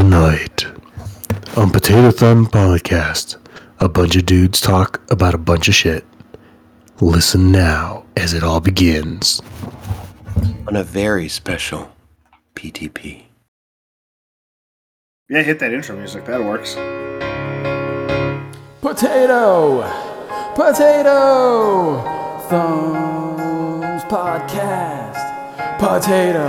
[0.00, 0.64] Tonight
[1.58, 3.36] on Potato Thumb Podcast,
[3.80, 6.06] a bunch of dudes talk about a bunch of shit.
[7.02, 9.42] Listen now as it all begins.
[10.66, 11.92] on a very special
[12.54, 13.24] PTP.
[15.28, 16.24] Yeah, hit that intro music.
[16.24, 16.76] That works.
[18.80, 19.82] Potato!
[20.54, 22.00] Potato!
[22.48, 25.78] Thumbs Podcast.
[25.78, 26.48] Potato!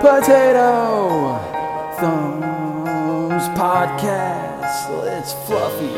[0.00, 1.51] Potato!
[2.02, 4.90] Thumbs Podcast.
[5.06, 5.96] It's Fluffy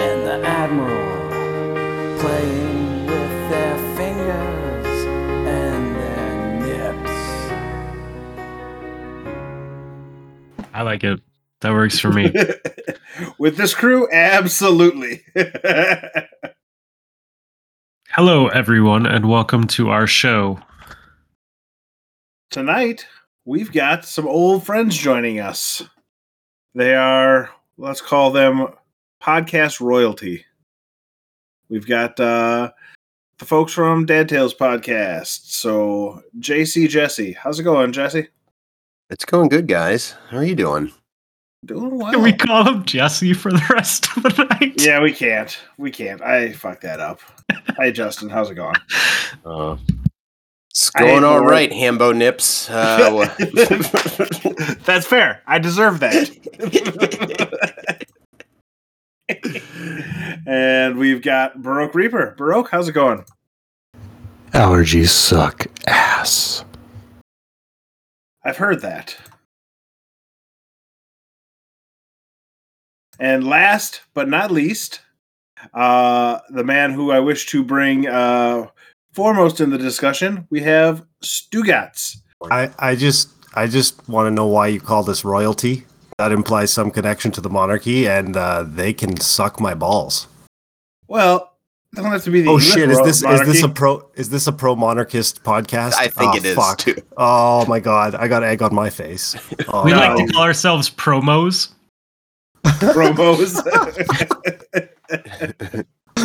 [0.00, 4.86] and the Admiral playing with their fingers
[5.48, 7.10] and their nips.
[10.72, 11.20] I like it.
[11.62, 12.32] That works for me.
[13.40, 15.24] With this crew, absolutely.
[18.10, 20.60] Hello, everyone, and welcome to our show.
[22.52, 23.08] Tonight,
[23.48, 25.82] we've got some old friends joining us.
[26.74, 28.68] They are, let's call them
[29.22, 30.44] podcast royalty.
[31.70, 32.70] We've got uh,
[33.38, 35.50] the folks from Dad Tales podcast.
[35.50, 38.28] So, JC Jesse, how's it going, Jesse?
[39.08, 40.14] It's going good, guys.
[40.28, 40.92] How are you doing?
[41.64, 42.12] Doing well.
[42.12, 44.74] Can we call him Jesse for the rest of the night?
[44.76, 45.58] yeah, we can't.
[45.78, 46.20] We can't.
[46.20, 47.20] I fucked that up.
[47.78, 48.28] Hi, Justin.
[48.28, 48.76] How's it going?
[49.46, 49.78] Uh,
[50.78, 52.70] it's going all right, all Hambo Nips.
[52.78, 53.34] Uh,
[54.84, 55.42] That's fair.
[55.46, 56.30] I deserve that.
[60.46, 62.34] and we've got Baroque Reaper.
[62.38, 63.24] Baroque, how's it going?
[64.52, 66.64] Allergies suck ass.
[68.44, 69.16] I've heard that.
[73.18, 75.00] And last but not least,
[75.74, 78.68] uh, the man who I wish to bring uh,
[79.18, 82.18] foremost in the discussion, we have Stugats.
[82.52, 85.84] I, I just I just want to know why you call this royalty.
[86.18, 90.28] That implies some connection to the monarchy, and uh, they can suck my balls.
[91.08, 91.52] Well,
[91.92, 92.90] it doesn't have to be the Oh English shit!
[92.90, 95.94] Is ro- this is this a pro is this a pro monarchist podcast?
[95.94, 96.78] I think Oh, it is fuck.
[96.78, 96.94] too.
[97.16, 98.14] Oh my god!
[98.14, 99.34] I got egg on my face.
[99.68, 99.98] Oh, We No.
[99.98, 101.70] like to call ourselves promos.
[102.64, 103.58] promos?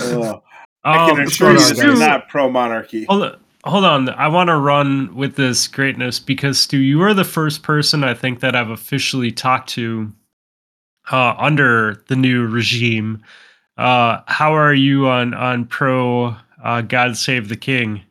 [0.00, 0.42] Oh,
[0.84, 3.04] I can assure you, Stu- this is not pro monarchy.
[3.04, 3.40] hold, on.
[3.64, 4.08] hold on.
[4.10, 8.14] I want to run with this greatness because, Stu, you are the first person I
[8.14, 10.12] think that I've officially talked to
[11.10, 13.22] uh, under the new regime.
[13.76, 18.02] Uh, how are you on, on pro uh, God Save the King?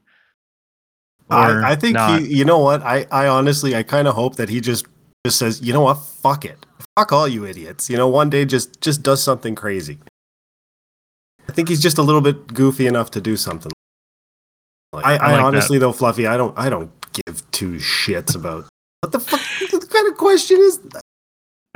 [1.30, 2.22] I, I think not?
[2.22, 2.28] he.
[2.28, 2.82] You know what?
[2.84, 4.86] I I honestly I kind of hope that he just
[5.26, 5.96] just says, you know what?
[5.96, 6.66] Fuck it.
[6.96, 7.90] Fuck all you idiots.
[7.90, 9.98] You know, one day just just does something crazy.
[11.54, 13.72] I think he's just a little bit goofy enough to do something.
[14.92, 15.40] Like, I, I I, like that.
[15.42, 16.90] honestly though, Fluffy, I don't I don't
[17.28, 18.66] give two shits about
[19.02, 19.40] what the fuck
[19.72, 21.02] what kind of question is that?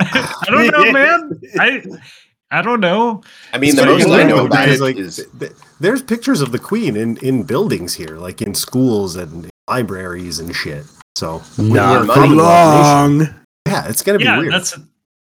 [0.00, 1.40] I don't know, man.
[1.60, 1.82] I
[2.50, 3.22] I don't know.
[3.52, 5.52] I mean, It's the most I know know about because, it like, is th- th-
[5.78, 10.56] there's pictures of the queen in in buildings here, like in schools and libraries and
[10.56, 10.86] shit.
[11.14, 13.20] So Not for money long.
[13.68, 14.52] yeah, it's gonna be Yeah, weird.
[14.54, 14.76] that's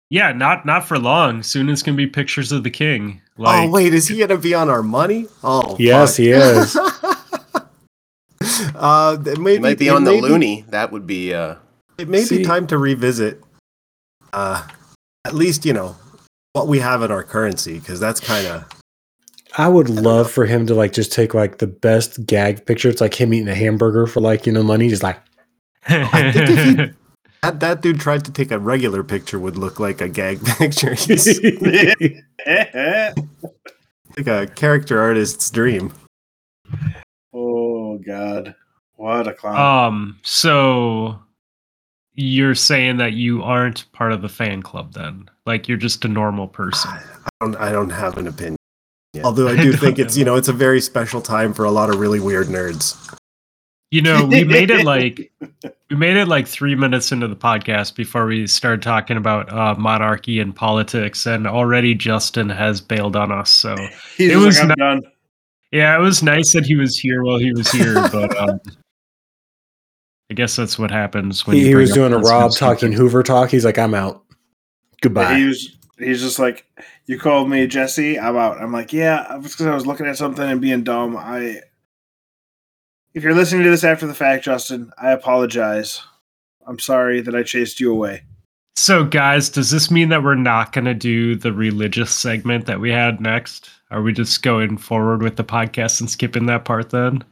[0.09, 1.43] yeah, not not for long.
[1.43, 3.21] Soon it's gonna be pictures of the king.
[3.39, 5.27] Like oh wait, is he gonna be on our money?
[5.45, 6.23] Oh Yes, fuck.
[6.23, 6.77] he is.
[8.75, 10.67] uh, it may might be on the may be- loonie.
[10.71, 11.57] That would be uh,
[11.99, 13.43] It may See- be time to revisit.
[14.33, 14.67] Uh,
[15.25, 15.97] at least you know
[16.53, 18.65] what we have in our currency, because that's kind of
[19.59, 22.89] I would love for him to like just take like the best gag picture.
[22.91, 24.89] It's like him eating a hamburger for like, you know, money.
[24.89, 25.19] Just like,
[25.89, 26.95] I think if he-
[27.43, 30.97] that that dude tried to take a regular picture would look like a gag picture.
[34.17, 35.93] Like a character artist's dream.
[37.35, 38.55] oh God,
[38.95, 39.57] what a clown!
[39.87, 40.19] um.
[40.23, 41.19] So
[42.15, 45.29] you're saying that you aren't part of the fan club then?
[45.45, 46.91] Like you're just a normal person?
[46.93, 48.57] I don't, I don't have an opinion.
[49.25, 51.91] Although I do think it's you know it's a very special time for a lot
[51.91, 52.97] of really weird nerds.
[53.93, 55.31] You know, we made it like
[55.91, 59.75] we made it like three minutes into the podcast before we started talking about uh,
[59.79, 63.49] monarchy and politics, and already Justin has bailed on us.
[63.51, 63.77] So
[64.17, 65.03] He's it was like, I'm not- done.
[65.71, 68.61] yeah, it was nice that he was here while he was here, but um,
[70.31, 72.93] I guess that's what happens when he, you he was doing a Rob kind talking.
[72.93, 73.51] Hoover talk.
[73.51, 74.25] He's like, I'm out.
[75.01, 75.37] Goodbye.
[75.39, 75.77] He was.
[75.99, 76.67] He's just like,
[77.07, 78.19] you called me Jesse.
[78.19, 78.61] I'm out.
[78.61, 81.17] I'm like, yeah, it was because I was looking at something and being dumb.
[81.17, 81.61] I.
[83.17, 86.03] If you're listening to this after the fact, Justin, I apologize.
[86.67, 88.25] I'm sorry that I chased you away.
[88.77, 92.79] So, guys, does this mean that we're not going to do the religious segment that
[92.79, 93.71] we had next?
[93.91, 97.25] Are we just going forward with the podcast and skipping that part then?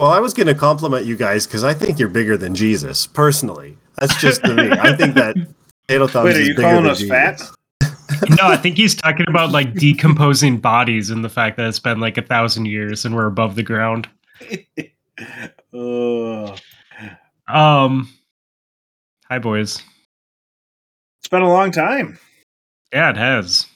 [0.00, 3.06] Well, I was going to compliment you guys because I think you're bigger than Jesus,
[3.06, 3.78] personally.
[4.00, 4.72] That's just the me.
[4.72, 5.36] I think that
[5.86, 7.08] potato thumbs Wait, are is you bigger calling than us Jesus.
[7.08, 8.30] fat?
[8.30, 12.00] no, I think he's talking about like decomposing bodies and the fact that it's been
[12.00, 14.08] like a thousand years and we're above the ground.
[15.72, 16.56] Uh,
[17.48, 18.08] Um,
[19.28, 19.82] hi boys.
[21.20, 22.18] it's been a long time.
[22.92, 23.66] Yeah, it has.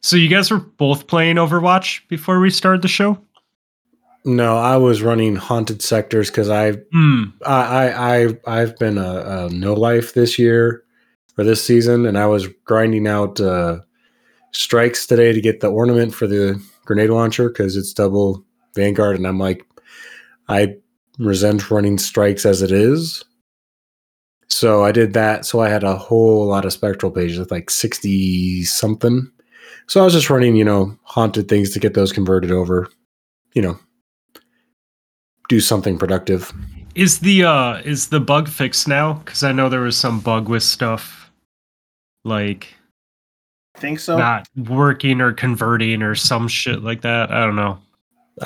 [0.00, 3.18] So you guys were both playing Overwatch before we started the show.
[4.24, 7.24] No, I was running haunted sectors because I, Hmm.
[7.46, 10.84] I, I, I, I've been a, a no life this year
[11.38, 13.80] or this season, and I was grinding out uh,
[14.52, 18.44] strikes today to get the ornament for the grenade launcher because it's double
[18.74, 19.64] Vanguard, and I'm like,
[20.50, 20.76] I
[21.18, 23.24] resent running strikes as it is.
[24.48, 25.46] So I did that.
[25.46, 29.30] So I had a whole lot of spectral pages, like sixty something.
[29.86, 32.88] So I was just running, you know, haunted things to get those converted over.
[33.54, 33.78] You know,
[35.48, 36.52] do something productive.
[36.94, 39.14] Is the uh is the bug fixed now?
[39.14, 41.30] Because I know there was some bug with stuff
[42.24, 42.74] like
[43.76, 44.18] Think so?
[44.18, 47.30] not working or converting or some shit like that.
[47.30, 47.78] I don't know.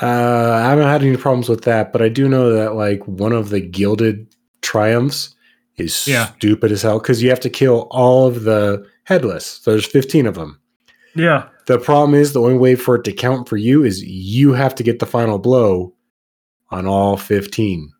[0.01, 3.31] Uh, I haven't had any problems with that, but I do know that like one
[3.31, 4.27] of the gilded
[4.61, 5.33] triumphs
[5.77, 6.27] is Yeah.
[6.37, 9.45] stupid as hell because you have to kill all of the headless.
[9.63, 10.59] So There's 15 of them.
[11.15, 11.45] Yeah.
[11.67, 14.75] The problem is the only way for it to count for you is you have
[14.75, 15.93] to get the final blow
[16.71, 17.91] on all 15.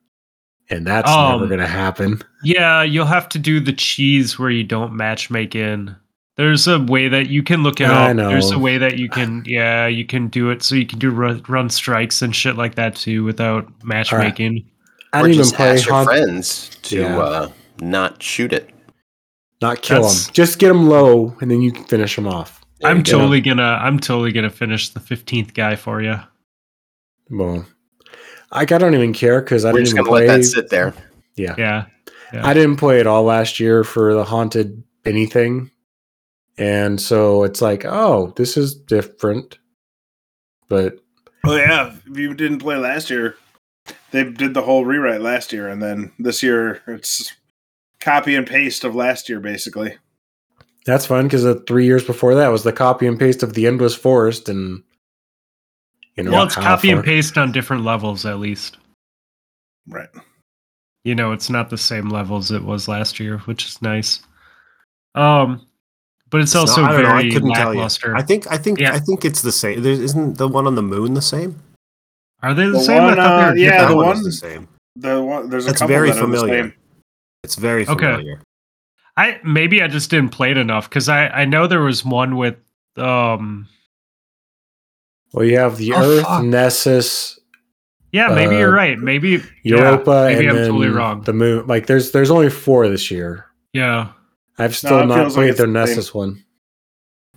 [0.69, 2.21] And that's never Um, going to happen.
[2.43, 5.95] Yeah, you'll have to do the cheese where you don't match make in.
[6.37, 8.17] There's a way that you can look it I up.
[8.17, 11.09] There's a way that you can, yeah, you can do it so you can do
[11.11, 14.69] run, run strikes and shit like that too without matchmaking.
[15.13, 17.17] I didn't even just play ask your haunt- friends to Yeah.
[17.19, 17.49] uh,
[17.79, 18.69] not shoot it.
[19.61, 20.33] not kill That's- them.
[20.33, 22.61] Just get them low and then you can finish them off.
[22.81, 23.11] There I'm you go.
[23.13, 26.19] totally gonna, I'm totally gonna finish the 15th guy for you.
[27.29, 27.65] Well,
[28.51, 30.37] I, I don't even care because I We're didn't just even gonna let play.
[30.37, 30.93] that sit there.
[31.37, 31.55] Yeah.
[31.57, 31.85] Yeah,
[32.33, 35.71] I didn't play it all last year for the haunted anything.
[36.57, 39.59] And so it's like, oh, this is different.
[40.69, 40.99] But
[41.45, 43.35] Oh yeah, if you didn't play last year,
[44.11, 47.33] they did the whole rewrite last year, and then this year it's
[47.99, 49.95] copy and paste of last year, basically.
[50.85, 53.67] that's fun because the three years before that was the copy and paste of the
[53.67, 54.83] Endless Forest and
[56.15, 58.77] you know well, it's how copy and paste on different levels at least.
[59.87, 60.09] Right.
[61.03, 64.19] You know, it's not the same levels it was last year, which is nice.
[65.13, 65.67] Um,
[66.29, 67.87] but it's, No, also I don't know, I couldn't tell you.
[68.15, 68.93] I think I think Yeah.
[68.93, 69.81] I think it's the same.
[69.81, 71.61] There isn't the one on the moon the same.
[72.41, 73.01] Are they the, The same?
[73.01, 73.81] I one, thought they uh, were yeah, different.
[73.81, 74.67] that the one, one- is the same.
[74.97, 76.63] The one there's a It's couple very that are the familiar.
[76.63, 76.73] same.
[77.43, 77.95] It's very Okay.
[78.15, 78.41] familiar.
[79.17, 82.37] I maybe I just didn't play it enough because I I know there was one
[82.37, 82.55] with
[82.97, 83.67] um
[85.33, 86.43] Well, you have the Oh, Earth, fuck.
[86.43, 87.39] Nessus,
[88.11, 91.33] yeah maybe Uh, you're right maybe Europa, yeah, maybe and I'm then totally wrong the
[91.33, 91.67] Moon.
[91.67, 93.45] Like, there's there's only four this year.
[93.73, 94.09] yeah
[94.57, 95.73] I've still it not feels like played their the.
[95.73, 96.43] Nessus one.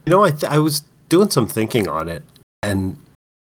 [0.06, 2.22] You know, I th- I was doing some thinking on it,
[2.62, 2.96] and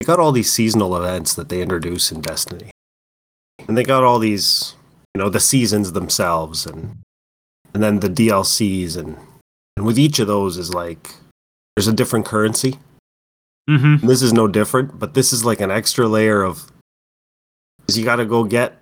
[0.00, 2.70] they got all these seasonal events that they introduce in Destiny,
[3.66, 4.74] and they got all these,
[5.14, 6.98] you know, the seasons themselves, and
[7.74, 9.16] and then the DLCs, and
[9.76, 11.14] and with each of those is like
[11.76, 12.78] there's a different currency.
[13.68, 16.72] mm-hmm And this is no different, but this is like an extra layer of
[17.78, 18.76] because you got to go get,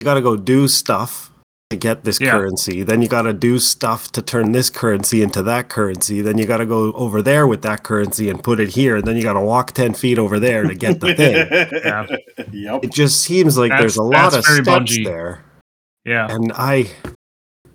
[0.00, 1.31] you got to go do stuff
[1.72, 2.30] to get this Yeah.
[2.30, 2.82] currency.
[2.84, 6.20] Then you got to do stuff to turn this currency into that currency.
[6.22, 8.96] Then you got to go over there with that currency and put it here.
[8.96, 11.34] And then you got to walk ten feet over there to get the thing.
[11.84, 12.06] Yeah.
[12.52, 12.84] Yep.
[12.84, 15.04] It just seems like there's a lot of that's steps Bungie.
[15.04, 15.44] there,
[16.04, 16.90] yeah and I,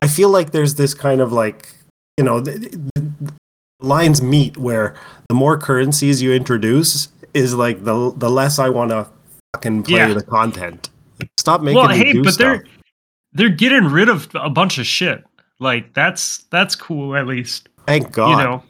[0.01, 1.69] I feel like there's this kind of like
[2.17, 2.39] you know.
[2.39, 2.57] The,
[2.95, 3.33] the
[3.79, 4.95] lines meet where
[5.29, 9.07] the more currencies you introduce is like the the less I want to
[9.55, 10.13] fucking play Yeah.
[10.15, 10.89] the content.
[11.37, 12.37] Stop making well hey but stuff.
[12.37, 12.63] they're
[13.37, 15.23] they're getting rid of a bunch of shit
[15.59, 18.31] like that's that's cool at least Thank God.
[18.31, 18.63] you know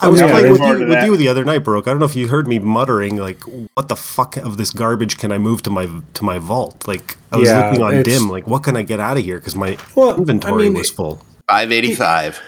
[0.00, 1.88] I was Yeah, playing with you, with you the other night, Brooke.
[1.88, 3.42] I don't know if you heard me muttering like,
[3.74, 7.16] "What the fuck of this garbage can I move to my to my vault?" Like
[7.32, 9.38] I was Yeah, looking on DIM, like, what can I get out of here?
[9.38, 11.16] Because my Well, inventory I mean, was full.
[11.48, 12.40] 585.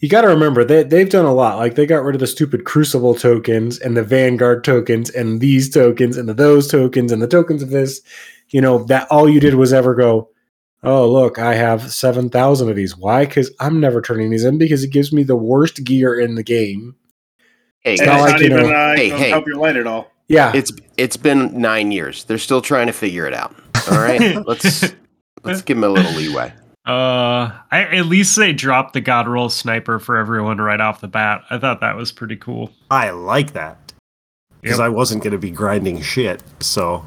[0.00, 1.58] you got to remember they they've done a lot.
[1.58, 5.70] Like they got rid of the stupid Crucible tokens and the Vanguard tokens and these
[5.70, 8.00] tokens and the those tokens and the tokens of this.
[8.50, 10.28] You know that all you did was ever go,
[10.82, 12.96] oh look, I have seven thousand of these.
[12.96, 13.24] Why?
[13.26, 16.42] Because I'm never turning these in because it gives me the worst gear in the
[16.44, 16.94] game.
[17.80, 19.30] Hey, And not it's like, not you even know- uh, Hey, hey.
[19.30, 20.10] help your light at all.
[20.28, 22.24] Yeah, it's it's been nine years.
[22.24, 23.54] They're still trying to figure it out.
[23.90, 24.92] All right, let's
[25.44, 26.52] let's give them a little leeway.
[26.84, 31.08] uh I, at least they dropped the god roll sniper for everyone right off the
[31.08, 33.92] bat i thought that was pretty cool I like that
[34.60, 34.84] because Yep.
[34.86, 36.42] I wasn't going to be grinding shit.
[36.60, 37.04] So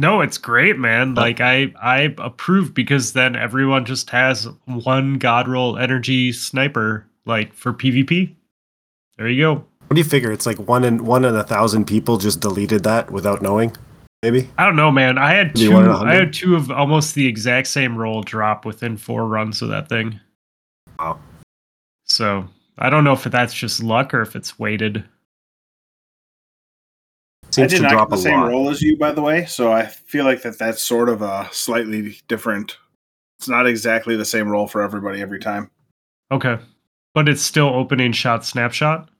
[0.00, 1.14] No, it's great, man.
[1.14, 7.52] Like I I approve because then everyone just has one god roll energy sniper like
[7.52, 8.34] for PvP.
[9.18, 9.54] There you go.
[9.56, 10.32] What do you figure?
[10.32, 13.76] It's like one in one in a thousand people just deleted that without knowing.
[14.22, 14.48] Maybe.
[14.56, 15.18] I don't know, man.
[15.18, 17.94] I had you two want it a I had two of almost the exact same
[17.94, 20.18] roll drop within four runs of that thing.
[20.98, 21.20] Wow.
[22.04, 25.04] So I don't know if that's just luck or if it's weighted.
[27.50, 28.48] Seems I did to not drop get the same lot.
[28.48, 29.46] role as you, by the way.
[29.46, 32.76] So I feel like that that's sort of a slightly different.
[33.38, 35.70] It's not exactly the same role for everybody every time.
[36.30, 36.58] Okay.
[37.12, 39.10] But it's still opening shot snapshot.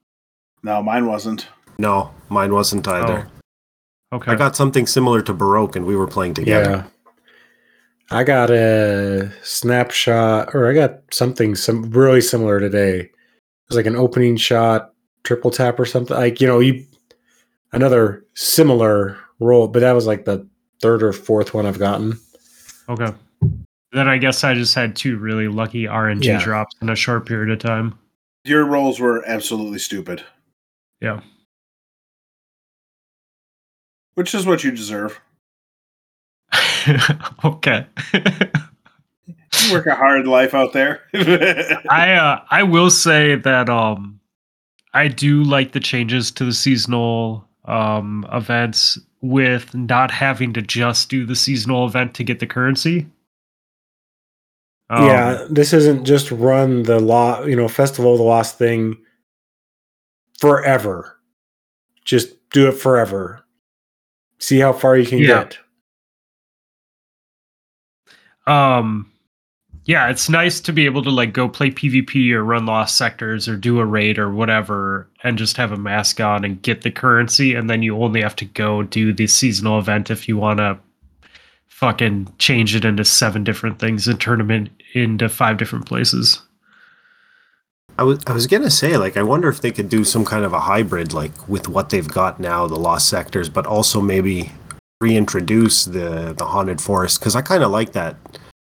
[0.62, 1.48] No, mine wasn't.
[1.78, 2.92] No, mine wasn't oh.
[2.92, 3.28] either.
[4.12, 4.32] Okay.
[4.32, 6.70] I got something similar to Baroque, and we were playing together.
[6.70, 6.84] Yeah.
[8.10, 13.00] I got a snapshot, or I got something some really similar today.
[13.00, 13.12] It
[13.68, 16.16] was like an opening shot, triple tap or something.
[16.16, 16.84] Like you know, you
[17.72, 20.46] another similar roll, but that was like the
[20.80, 22.18] third or fourth one I've gotten.
[22.88, 23.12] Okay.
[23.92, 26.42] Then I guess I just had two really lucky RNG Yeah.
[26.42, 27.98] drops in a short period of time.
[28.44, 30.22] Your roles were absolutely stupid,
[31.00, 31.20] Yeah.
[34.14, 35.20] which is what you deserve.
[37.44, 37.86] okay.
[38.14, 41.02] You work a hard life out there.
[41.90, 44.20] I uh, I will say that um
[44.94, 51.08] I do like the changes to the seasonal um events with not having to just
[51.10, 53.06] do the seasonal event to get the currency.
[54.88, 58.96] Um, yeah, this isn't just run the law, you know, Festival of the Lost thing
[60.38, 61.18] forever.
[62.04, 63.44] Just do it forever.
[64.38, 65.44] See how far you can Yeah.
[65.44, 65.58] get.
[68.46, 69.09] um
[69.84, 73.48] yeah it's nice to be able to like go play pvp or run lost sectors
[73.48, 76.90] or do a raid or whatever and just have a mask on and get the
[76.90, 80.58] currency and then you only have to go do the seasonal event if you want
[80.58, 80.78] to
[81.80, 86.42] fucking change it into seven different things and turn them in, into five different places.
[87.98, 90.44] I was I was gonna say like I wonder if they could do some kind
[90.44, 94.52] of a hybrid like with what they've got now, the lost sectors, but also maybe
[95.00, 98.16] reintroduce the the haunted forest because I kind of like that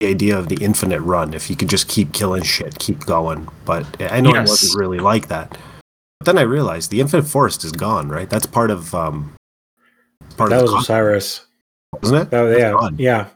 [0.02, 1.32] the idea of the infinite run.
[1.32, 3.48] If you could just keep killing shit, keep going.
[3.64, 5.56] But I know it wasn't really like that.
[6.18, 8.08] But then I realized the infinite forest is gone.
[8.08, 9.34] Right, that's part of um
[10.36, 11.46] part That of was the Osiris.
[11.92, 12.30] concept, wasn't it?
[12.30, 12.96] That, That's yeah, gone.
[12.98, 13.26] yeah.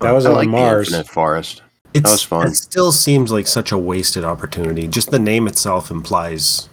[0.00, 0.90] That was I on like Mars.
[0.90, 1.62] the Infinite Forest.
[1.94, 2.46] It's, was fun.
[2.48, 4.86] It still seems like such a wasted opportunity.
[4.86, 6.68] Just the name itself implies.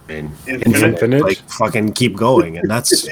[0.00, 0.82] I mean, Infinite.
[0.94, 1.22] Infinite?
[1.22, 3.08] like fucking keep going, and that's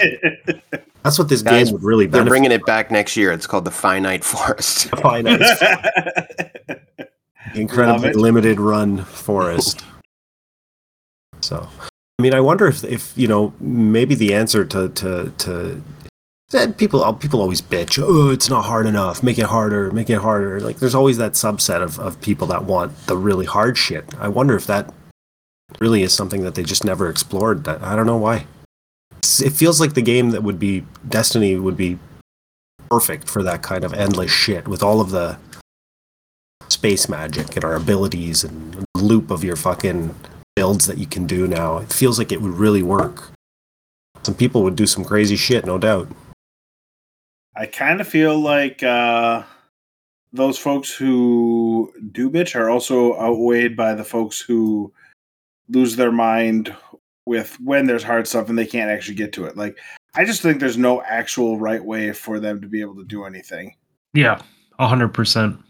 [1.02, 2.12] that's what this Guys, game would really be.
[2.12, 2.30] They're benefit.
[2.30, 3.32] bringing it back next year.
[3.32, 4.88] It's called the Finite Forest.
[4.90, 5.26] from.
[7.54, 8.16] incredibly Love it.
[8.16, 9.82] limited run forest.
[11.40, 11.68] So,
[12.18, 15.82] I mean, I wonder if if you know maybe the answer to to to
[16.50, 18.02] that people uh, people always bitch.
[18.02, 19.22] Oh, it's not hard enough.
[19.22, 19.90] Make it harder.
[19.90, 20.60] Make it harder.
[20.60, 24.04] Like there's always that subset of of people that want the really hard shit.
[24.18, 24.92] I wonder if that
[25.78, 27.64] really is something that they just never explored.
[27.64, 28.46] That I don't know why.
[29.22, 31.98] It feels like the game that would be Destiny would be
[32.90, 35.38] perfect for that kind of endless shit with all of the
[36.68, 40.14] space magic and our abilities and loop of your fucking
[40.56, 41.78] builds that you can do now.
[41.78, 43.30] It feels like it would really work.
[44.22, 46.08] Some people would do some crazy shit, no doubt.
[47.56, 49.42] I kind of feel like uh,
[50.32, 54.92] those folks who do bitch are also outweighed by the folks who
[55.68, 56.74] lose their mind
[57.30, 59.56] with when there's hard stuff and they can't actually get to it.
[59.56, 59.78] Like,
[60.16, 63.24] I just think there's no actual right way for them to be able to do
[63.24, 63.76] anything.
[64.12, 64.42] yeah
[64.80, 65.62] 100%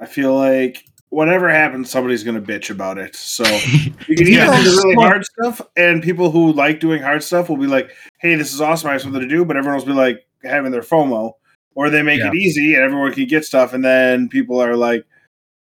[0.00, 3.14] I feel like whatever happens, somebody's going to bitch about it.
[3.14, 3.44] So
[4.08, 4.62] you can either Yeah.
[4.64, 7.90] do the really hard stuff, and people who like doing hard stuff will be like,
[8.18, 8.88] "Hey, this is awesome!
[8.90, 11.32] I have something to do," but everyone will be like having their FOMO,
[11.76, 12.28] or they make Yeah.
[12.28, 15.04] it easy and everyone can get stuff, and then people are like,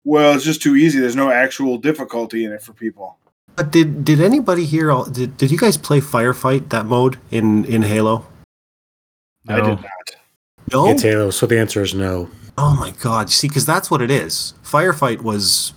[0.05, 0.99] "Well, it's just too easy.
[0.99, 3.17] There's no actual difficulty in it for people."
[3.55, 4.91] But did did anybody here?
[4.91, 8.25] all- Did did you guys play firefight that mode in in Halo?
[9.47, 9.63] I No.
[9.63, 9.91] did not.
[10.73, 10.87] No.
[10.89, 12.29] It's Halo, so the answer is no.
[12.57, 13.29] Oh my god!
[13.29, 14.53] See, because that's what it is.
[14.63, 15.73] Firefight was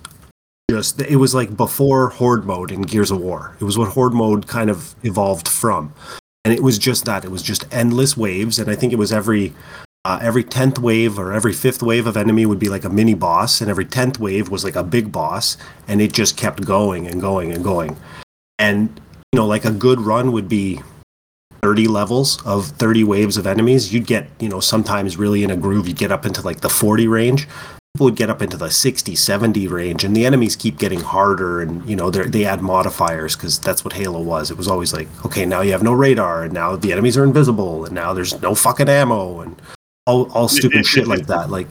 [0.71, 3.57] just it was like before Horde mode in Gears of War.
[3.61, 5.93] It was what Horde mode kind of evolved from,
[6.45, 7.25] and it was just that.
[7.25, 9.53] It was just endless waves, and I think it was every
[10.09, 13.13] uh, every tenth wave or every fifth wave of enemy would be like a mini
[13.13, 17.07] boss, and every tenth wave was like a big boss, and it just kept going
[17.07, 17.95] and going and going.
[18.59, 18.99] And
[19.33, 20.81] you know, like a good run would be
[21.61, 25.57] 30 levels of 30 waves of enemies, you'd get, you know, sometimes really in a
[25.57, 27.47] groove, you'd get up into like the 40 range.
[27.95, 31.61] People would get up into the 60, 70 range, and the enemies keep getting harder,
[31.61, 34.51] and you know they add modifiers because that's what Halo was.
[34.51, 37.25] It was always like, okay, now you have no radar, and now the enemies are
[37.25, 39.61] invisible, and now there's no fucking ammo, and
[40.09, 41.51] all all stupid shit like that.
[41.51, 41.69] Like,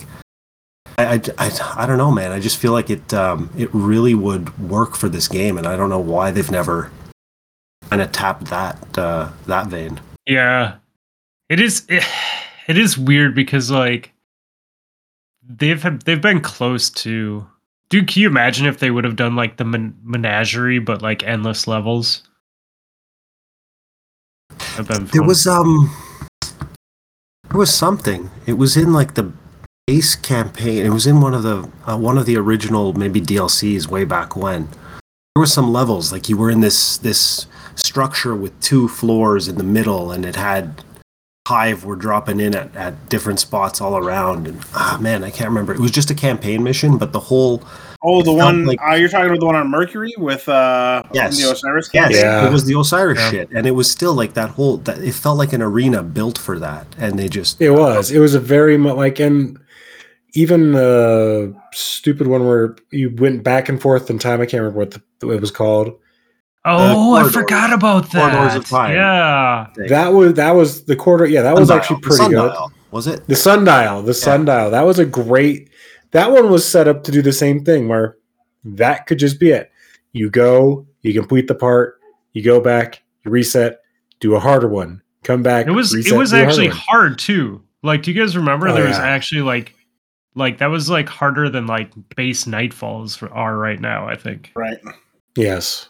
[0.97, 2.31] I, I, I, I don't know, man.
[2.31, 5.75] I just feel like it um it really would work for this game, and I
[5.75, 6.91] don't know why they've never
[7.89, 9.99] kind of tapped that uh that vein.
[10.25, 10.75] Yeah,
[11.49, 11.85] it is.
[11.89, 12.03] It,
[12.67, 14.13] it is weird because like
[15.43, 17.47] they've they've been close to.
[17.89, 21.23] Dude, can you imagine if they would have done like the men- menagerie, but like
[21.23, 22.23] endless levels?
[24.75, 25.25] There fun.
[25.25, 25.89] was um
[27.49, 28.29] there was something.
[28.45, 29.31] It was in like the
[29.85, 30.85] base campaign.
[30.85, 34.35] It was in one of the uh, one of the original maybe DLCs way back
[34.35, 34.67] when.
[35.35, 39.55] There were some levels like you were in this this structure with two floors in
[39.55, 40.83] the middle and it had
[41.47, 45.47] hive were dropping in at, at different spots all around and ah man I can't
[45.47, 47.61] remember it was just a campaign mission but the whole
[48.03, 51.41] Oh, the one like- uh, you're talking about the one on Mercury with uh Yes.
[51.41, 52.11] the Osiris Yes.
[52.13, 52.45] Yeah.
[52.47, 53.29] it was the Osiris Yeah.
[53.31, 54.77] shit, and it was still like that whole.
[54.77, 58.11] That it felt like an arena built for that, and they just It was.
[58.11, 59.57] It was a very much like, and
[60.33, 64.41] even the stupid one where you went back and forth in time.
[64.41, 65.93] I can't remember what the, it was called.
[66.69, 68.57] Oh, I forgot about that.
[68.57, 68.93] Of time.
[68.93, 69.67] Yeah.
[69.87, 71.25] That was that was the quarter.
[71.25, 72.53] Yeah, that was actually the pretty good.
[72.91, 73.25] Was it?
[73.27, 74.69] The sundial, the sundial.
[74.69, 75.66] That was a great.
[76.11, 78.17] That one was set up to do the same thing, where
[78.63, 79.71] that could just be it.
[80.13, 81.99] You go, you complete the part,
[82.33, 83.79] you go back, you reset,
[84.19, 85.67] do a harder one, come back.
[85.67, 87.63] It was reset, it was do a harder actually hard too.
[87.83, 89.75] Like, do you guys remember Oh, there was actually like
[90.35, 94.51] like that was like harder than like base nightfalls for, are right now, I think.
[94.55, 94.77] Right.
[95.35, 95.89] yes.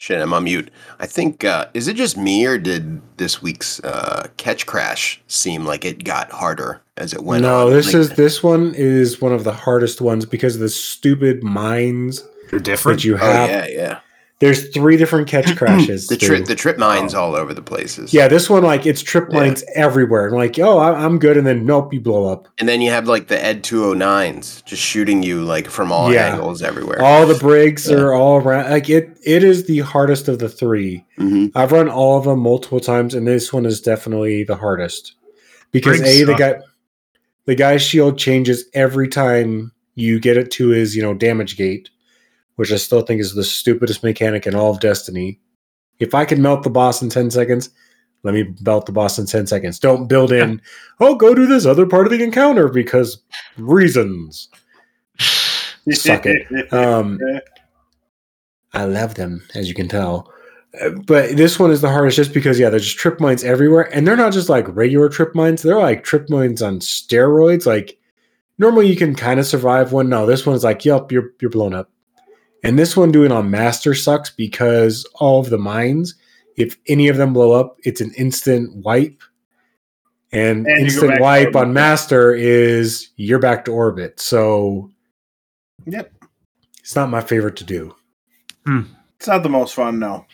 [0.00, 0.70] Shit, I'm on mute.
[1.00, 5.84] I think uh, is it just me or did this week's uh, Ketchcrash seem like
[5.84, 7.72] it got harder as it went no, on?
[7.72, 11.42] this Like, is this one is one of the hardest ones because of the stupid
[11.42, 12.98] mines They're different.
[13.00, 13.50] that you Oh have.
[13.50, 14.00] yeah, yeah.
[14.40, 16.06] There's three different catch crashes.
[16.06, 18.14] The trip, the trip mines all over the places.
[18.14, 19.52] yeah, this one like it's trip Yeah.
[19.74, 20.28] everywhere.
[20.28, 22.46] I'm like, oh, I- I'm good, and then nope, you blow up.
[22.58, 26.34] and then you have like the Ed 209s just shooting you like from all Yeah.
[26.34, 27.02] angles everywhere.
[27.02, 27.96] All the brigs Yeah.
[27.96, 28.70] are all around.
[28.70, 31.04] Like it, it is the hardest of the three.
[31.16, 35.14] hmm I've run all of them multiple times, and this one is definitely the hardest
[35.72, 36.38] because Brigs a the suck.
[36.38, 36.54] guy,
[37.46, 41.90] the guy's shield changes every time you get it to his you know damage gate,
[42.58, 45.38] which I still think is the stupidest mechanic in all of Destiny.
[46.00, 47.70] If I can melt the boss in ten seconds,
[48.24, 49.78] let me melt the boss in ten seconds.
[49.78, 50.60] Don't build in,
[51.00, 53.22] oh, go do this other part of the encounter because
[53.58, 54.48] reasons.
[55.92, 56.72] Suck it.
[56.72, 57.20] Um,
[58.72, 60.28] I love them, as you can tell.
[61.06, 63.88] But this one is the hardest just because, yeah, there's just trip mines everywhere.
[63.94, 67.66] And they're not just like regular trip mines, they're like trip mines on steroids.
[67.66, 67.98] Like,
[68.58, 70.08] normally you can kind of survive one.
[70.08, 71.88] No, this one's like, yep, you're, you're blown up.
[72.64, 76.14] And this one doing on Master sucks because all of the mines,
[76.56, 79.22] if any of them blow up, it's an instant wipe.
[80.32, 84.20] And, And instant wipe on Master is you're back to orbit.
[84.20, 84.90] So
[85.86, 86.12] Yep.
[86.80, 87.94] it's not my favorite to do.
[89.18, 90.26] It's not the most fun, no.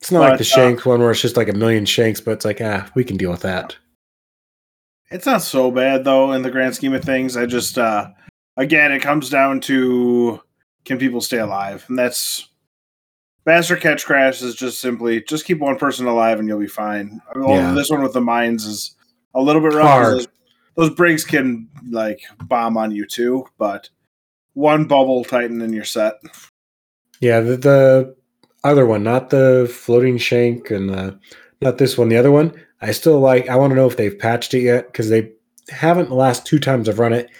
[0.00, 2.20] It's not like But, the uh, shank one where it's just like a million shanks,
[2.20, 3.76] but it's like, ah, we can deal with that.
[5.10, 7.36] It's not so bad though in the grand scheme of things.
[7.36, 8.10] I just uh
[8.56, 10.40] again it comes down to
[10.84, 11.84] can people stay alive?
[11.88, 12.48] And that's
[13.44, 17.20] Master Ketchcrash is just simply just keep one person alive and you'll be fine.
[17.36, 17.72] Yeah.
[17.72, 18.96] This one with the mines is
[19.34, 20.04] a little bit rough.
[20.04, 20.28] Those,
[20.76, 23.88] those brigs can like bomb on you too, but
[24.54, 26.14] one bubble titan and you're set.
[27.20, 28.16] Yeah, the, the
[28.64, 31.18] other one, not the floating shank and the,
[31.60, 32.52] not this one, the other one.
[32.82, 33.48] I still like.
[33.48, 35.32] I want to know if they've patched it yet because they
[35.68, 37.30] haven't the last two times I've run it.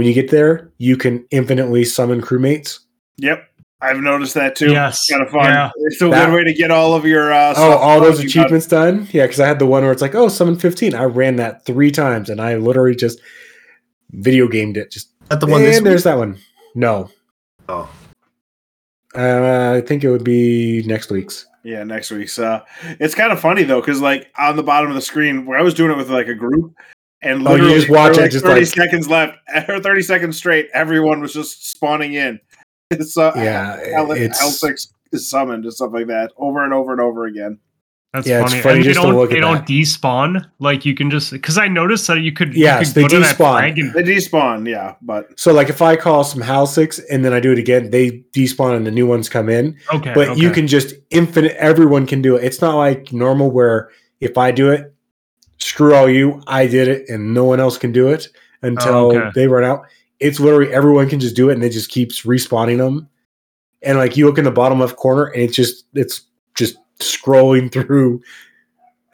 [0.00, 2.78] When you get there, you can infinitely summon crewmates.
[3.18, 3.46] Yep.
[3.82, 4.70] I've noticed that too.
[4.72, 5.04] Yes.
[5.10, 5.44] Kind of fun.
[5.44, 5.70] Yeah.
[5.76, 8.26] It's a That- good way to get all of your uh Oh, all those done.
[8.26, 9.08] You got- achievements done?
[9.12, 10.94] Yeah, because I had the one where it's like, oh, summon 15.
[10.94, 13.20] I ran that three times and I literally just
[14.12, 14.90] video gamed it.
[14.90, 16.04] Just At the one and this there's week?
[16.04, 16.38] that one.
[16.74, 17.10] No,
[17.68, 17.90] Oh,
[19.14, 21.46] uh, I think it would be next week's.
[21.62, 22.38] Yeah, next week's.
[22.38, 22.60] Uh,
[22.98, 25.62] it's kind of funny though, because like on the bottom of the screen, where I
[25.62, 26.72] was doing it with like a group,
[27.22, 30.02] and Oh, you literally just watch for, it, just thirty like- seconds left, or thirty
[30.02, 32.40] seconds straight, everyone was just spawning in.
[32.92, 36.90] It's uh, Yeah, L it's six is summoned and stuff like that over and over
[36.92, 37.58] and over again.
[38.12, 38.62] That's Yeah, it's funny.
[38.62, 39.68] funny and they just to don't look they at don't that.
[39.72, 40.44] despawn.
[40.58, 43.16] Like you can just because I noticed that you could Yes, you they could go
[43.18, 43.80] to that despawn.
[43.80, 47.32] and They despawn, yeah, but So like if I call some house six and then
[47.32, 49.76] I do it again, they despawn and the new ones come in.
[49.94, 52.42] okay, But you can just infinite everyone can do it.
[52.42, 54.92] It's not like normal where if I do it,
[55.70, 58.28] screw all you, I did it and no one else can do it.
[58.62, 59.30] until Oh, okay.
[59.34, 59.84] they run out.
[60.18, 63.08] It's literally everyone can just do it, and it just keeps respawning them.
[63.82, 66.22] And like you look in the bottom left corner, and it's just it's
[66.54, 68.20] just scrolling through.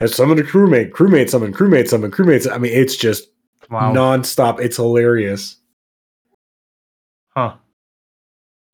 [0.00, 2.50] Has summoned a crewmate, crewmate summon, crewmate summon, crewmate.
[2.52, 3.28] I mean, it's just
[3.70, 3.92] Wow.
[3.94, 4.58] nonstop.
[4.60, 5.56] It's hilarious.
[7.36, 7.54] Huh.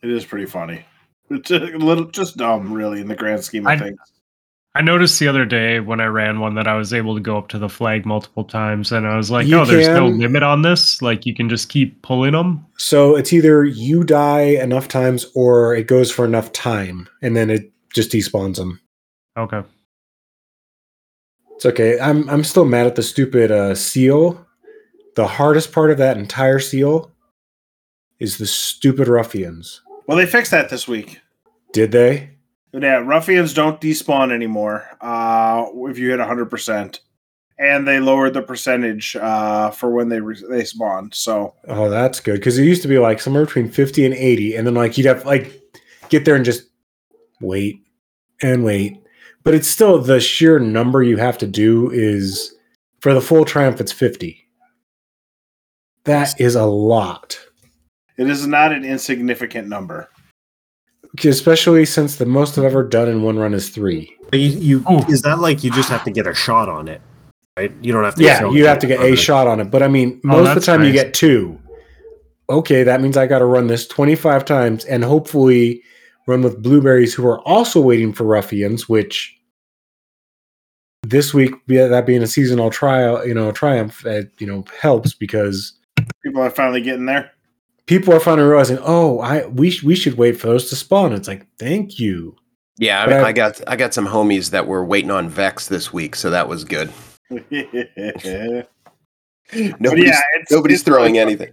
[0.03, 0.85] It is pretty funny.
[1.31, 3.99] It's a little just dumb, really, in the grand scheme of I- things.
[4.75, 7.37] I noticed the other day when I ran one that I was able to go
[7.37, 10.43] up to the flag multiple times, and I was like, You "No, there's no limit
[10.43, 11.03] on this.
[11.03, 15.75] Like, you can just keep pulling them." So it's either you die enough times or
[15.75, 18.81] it goes for enough time, and then it just despawns them.
[19.37, 19.63] Okay.
[21.57, 22.01] It's okay.
[22.01, 24.47] I'm I'm still mad at the stupid uh, seal.
[25.17, 27.11] The hardest part of that entire seal
[28.19, 29.83] is the stupid ruffians.
[30.07, 31.21] Well, they fixed that this week.
[31.73, 32.31] Did they?
[32.73, 36.99] Yeah, ruffians don't despawn anymore uh, if you hit 100%.
[37.59, 41.11] And they lowered the percentage uh, for when they re- they spawn.
[41.13, 44.57] So, Oh, that's good because it used to be like somewhere between fifty and eighty,
[44.57, 45.61] and then like you'd have like
[46.09, 46.65] get there and just
[47.41, 47.77] wait
[48.43, 48.97] and wait.
[49.45, 52.53] But it's still the sheer number you have to do is
[53.01, 53.81] for the full triumph.
[53.81, 54.49] It's fifty.
[56.05, 57.39] That is a lot.
[58.17, 60.09] it is not an insignificant number.
[61.25, 64.17] Especially since the most I've ever done in one run is three.
[64.33, 65.05] You, you Oh.
[65.11, 67.01] is that like you just have to get a shot on it,
[67.59, 67.73] right?
[67.83, 68.23] You don't have to.
[68.23, 69.17] Yeah, you have to get a it.
[69.17, 71.59] shot on it, but I mean, Oh, most of the that's time you get two.
[72.51, 75.83] Okay, that means I got to run this twenty five times and hopefully
[76.27, 79.37] run with blueberries who are also waiting for ruffians, which
[81.03, 85.73] this week that being a seasonal trial, you know, triumph, uh, you know, helps because
[86.23, 87.33] People are finally getting there.
[87.87, 91.13] People are finally realizing, oh, I we sh- we should wait for those to spawn.
[91.13, 92.37] It's like, thank you.
[92.79, 95.69] Yeah, I, mean, I- I got I got some homies that were waiting on Vex
[95.69, 96.91] this week, so that was good.
[99.81, 101.53] Nobody's, yeah, it's, nobody's it's throwing like, anything.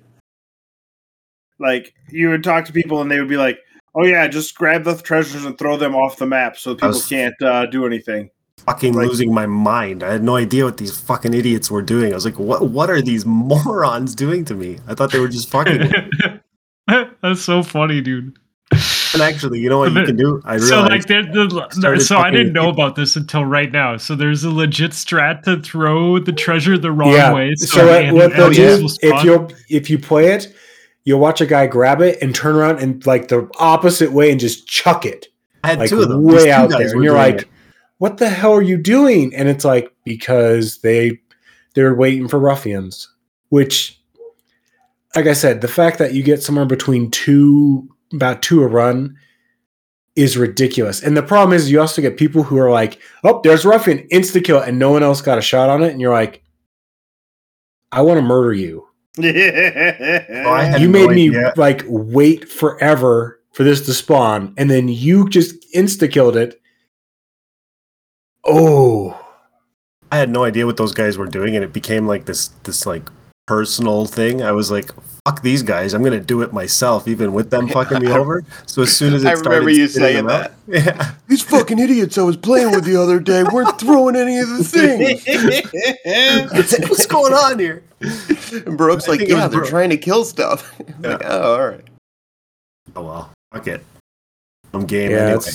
[1.60, 3.60] Like you would talk to people and they would be like,
[3.96, 7.06] "Oh yeah, just grab the treasures and throw them off the map so people was-
[7.08, 8.30] can't uh, do anything."
[8.66, 10.04] Fucking Like- losing my mind.
[10.04, 12.12] I had no idea what these fucking idiots were doing.
[12.12, 12.70] I was like, what?
[12.70, 13.26] What are these
[13.66, 14.80] morons doing to me?
[14.88, 15.92] I thought they were just fucking.
[17.22, 18.38] That's so funny, dude.
[19.14, 20.42] and actually, you know what you can do?
[20.46, 20.70] I realized.
[20.70, 23.98] So like, there- the, started so I didn't know about this until right now.
[23.98, 27.34] So there's a legit strat to throw the treasure the wrong yeah.
[27.34, 27.56] way.
[27.56, 30.54] So, the what, what they'll do if you if you play it,
[31.04, 34.40] you'll watch a guy grab it and turn around and like the opposite way and
[34.40, 35.28] just chuck it.
[35.64, 36.24] I had like two of them.
[36.24, 37.48] Way two out there, and you're like, it.
[38.00, 41.20] "What the hell are you doing?" And it's like because they
[41.76, 43.08] they're waiting for ruffians,
[43.50, 44.00] which,
[45.16, 49.16] like I said, the fact that you get somewhere between two about two a run
[50.16, 51.02] is ridiculous.
[51.02, 54.44] And the problem is you also get people who are like, "Oh, there's ruffian, insta
[54.44, 56.42] kill," and no one else got a shot on it, and you're like,
[57.92, 63.64] "I want to murder you." Oh, had you no made me like wait forever for
[63.64, 66.60] this to spawn, and then you just insta killed it.
[68.52, 69.16] Oh,
[70.12, 72.86] I had no idea what those guys were doing, and it became like this this
[72.86, 73.08] like
[73.46, 74.42] personal thing.
[74.42, 74.92] I was like,
[75.26, 75.94] "Fuck these guys!
[75.94, 79.24] I'm gonna do it myself, even with them fucking me over." So as soon as
[79.24, 82.72] it I started remember you saying that, out- yeah, These fucking idiots I was playing
[82.72, 85.24] with the other day weren't throwing any of the things.
[86.90, 87.84] what's going on here?
[88.66, 89.70] And Brooks like, think yeah, they're Brooke.
[89.70, 90.74] trying to kill stuff.
[90.80, 91.86] I'm like, oh, all right.
[92.96, 93.86] Oh well, fuck it.
[94.74, 95.38] I'm game yeah.
[95.38, 95.46] anyway.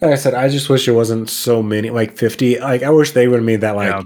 [0.00, 2.58] Like I said, I just wish it wasn't so many, like fifty.
[2.58, 4.02] Like I wish they would have made that like Yeah.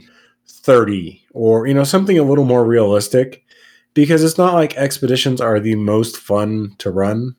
[0.48, 3.44] thirty, or you know something a little more realistic,
[3.94, 7.36] because it's not like expeditions are the most fun to run.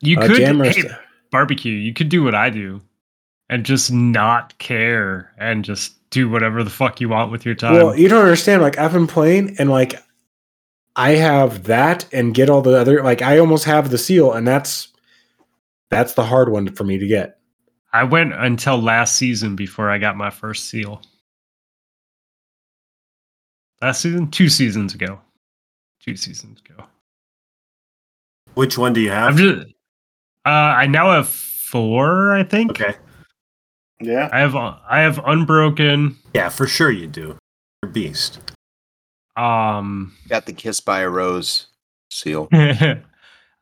[0.00, 0.82] you Uh, could jammers- hey,
[1.30, 1.72] barbecue.
[1.72, 2.82] You could do what I do,
[3.48, 7.72] and just not care and just do whatever the fuck you want with your time.
[7.74, 8.62] Well, you don't understand.
[8.62, 9.94] Like I've been playing, and like
[10.94, 13.02] I have that, and get all the other.
[13.02, 14.88] Like I almost have the seal, and that's
[15.90, 17.38] that's the hard one for me to get.
[17.92, 21.00] I went until last season before I got my first seal.
[23.80, 25.20] Last season, two seasons ago,
[26.02, 26.84] two seasons ago.
[28.54, 29.36] Which one do you have?
[29.36, 29.66] just,
[30.46, 32.32] uh, I now have four.
[32.32, 32.94] I think Okay,
[34.00, 34.28] yeah.
[34.32, 36.16] I have uh, I have unbroken.
[36.34, 37.20] yeah, for sure you do.
[37.22, 37.38] You're
[37.84, 38.40] a beast.
[39.36, 41.66] Um, Got the kiss by a rose
[42.10, 42.48] seal.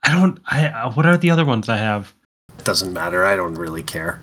[0.03, 0.38] I don't.
[0.47, 2.12] I uh, what are the other ones I have?
[2.59, 3.25] It doesn't matter.
[3.25, 4.21] I don't really care.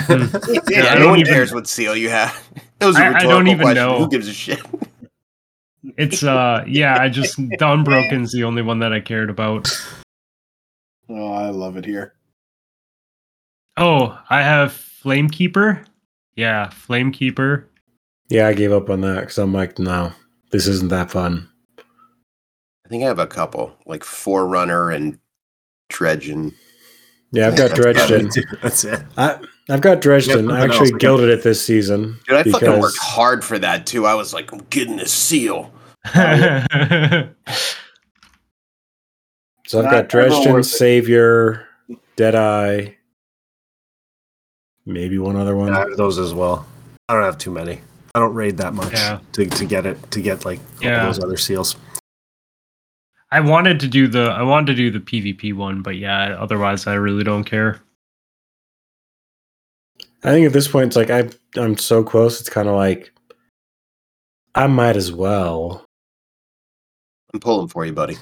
[0.00, 0.24] Hmm.
[0.68, 2.36] Yeah, I no don't one even- cares what seal you have.
[2.78, 3.74] That was a I- I rhetorical don't even question.
[3.86, 3.98] know.
[3.98, 4.60] Who gives a shit?
[5.98, 6.98] It's uh, yeah.
[7.00, 9.70] I just the unbroken's the only one that I cared about.
[11.08, 12.14] Oh, I love it here.
[13.76, 15.84] Oh, I have Flamekeeper.
[16.36, 17.64] Yeah, Flamekeeper.
[18.28, 20.12] Yeah, I gave up on that because I'm like, no,
[20.50, 21.48] this isn't that fun.
[22.84, 25.18] I think I have a couple, like Forerunner and
[25.90, 26.54] Dredgen.
[27.32, 28.24] Yeah, I've got Yeah, Dredged Yeah, in.
[28.26, 28.42] me too.
[28.62, 29.00] That's it.
[29.16, 29.38] I,
[29.70, 30.50] I've got Dredged Yeah, in.
[30.50, 31.00] I actually else.
[31.00, 32.18] gilded it this season.
[32.28, 34.06] Dude, I fucking worked hard for that too.
[34.06, 35.72] I was like, I'm getting a seal.
[39.66, 40.68] So I've got ever Dredgen, worth it.
[40.68, 41.66] Savior,
[42.16, 42.88] Deadeye,
[44.84, 45.72] maybe one other one.
[45.72, 46.66] I have those as well.
[47.08, 47.80] I don't have too many.
[48.14, 49.20] I don't raid that much Yeah.
[49.32, 51.06] to, to get it to get like Yeah.
[51.06, 51.76] those other seals.
[53.36, 56.86] I wanted to do the I wanted to do the PvP one, but yeah, otherwise
[56.86, 57.80] I really don't care.
[60.22, 61.28] I think at this point, it's like I,
[61.60, 62.40] I'm so close.
[62.40, 63.12] It's kind of like
[64.54, 65.84] I might as well.
[67.32, 68.16] I'm pulling for you, buddy.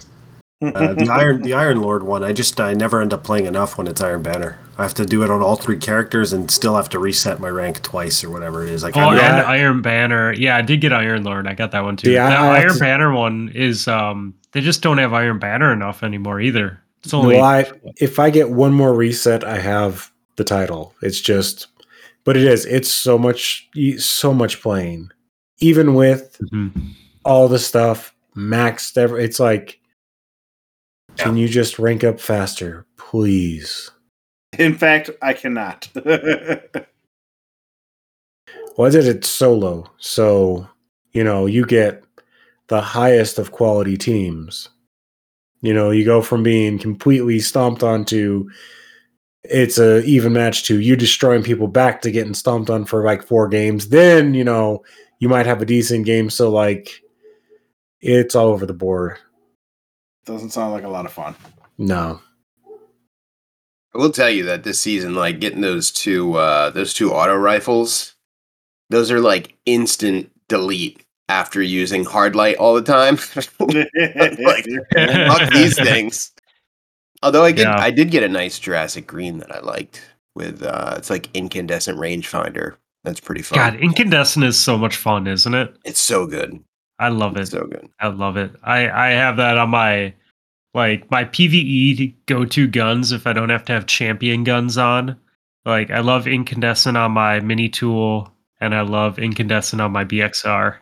[0.63, 3.77] Uh, the Iron the Iron Lord one, I just I never end up playing enough
[3.77, 4.59] when it's Iron Banner.
[4.79, 7.49] I have to do it on all three characters and still have to reset my
[7.49, 8.83] rank twice or whatever it is.
[8.83, 9.39] Like Oh, I, Yeah.
[9.41, 10.33] and Iron Banner.
[10.33, 11.47] Yeah, I did get Iron Lord.
[11.49, 12.13] I got that one too.
[12.13, 15.39] Yeah, that I have Iron to- Banner one is um they just don't have Iron
[15.39, 16.81] Banner enough anymore either.
[17.05, 20.95] It's only well, I, if I get one more reset, I have the title.
[21.03, 21.67] It's just,
[22.25, 22.65] but it is.
[22.67, 25.11] It's so much, so much playing.
[25.59, 26.95] Even with Mhm.
[27.25, 29.81] all the stuff maxed, ever, it's like,
[31.17, 33.91] can you just rank up faster, please?
[34.59, 35.89] In fact, I cannot.
[38.77, 40.67] Well, I did it solo, so
[41.13, 42.03] you know you get
[42.73, 44.71] the highest of quality teams.
[45.61, 48.49] You know, you go from being completely stomped onto
[49.45, 53.27] it's a even match to you destroying people back to getting stomped on for like
[53.27, 53.91] four games.
[53.91, 54.83] Then you know
[55.19, 56.31] you might have a decent game.
[56.31, 57.03] So like,
[58.01, 59.19] it's all over the board.
[60.25, 61.35] Doesn't sound like a lot of fun.
[61.77, 62.23] No,
[63.95, 67.37] I will tell you that this season, like getting those two uh those two auto
[67.37, 68.15] rifles,
[68.89, 73.17] those are like instant delete after using hard light all the time.
[73.35, 74.67] like
[75.29, 76.33] fuck these things.
[77.23, 77.79] Although I get Yeah.
[77.79, 80.03] I did get a nice Jurassic Green that I liked
[80.35, 82.77] with uh it's like incandescent rangefinder.
[83.05, 83.59] That's pretty fun.
[83.59, 85.77] God, incandescent is so much fun, isn't it?
[85.85, 86.63] It's so good.
[86.99, 87.41] I love it.
[87.41, 87.89] It's so good.
[88.01, 88.53] I love it.
[88.63, 90.15] I I have that on my
[90.75, 95.17] like my PVE go to guns if I don't have to have champion guns on.
[95.65, 100.77] Like I love incandescent on my mini tool and I love incandescent on my BXR.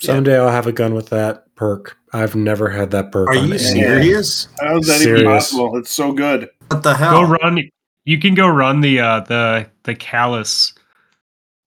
[0.00, 1.96] Someday I'll have a gun with that perk.
[2.12, 3.28] I've never had that perk.
[3.28, 4.48] are you any- serious?
[4.60, 5.76] How is that even possible?
[5.76, 6.50] It's so good.
[6.68, 7.26] What the hell?
[7.26, 7.70] Go run
[8.04, 10.74] you can go run the uh the the callus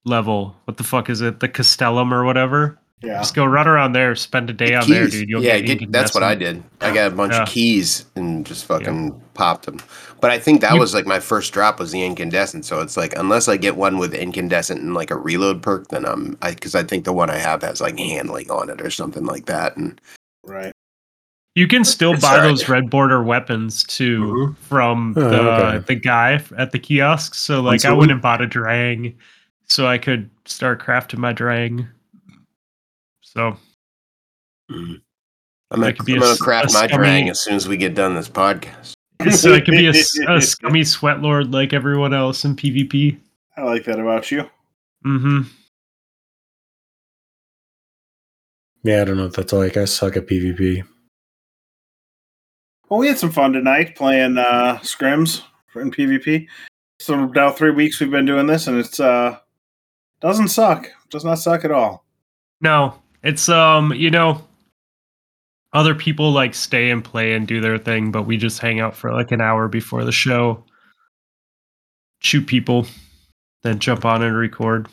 [0.06, 0.56] level.
[0.66, 1.40] What the fuck is it?
[1.40, 2.80] The Castellum or whatever?
[3.04, 3.20] Yeah.
[3.20, 5.28] Just go run around there, spend a day Get on there, dude.
[5.28, 6.64] You'll yeah, get, get, that's what I did.
[6.80, 7.44] I got a bunch Yeah.
[7.44, 9.80] of keys and just fucking popped them.
[10.22, 12.64] But I think that You- was like my first drop was the incandescent.
[12.66, 16.06] So it's like unless I get one with incandescent and like a reload perk, then
[16.06, 18.90] I'm I because I think the one I have has like handling on it or
[18.90, 19.76] something like that.
[19.76, 20.00] And
[20.46, 20.72] Right.
[21.56, 22.44] You can still buy alright.
[22.50, 24.58] those red border weapons too Mhm.
[24.68, 25.86] from Oh, the okay.
[25.88, 27.36] the guy at the kiosk.
[27.36, 29.14] So like I went and bought a drang
[29.68, 31.86] so I could start crafting my drang.
[33.36, 33.58] So
[34.70, 35.02] I'm
[35.72, 37.96] gonna, That I'm gonna s- craft a my scummy- drang as soon as we get
[37.96, 38.94] done this podcast.
[39.32, 39.88] so I could be
[40.28, 43.18] a scummy sweat lord like everyone else in PvP.
[43.58, 44.50] I like that about you.
[45.06, 45.42] Mm-hmm.
[48.84, 49.78] Yeah, I don't know if that's like.
[49.78, 50.84] I suck at PvP.
[52.90, 55.42] Well, we had some fun tonight playing uh, scrims
[55.76, 56.48] in PvP.
[57.00, 59.38] So now three weeks we've been doing this, and it's uh
[60.22, 60.88] doesn't suck.
[61.10, 62.06] Does not suck at all.
[62.62, 64.46] No, it's um, you know,
[65.74, 68.96] other people like stay and play and do their thing, but we just hang out
[68.96, 70.64] for like an hour before the show,
[72.20, 72.86] shoot people,
[73.64, 74.88] then jump on and record.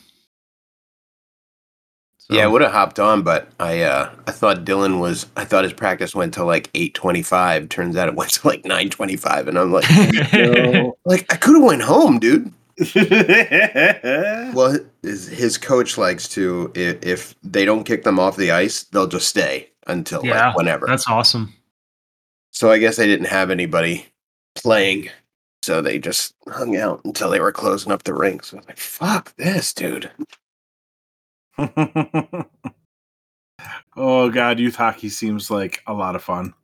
[2.18, 5.44] So, Yeah, I would have hopped on, but I uh I thought Dylan was I
[5.44, 7.68] thought his practice went to like eight twenty five.
[7.68, 9.84] Turns out it went to like nine twenty five, and I'm like,
[10.32, 10.96] No.
[11.04, 12.52] like I could have went home, dude.
[14.54, 18.50] well, Well, his, his coach likes to if, if they don't kick them off the
[18.50, 20.86] ice, they'll just stay until Yeah, like whenever.
[20.86, 21.52] that's awesome.
[22.52, 24.06] So I guess they didn't have anybody
[24.56, 25.08] playing,
[25.62, 28.44] so they just hung out until they were closing up the rink.
[28.44, 30.10] So I was like, "Fuck this, dude."
[33.96, 36.54] oh god, youth hockey seems like a lot of fun.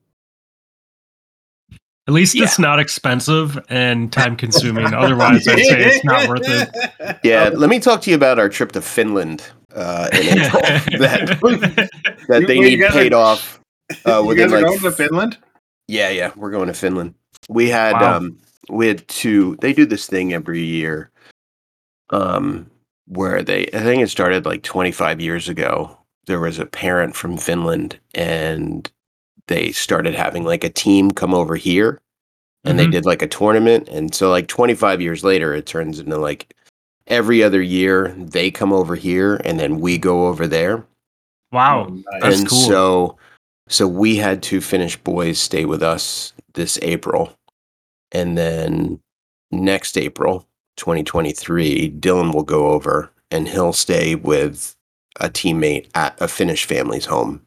[2.09, 4.95] At least it's not expensive and time consuming.
[4.95, 7.19] Otherwise, I'd say it's not worth it.
[7.25, 9.43] Yeah, let me talk to you about our trip to Finland
[9.75, 10.63] uh, in April
[11.01, 11.39] that
[12.29, 13.61] that You- they wait, you need guys are- paid off.
[14.07, 15.39] Uh, you guys are like going to Finland?
[15.89, 17.15] Yeah, yeah, we're going to Finland.
[17.49, 18.17] We had Wow.
[18.19, 18.39] um
[18.69, 21.11] we had two they do this thing every year.
[22.11, 22.71] Um
[23.09, 27.37] where they I think it started like 25 years ago there was a parent from
[27.39, 28.91] Finland and
[29.49, 32.01] they started having like a team come over here
[32.65, 32.93] and they Mhm.
[32.93, 36.55] did like a tournament and so like 25 years later it turns into like
[37.07, 40.85] every other year they come over here and then we go over there
[41.53, 41.97] Wow.
[42.21, 42.59] That's and cool.
[42.59, 43.17] so
[43.69, 47.33] so we had two Finnish boys stay with us this April.
[48.13, 49.01] And then
[49.51, 54.75] next April, 2023, Dylan will go over and he'll stay with
[55.21, 57.41] a teammate at a Finnish family's home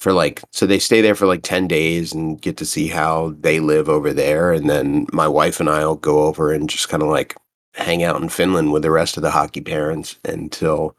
[0.00, 3.34] for like so they stay there for like 10 days and get to see how
[3.40, 7.02] they live over there and then my wife and I'll go over and just kind
[7.02, 7.36] of like
[7.74, 10.96] hang out in Finland with the rest of the hockey parents until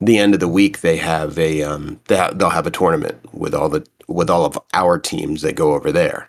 [0.00, 3.18] the end of the week they have a um they ha- they'll have a tournament
[3.32, 6.28] with all the with all of our teams that go over there.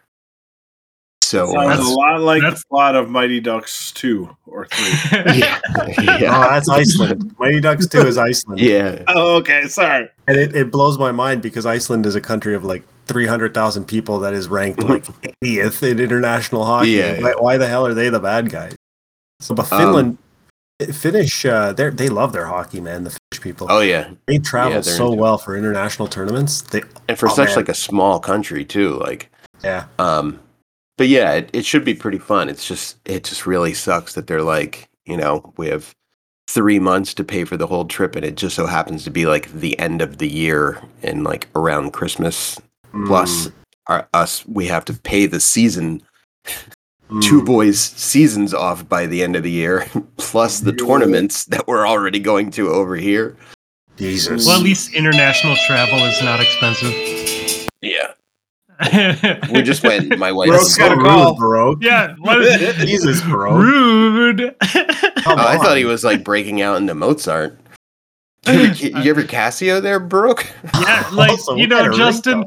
[1.34, 4.68] So Sounds uh, That's- a lot like that's- a lot of Mighty Ducks two or
[4.68, 5.10] three.
[5.42, 5.60] yeah,
[6.46, 7.36] Oh, that's Iceland.
[7.40, 8.60] Mighty Ducks 2 is Iceland.
[8.62, 10.10] yeah, oh, okay, sorry.
[10.28, 14.20] And it, it blows my mind because Iceland is a country of like 300,000 people
[14.20, 15.06] that is ranked like
[15.44, 16.92] 80th in international hockey.
[16.92, 17.34] Yeah, why, yeah.
[17.40, 18.76] why the hell are they the bad guys?
[19.40, 20.18] So, but Um, Finland,
[20.94, 23.06] Finnish, uh, they they love their hockey, man.
[23.06, 26.62] The Finnish people, Oh yeah, they travel yeah, so into well for international tournaments.
[26.62, 27.56] They, and for Oh, such man.
[27.58, 29.32] like a small country too, like
[29.64, 30.40] yeah, um,
[30.98, 32.50] but yeah, it, it should be pretty fun.
[32.50, 35.94] It's just it just really sucks that they're like you know we have
[36.48, 39.26] three months to pay for the whole trip, and it just so happens to be
[39.26, 42.60] like the end of the year and like around Christmas.
[43.06, 43.54] Plus, Mm,
[43.88, 46.02] our, us we have to pay the season
[47.10, 47.22] mm.
[47.24, 51.88] two boys seasons off by the end of the year, plus the tournaments that we're
[51.88, 53.36] already going to over here.
[53.98, 54.48] Jesus.
[54.48, 56.94] well, at least international travel is not expensive.
[57.82, 58.13] Yeah,
[59.52, 60.18] we just went.
[60.18, 60.50] My wife.
[60.50, 61.30] Brooke's That's got a so call.
[61.32, 61.78] rude, bro.
[61.82, 62.16] yeah.
[62.20, 63.56] What is Jesus, bro.
[63.58, 64.56] rude?
[64.62, 67.60] Come Oh, I thought he was like breaking out into Mozart.
[68.46, 70.46] You ever, you ever Casio there, Brooke?
[70.82, 72.44] yeah, like Also, you know, Justin.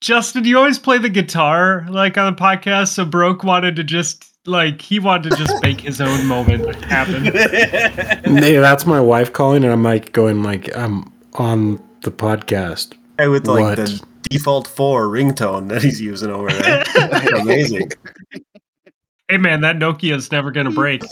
[0.00, 4.24] Justin, you always play the guitar like on the podcast, so Broke wanted to just
[4.46, 7.24] like he wanted to just make his own moment happen.
[7.24, 12.94] Hey, that's my wife calling, and I'm like going like I'm on the podcast.
[13.18, 13.76] Hey, with like What?
[13.78, 16.82] the default four ringtone that he's using over there.
[17.40, 17.90] Amazing.
[19.28, 21.02] Hey man, that Nokia's never gonna break.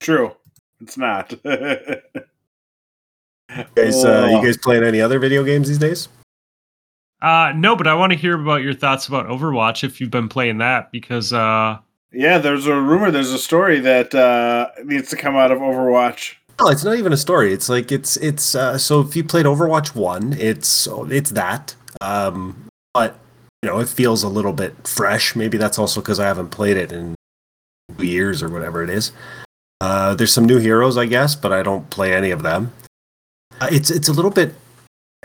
[0.00, 0.32] True.
[0.80, 1.32] It's not.
[3.74, 4.40] Guys, uh, Oh.
[4.40, 6.08] you guys playing any other video games these days?
[7.22, 10.28] Uh no, but I want to hear about your thoughts about Overwatch if you've been
[10.28, 11.78] playing that because uh
[12.12, 16.34] yeah, there's a rumor, there's a story that uh, needs to come out of Overwatch.
[16.58, 17.52] No, it's not even a story.
[17.52, 21.74] It's like it's it's uh, so if you played Overwatch one, it's it's that.
[22.00, 23.18] Um, but
[23.62, 25.36] you know, it feels a little bit fresh.
[25.36, 27.14] Maybe that's also because I haven't played it in
[27.98, 29.12] years or whatever it is.
[29.80, 32.72] Uh, there's some new heroes, I guess, but I don't play any of them.
[33.60, 34.54] Uh, it's it's a little bit.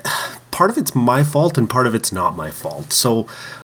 [0.52, 2.91] Part of it's my fault, and part of it's not my fault.
[2.94, 3.26] So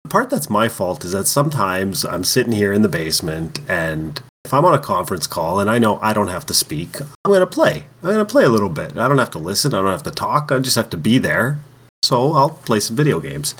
[0.02, 4.20] the part that's my fault is that sometimes I'm sitting here in the basement and
[4.44, 7.08] if I'm on a conference call and I know I don't have to speak, I'm
[7.26, 7.84] going to play.
[8.02, 8.96] I'm going to play a little bit.
[8.96, 9.72] I don't have to listen.
[9.72, 10.50] I don't have to talk.
[10.50, 11.60] I just have to be there.
[12.02, 13.54] So I'll play some video games.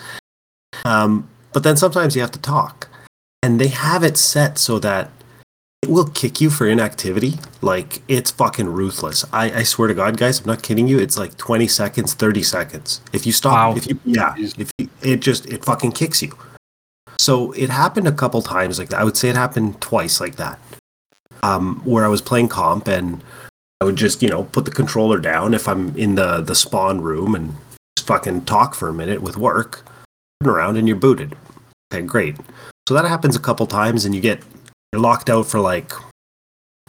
[0.85, 2.89] Um, but then sometimes you have to talk.
[3.43, 5.11] And they have it set so that
[5.83, 7.35] it will kick you for inactivity.
[7.61, 9.25] Like it's fucking ruthless.
[9.33, 10.99] I, I swear to God, guys, I'm not kidding you.
[10.99, 13.01] It's like 20 seconds, 30 seconds.
[13.13, 13.77] If you stop, Wow.
[13.77, 16.37] if you, yeah, if you, it just, it fucking kicks you.
[17.23, 18.99] So it happened a couple times like that.
[18.99, 20.59] I would say it happened twice like that.
[21.45, 23.23] Um, where I was playing comp and
[23.81, 27.01] I would just, you know, put the controller down if I'm in the the spawn
[27.01, 27.55] room and
[27.97, 29.85] just fucking talk for a minute with work,
[30.43, 31.37] turn around and you're booted.
[31.95, 32.39] Okay, great.
[32.89, 34.43] So that happens a couple times and you get
[34.93, 35.93] you're locked out for like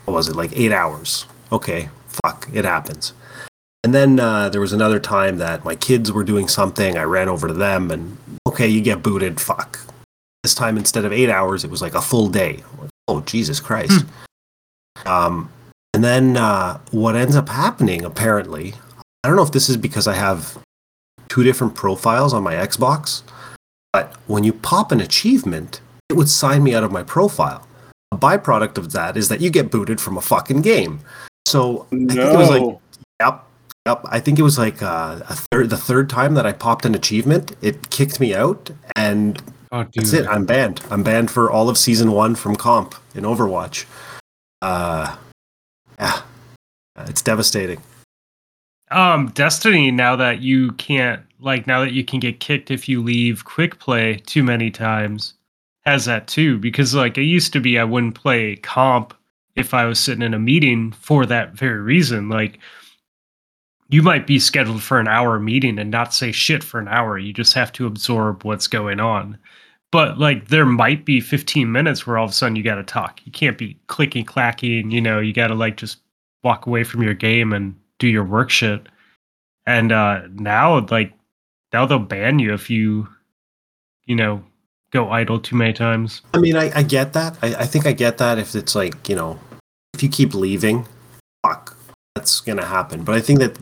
[0.05, 1.27] what was it, like eight hours.
[1.51, 3.13] Okay, fuck, it happens.
[3.83, 6.97] And then uh, there was another time that my kids were doing something.
[6.97, 8.17] I ran over to them and
[8.47, 9.39] okay, you get booted.
[9.39, 9.92] Fuck.
[10.43, 12.59] This time instead of eight hours, it was like a full day.
[13.07, 14.05] Oh Jesus Christ.
[15.05, 15.49] Um,
[15.93, 18.73] and then uh, what ends up happening, apparently,
[19.23, 20.57] I don't know if this is because I have
[21.29, 23.23] two different profiles on my Xbox,
[23.91, 27.67] but when you pop an achievement, it would sign me out of my profile.
[28.11, 30.99] A byproduct of that is that you get booted from a fucking game.
[31.47, 32.79] So I think it was like
[33.21, 33.45] Yep.
[33.85, 34.05] Yep.
[34.09, 36.95] I think it was like uh, a third, the third time that I popped an
[36.95, 39.41] achievement, it kicked me out, and
[39.73, 39.93] oh, dude.
[39.95, 40.27] that's it.
[40.27, 40.81] I'm banned.
[40.89, 43.85] I'm banned for all of season one from comp in Overwatch.
[44.61, 45.17] Uh,
[45.99, 46.21] yeah,
[46.95, 47.81] Uh, it's devastating.
[48.91, 53.01] um Destiny now that you can't like now that you can get kicked if you
[53.03, 55.33] leave quick play too many times
[55.85, 59.13] has that too because like it used to be I wouldn't play comp
[59.55, 62.59] if I was sitting in a meeting for that very reason like
[63.89, 67.17] you might be scheduled for an hour meeting and not say shit for an hour.
[67.19, 69.37] You just have to absorb what's going on.
[69.93, 72.83] But like there might be 15 minutes where all of a sudden you got to
[72.83, 73.21] talk.
[73.25, 75.99] You can't be clicky clacking, you know, you got to like just
[76.43, 78.87] walk away from your game and do your work shit.
[79.67, 81.13] And uh now like
[81.71, 83.07] now they'll ban you if you
[84.05, 84.43] you know
[84.89, 86.23] go idle too many times.
[86.33, 87.37] I mean, I, I get that.
[87.43, 89.39] I, I think I get that if it's like, you know,
[89.93, 90.87] if you keep leaving,
[91.45, 91.77] fuck,
[92.15, 93.03] that's going to happen.
[93.03, 93.59] But I think that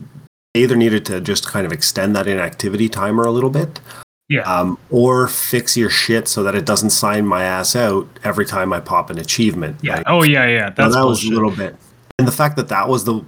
[0.54, 3.80] they either needed to just kind of extend that inactivity timer a little bit
[4.28, 4.42] Yeah.
[4.42, 8.72] um, or fix your shit so that it doesn't sign my ass out every time
[8.72, 9.76] I pop an achievement.
[9.82, 10.02] yeah.
[10.06, 10.70] Oh yeah, yeah.
[10.70, 11.32] That's that was bullshit.
[11.32, 11.76] a little bit.
[12.18, 13.22] And the fact that that was the,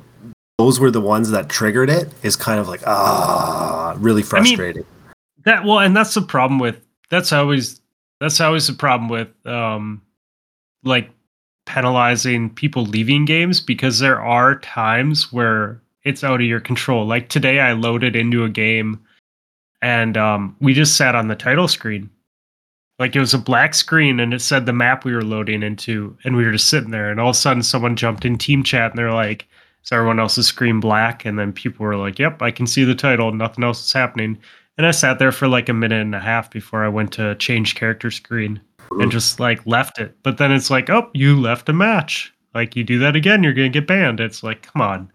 [0.56, 4.84] those were the ones that triggered it is kind of like, ah, really mean, frustrating.
[5.44, 6.80] That well, and that's the problem with
[7.10, 7.80] that's always
[8.20, 10.00] that's always the problem with um
[10.84, 11.10] like
[11.66, 17.06] penalizing people leaving games because there are times where it's out of your control.
[17.06, 19.03] Like today I loaded into a game
[19.84, 22.10] and um we just sat on the title screen.
[22.98, 26.16] Like it was a black screen and it said the map we were loading into
[26.24, 28.62] and we were just sitting there and all of a sudden someone jumped in team
[28.62, 29.48] chat and they're like
[29.82, 32.94] is everyone else's screen black and then people were like yep i can see the
[32.94, 34.38] title nothing else is happening
[34.76, 37.34] and I sat there for like a minute and a half before I went to
[37.36, 38.60] change character screen
[38.92, 40.16] and just like left it.
[40.22, 42.32] But then it's like, oh, you left a match.
[42.54, 44.20] Like you do that again, you're gonna get banned.
[44.20, 45.12] It's like, come on.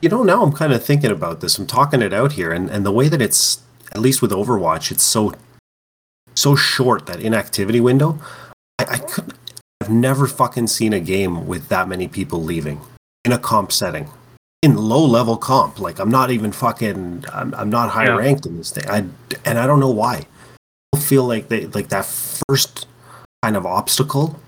[0.00, 1.58] You know, now I'm kind of thinking about this.
[1.58, 4.90] I'm talking it out here, and, and the way that it's, at least with Overwatch,
[4.90, 5.34] it's so
[6.34, 8.20] so short that inactivity window.
[8.78, 9.34] I, I could,
[9.80, 12.80] I've never fucking seen a game with that many people leaving
[13.24, 14.08] in a comp setting,
[14.62, 15.80] in low level comp.
[15.80, 18.16] Like I'm not even fucking, I'm, I'm not high Yeah.
[18.16, 18.88] ranked in this thing.
[18.88, 18.98] I
[19.44, 20.26] and I don't know why.
[20.94, 22.86] I feel like they like that first
[23.42, 24.38] kind of obstacle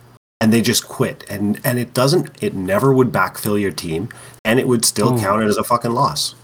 [0.41, 4.09] and they just quit and and it doesn't it never would backfill your team
[4.45, 5.21] and it would still Ooh.
[5.21, 6.35] count it as a fucking loss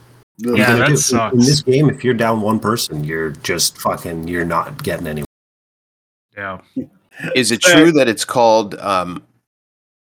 [0.43, 0.93] What Yeah, that do?
[0.93, 1.33] In- sucks.
[1.35, 5.27] in this game if you're down one person you're just fucking you're not getting anywhere
[6.37, 6.59] Yeah.
[7.35, 9.23] Is it true that it's called um,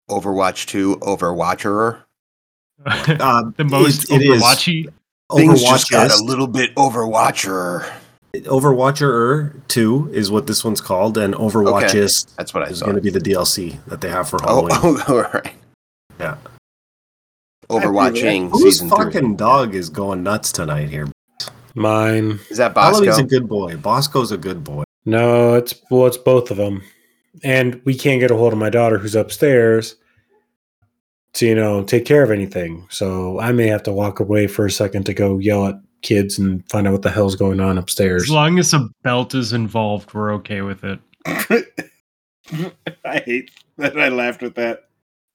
[0.09, 2.01] Overwatch 2 Overwatcherer?
[2.85, 4.89] uh, the most it, it is Overwatchy.
[5.33, 7.89] Things just got a little bit Overwatcher.
[8.33, 13.01] Overwatcher 2 is what this one's called and Overwatchist That's what I is going to
[13.01, 15.53] be the DLC that they have for Oh, Halloween oh, all right.
[16.19, 16.35] Yeah.
[17.69, 21.07] Overwatching Whose season fucking dog is going nuts tonight here
[21.75, 22.39] Mine.
[22.49, 23.05] Is that Bosco?
[23.05, 26.81] Holloway's a good boy Bosco's a good boy No, it's well, it's both of them,
[27.43, 29.95] and we can't get a hold of my daughter who's upstairs
[31.33, 32.87] to you know take care of anything.
[32.89, 36.39] So I may have to walk away for a second to go yell at kids
[36.39, 38.23] and find out what the hell's going on upstairs.
[38.23, 40.99] As long as a belt is involved, we're okay with it.
[43.05, 44.83] I hate that I laughed at that.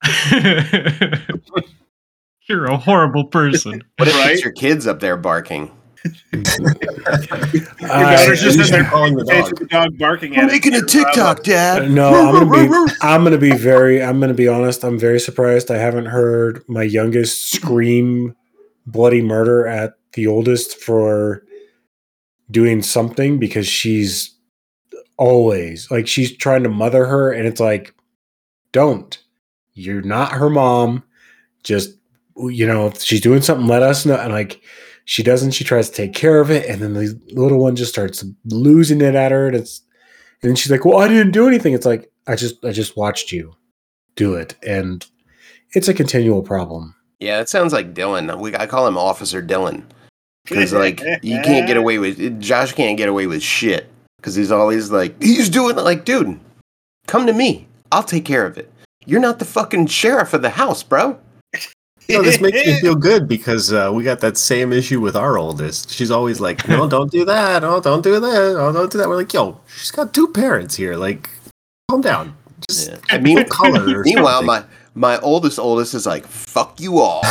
[2.49, 3.83] You're a horrible person.
[3.99, 4.33] What if Right?
[4.33, 5.71] it's your kids up there barking?
[6.33, 6.43] Your
[7.93, 10.49] I- daughter's uh, just you in there calling the dog the dog barking I'm at
[10.49, 10.53] it.
[10.53, 11.45] making a You're TikTok, loud.
[11.45, 11.91] Dad.
[11.91, 12.93] No, I'm gonna be.
[13.03, 14.03] I'm gonna be very.
[14.03, 14.83] I'm gonna be honest.
[14.83, 15.71] I'm very surprised.
[15.71, 18.35] I haven't heard my youngest scream
[18.87, 21.45] bloody murder at the oldest for
[22.51, 24.35] doing something because she's
[25.19, 27.95] always like she's trying to mother her, and it's like,
[28.73, 29.19] don't.
[29.75, 31.05] You're not her mom.
[31.63, 31.91] Just
[32.49, 34.17] you know, if she's doing something, let us know.
[34.17, 34.61] And like,
[35.05, 35.53] she doesn't.
[35.53, 39.01] She tries to take care of it, and then the little one just starts losing
[39.01, 39.83] it at her, and it's
[40.43, 43.33] and she's like, "Well, I didn't do anything." It's like I just I just watched
[43.33, 43.55] you
[44.15, 45.05] do it, and
[45.73, 46.95] it's a continual problem.
[47.19, 48.39] Yeah, it sounds like Dylan.
[48.39, 49.85] We, I call him Officer Dylan
[50.45, 54.53] because like you can't get away with Josh can't get away with shit because he's
[54.53, 56.39] always like he's doing it like, dude,
[57.07, 57.67] come to me.
[57.93, 58.73] I'll take care of it.
[59.07, 61.19] You're not the fucking sheriff of the house, bro.
[62.13, 65.39] No, this makes me feel good because uh, we got that same issue with our
[65.39, 65.91] oldest.
[65.91, 67.65] She's always like, "No, don't do that.
[67.65, 68.57] Oh, don't do that.
[68.59, 70.97] Oh, don't do that." We're like, "Yo, she's got two parents here.
[70.97, 71.29] Like,
[71.91, 72.37] calm down.
[72.69, 72.99] Just Yeah.
[73.11, 77.23] I mean, color." Or meanwhile, something." my my oldest oldest is like, fuck you all.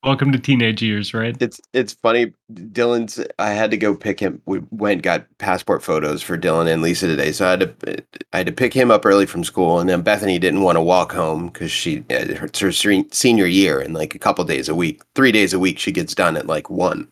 [0.05, 1.34] Welcome to teenage years, right?
[1.40, 2.34] It's it's funny.
[2.52, 3.24] Dylan's.
[3.38, 4.42] I had to go pick him.
[4.44, 8.36] We went got passport photos for Dylan and Lisa today, so I had to I
[8.38, 11.12] had to pick him up early from school, and then Bethany didn't want to walk
[11.12, 15.32] home because she it's her senior year, and like a couple days a week, three
[15.32, 17.09] days a week, she gets done at like one,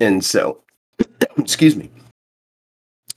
[0.00, 0.62] and so
[1.36, 1.90] excuse me.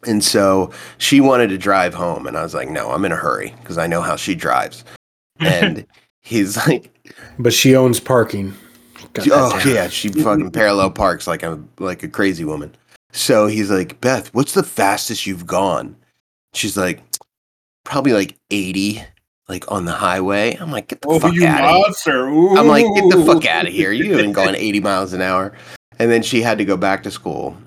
[0.06, 3.18] And so she wanted to drive home, and I was like, "No, I'm in a
[3.18, 4.84] hurry because I know how she drives."
[5.40, 5.88] And
[6.20, 6.94] he's like,
[7.40, 8.54] But she owns parking.
[9.14, 9.76] God Oh damn.
[9.76, 12.74] yeah, she fucking parallel parks like a like a crazy woman.
[13.12, 15.96] So he's like, Beth, what's the fastest you've gone?
[16.54, 17.02] She's like,
[17.84, 19.04] probably like eighty.
[19.50, 20.56] like on the highway.
[20.56, 21.82] I'm like, get the Oh, fuck you out of here.
[21.82, 22.28] monster!
[22.30, 23.92] I'm like, get the fuck out of here.
[23.92, 25.52] You haven't gone 80 miles an hour.
[26.00, 27.58] And then she had to go back to school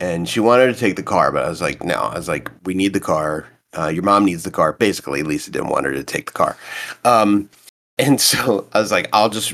[0.00, 2.50] and she wanted to take the car, but I was like, no, I was like,
[2.64, 3.46] we need the car.
[3.76, 4.72] Uh, your mom needs the car.
[4.72, 6.56] Basically, Lisa didn't want her to take the car.
[7.04, 7.50] Um,
[7.98, 9.52] and so I was like, I'll just,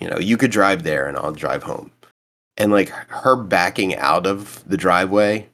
[0.00, 1.90] you know, you could drive there and I'll drive home.
[2.56, 5.48] And like her backing out of the driveway,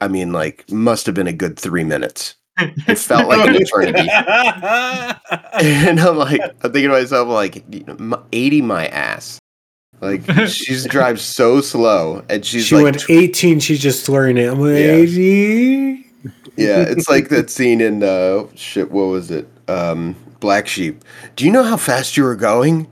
[0.00, 2.34] I mean, like, must have been a good three minutes.
[2.58, 4.08] It felt like an eternity.
[5.54, 7.84] And I'm like, I'm thinking to myself, like, you
[8.32, 9.38] 80 my ass.
[10.00, 13.60] Like, she's drives so slow, and she's she like, went 18.
[13.60, 14.46] She's just slurring it.
[14.50, 14.92] I'm like, Yeah.
[14.92, 16.06] 80.
[16.56, 18.90] yeah, it's like that scene in uh, shit.
[18.90, 19.48] What was it?
[19.68, 21.02] Um, Black Sheep.
[21.36, 22.86] Do you know how fast you were going?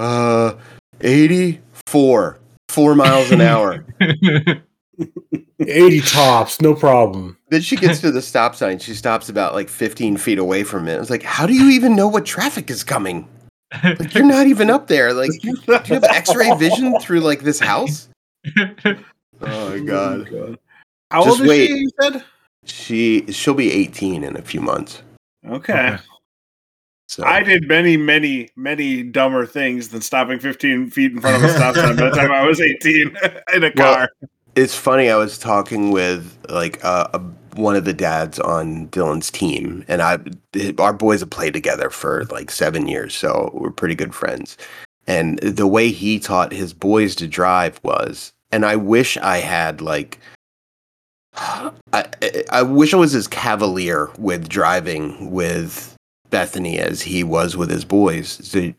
[0.00, 0.56] Uh,
[1.02, 2.38] 84,
[2.70, 3.84] four miles an hour.
[5.60, 7.36] 80 tops, no problem.
[7.50, 8.78] then she gets to the stop sign.
[8.78, 10.96] She stops about like 15 feet away from it.
[10.96, 13.28] I was like, how do you even know what traffic is coming?
[13.84, 15.12] Like, you're not even up there.
[15.12, 18.08] Like, do you have X-ray vision through like this house?
[19.42, 20.58] Oh my god.
[21.10, 21.66] How Just old is wait.
[21.68, 21.74] she?
[21.78, 22.24] You said.
[22.64, 25.02] She she'll be 18 in a few months.
[25.48, 25.96] Okay.
[27.10, 31.50] So I did many, many, many dumber things than stopping 15 feet in front of
[31.50, 33.16] a stop sign by the time I was 18
[33.54, 34.08] in a Well, car.
[34.54, 35.10] it's funny.
[35.10, 37.18] I was talking with like uh, a,
[37.56, 40.18] one of the dads on Dylan's team, and I
[40.78, 44.56] our boys have played together for like seven years, so we're pretty good friends.
[45.08, 49.80] And the way he taught his boys to drive was, and I wish I had
[49.80, 50.20] like.
[51.34, 55.96] I, I- I wish I was as cavalier with driving with
[56.30, 58.28] Bethany as he was with his boys.
[58.46, 58.72] So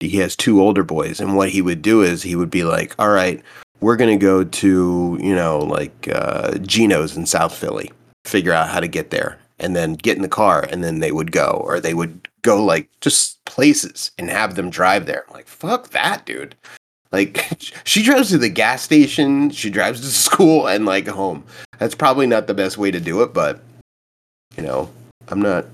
[0.00, 2.94] he has two older boys, and what he would do is he would be like,
[2.98, 3.42] "All right,
[3.80, 7.92] we're gonna go to you know like uh, Geno's in South Philly,
[8.24, 11.12] figure out how to get there, and then get in the car, and then they
[11.12, 15.24] would go, or they would go like just places and have them drive there.
[15.28, 16.54] I'm like, fuck that, dude.
[17.12, 17.46] Like
[17.84, 21.44] she drives to the gas station, she drives to school and like home.
[21.78, 23.62] That's probably not the best way to do it, but
[24.56, 24.90] you know,
[25.28, 25.66] I'm not.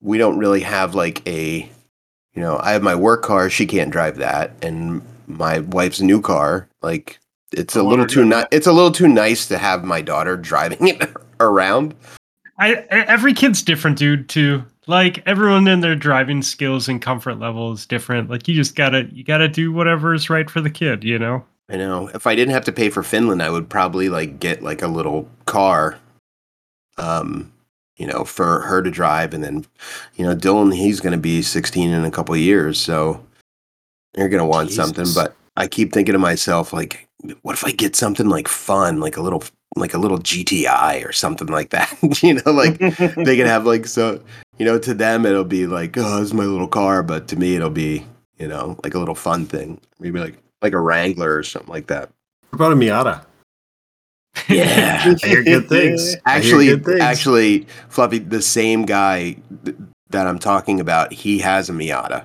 [0.00, 1.68] We don't really have like a,
[2.34, 3.50] you know, I have my work car.
[3.50, 6.68] She can't drive that, and my wife's new car.
[6.82, 7.18] Like
[7.52, 10.36] it's a I little too ni- It's a little too nice to have my daughter
[10.36, 11.94] driving it around.
[12.58, 14.28] I every kid's different, dude.
[14.28, 18.28] Too like everyone in their driving skills and comfort level is different.
[18.28, 21.04] Like you just gotta you gotta do whatever is right for the kid.
[21.04, 21.44] You know.
[21.68, 22.08] I know.
[22.08, 24.88] If I didn't have to pay for Finland, I would probably like get like a
[24.88, 25.98] little car,
[26.98, 27.52] um,
[28.00, 29.66] you know, for her to drive, and then,
[30.16, 33.22] you know, Dylan he's going to be 16 in a couple of years, so
[34.14, 35.04] they're going to want something.
[35.14, 37.06] But I keep thinking to myself, like,
[37.42, 39.44] what if I get something like fun, like a little,
[39.76, 41.94] like a little GTI or something like that?
[42.22, 42.78] you know, like
[43.16, 44.22] they can have like so,
[44.56, 47.36] you know, to them it'll be like, oh, this is my little car, but to
[47.36, 48.06] me it'll be,
[48.38, 51.88] you know, like a little fun thing, maybe like like a Wrangler or something like
[51.88, 52.08] that.
[52.48, 53.26] What about a Miata?
[54.48, 55.02] Yeah.
[55.22, 56.16] I hear good things.
[56.26, 57.00] Actually, good things.
[57.00, 59.76] actually, Fluffy, the same guy th-
[60.10, 62.24] that I'm talking about, he has a Miata.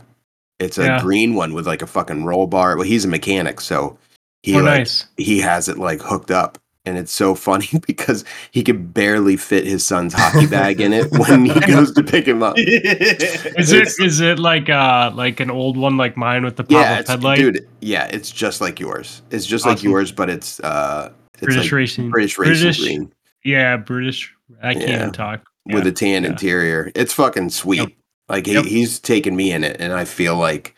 [0.60, 1.02] It's a Yeah.
[1.02, 2.76] green one with like a fucking roll bar.
[2.78, 3.98] Well, he's a mechanic, so
[4.44, 5.06] he oh, like, nice.
[5.18, 6.58] he has it like hooked up.
[6.88, 11.12] And it's so funny because he could barely fit his son's hockey bag in it
[11.12, 12.56] when he goes to pick him up.
[12.60, 16.72] Is it is it like uh like an old one like mine with the pop
[16.72, 17.38] Yeah, up it's, headlight?
[17.40, 17.68] dude.
[17.82, 19.24] Yeah, it's just like yours.
[19.32, 22.10] It's just like yours, but it's uh, it's British like racing.
[22.10, 23.14] British racing British- green.
[23.44, 24.34] Yeah, British.
[24.62, 24.96] I can't Yeah.
[24.98, 25.42] even talk.
[25.68, 26.30] with a tan yeah.
[26.30, 26.92] interior.
[26.94, 27.80] It's fucking sweet.
[27.80, 27.90] Yep.
[28.30, 28.66] Like he, Yep.
[28.66, 30.76] he's taking me in it, and I feel like,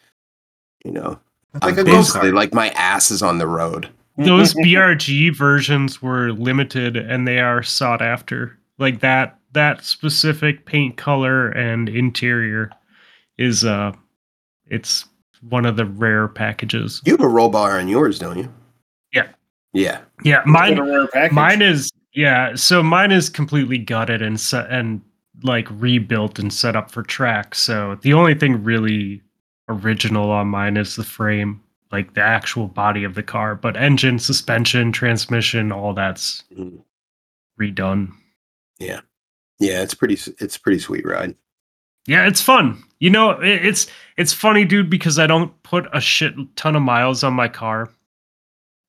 [0.86, 1.20] you know,
[1.62, 3.90] like I'm basically like my ass is on the road.
[4.18, 8.58] Those BRG versions were limited and they are sought after.
[8.78, 12.70] Like that that specific paint color and interior
[13.38, 13.92] is uh
[14.70, 15.06] it's
[15.42, 17.02] one of the rare packages.
[17.06, 18.52] You have a roll bar on yours, don't you?
[19.78, 20.02] Yeah.
[20.24, 20.38] Yeah.
[20.38, 21.32] Yeah, mine a rare package.
[21.34, 25.02] Mine is yeah, so mine is completely gutted and set and
[25.44, 27.54] like rebuilt and set up for track.
[27.54, 29.22] So the only thing really
[29.70, 31.62] original on mine is the frame,
[31.92, 36.80] like the actual body of the car, but engine, suspension, transmission, all that's Mhm.
[37.62, 38.14] redone.
[38.80, 39.02] Yeah.
[39.60, 39.84] Yeah.
[39.84, 40.16] It's pretty.
[40.40, 41.36] It's a pretty sweet ride.
[42.08, 42.82] Yeah, it's fun.
[43.00, 46.82] You know, it, it's it's funny, dude, because I don't put a shit ton of
[46.82, 47.90] miles on my car.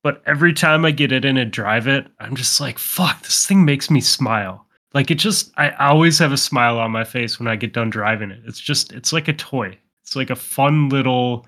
[0.03, 3.47] But every time I get it in and drive it, I'm just like, fuck, this
[3.47, 4.65] thing makes me smile.
[4.95, 7.91] Like it just I always have a smile on my face when I get done
[7.91, 8.41] driving it.
[8.47, 9.77] It's just it's like a toy.
[10.03, 11.47] It's like a fun little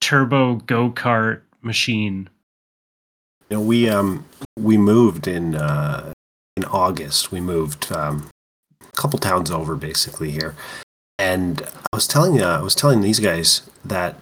[0.00, 2.30] turbo go-kart machine.
[3.50, 4.24] You know, we um
[4.58, 6.12] we moved in uh
[6.56, 7.32] in August.
[7.32, 8.30] We moved um
[8.80, 10.54] a couple towns over basically here.
[11.18, 11.62] and
[11.92, 14.16] I was telling uh, I was telling these guys that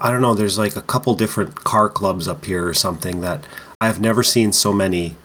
[0.00, 0.34] I don't know.
[0.34, 3.44] There's like a couple different car clubs up here or something that
[3.80, 5.16] I've never seen so many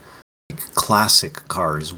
[0.50, 1.94] like, classic cars,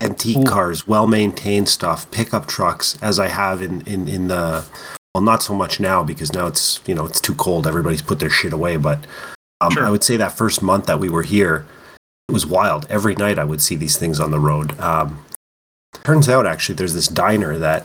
[0.00, 4.64] antique cars, well maintained stuff, pickup trucks as I have in, in, in the
[5.14, 7.66] well not so much now because now it's you know it's too cold.
[7.66, 8.76] Everybody's put their shit away.
[8.76, 9.00] But
[9.60, 9.84] um, Sure.
[9.84, 11.66] I would say that first month that we were here,
[12.28, 12.86] it was wild.
[12.88, 14.78] Every night I would see these things on the road.
[14.80, 15.24] Um,
[16.04, 17.84] turns out actually there's this diner that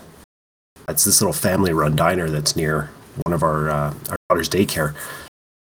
[0.88, 2.92] it's this little family run diner that's near
[3.24, 4.96] one of our uh, our daughter's daycare.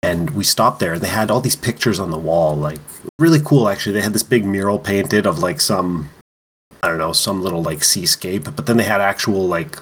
[0.03, 0.95] And we stopped there.
[0.95, 2.81] And they had all these pictures on the wall like
[3.19, 3.93] really cool actually.
[3.93, 6.11] They had this big mural painted of like some
[6.83, 8.45] i don't know some little like seascape.
[8.45, 9.77] But then they had actual like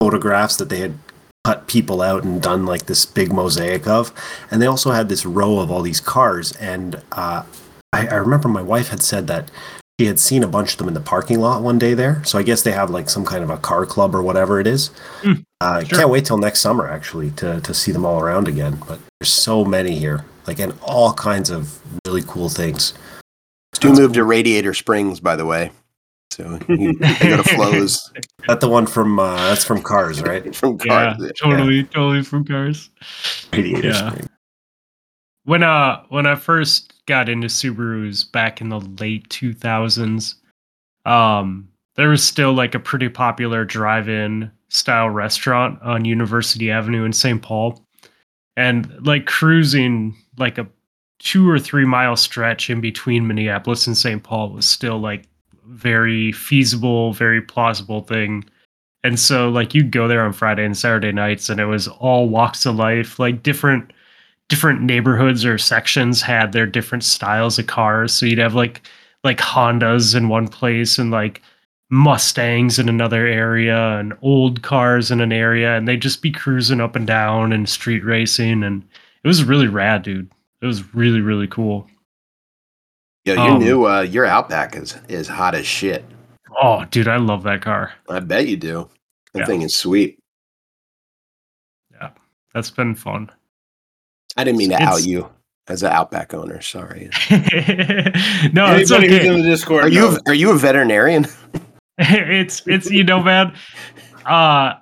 [0.00, 0.98] photographs that they had
[1.44, 4.12] cut people out and done like this big mosaic of.
[4.50, 6.52] And they also had this row of all these cars.
[6.52, 7.42] And uh,
[7.92, 9.50] I, I remember my wife had said that
[9.98, 12.38] she had seen a bunch of them in the parking lot one day there so
[12.38, 14.90] i guess they have like some kind of a car club or whatever it is
[15.22, 15.98] Hmm, uh, sure.
[15.98, 19.30] can't wait till next summer actually to, to see them all around again but there's
[19.30, 22.94] so many here like and all kinds of really cool things
[23.74, 25.70] Stu moved to Radiator Springs, by the way.
[26.32, 28.10] So he, they go to Flo's
[28.48, 31.32] that the one from uh, that's from cars right from Cars, Yeah, Cars.
[31.40, 32.90] totally, totally from cars.
[33.52, 34.10] Radiator Yeah.
[34.10, 34.27] Springs.
[35.48, 40.34] When uh when I first got into Subarus back in the late 2000s,
[41.06, 47.14] um there was still like a pretty popular drive-in style restaurant on University Avenue in
[47.14, 47.40] St.
[47.40, 47.82] Paul.
[48.58, 50.66] And like cruising like a
[51.20, 54.22] 2 or 3 mile stretch in between Minneapolis and St.
[54.22, 55.24] Paul was still like
[55.64, 58.44] very feasible, very plausible thing.
[59.02, 62.28] And so like you'd go there on Friday and Saturday nights and it was all
[62.28, 63.94] walks of life, like different
[64.48, 68.12] different neighborhoods or sections had their different styles of cars.
[68.12, 68.82] So you'd have like
[69.24, 71.42] like Hondas in one place and like
[71.90, 76.80] Mustangs in another area and old cars in an area and they'd just be cruising
[76.80, 78.82] up and down and street racing and
[79.24, 80.30] it was really rad, dude.
[80.62, 81.88] It was really, really cool.
[83.24, 86.04] Yo, your Um, new uh, your Outback is is hot as shit.
[86.60, 87.92] Oh, dude, I love that car.
[88.08, 88.88] I bet you do.
[89.34, 89.46] That Yeah.
[89.46, 90.18] thing is sweet.
[91.92, 92.10] Yeah,
[92.54, 93.30] that's been fun.
[94.38, 95.28] I didn't mean to It's- out you
[95.68, 96.62] as an Outback owner.
[96.62, 97.10] Sorry.
[97.30, 97.38] no,
[98.64, 99.26] Anybody who's okay.
[99.26, 101.26] in the Discord, Are you a, are you a veterinarian?
[101.98, 103.52] it's it's you know man
[104.24, 104.72] uh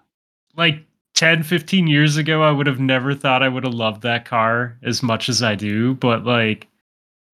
[0.55, 0.85] like
[1.15, 4.77] 10 15 years ago i would have never thought i would have loved that car
[4.83, 6.69] as much as i do but like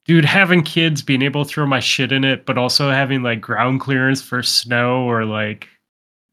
[0.05, 3.41] dude having kids being able to throw my shit in it but also having like
[3.41, 5.67] ground clearance for snow or like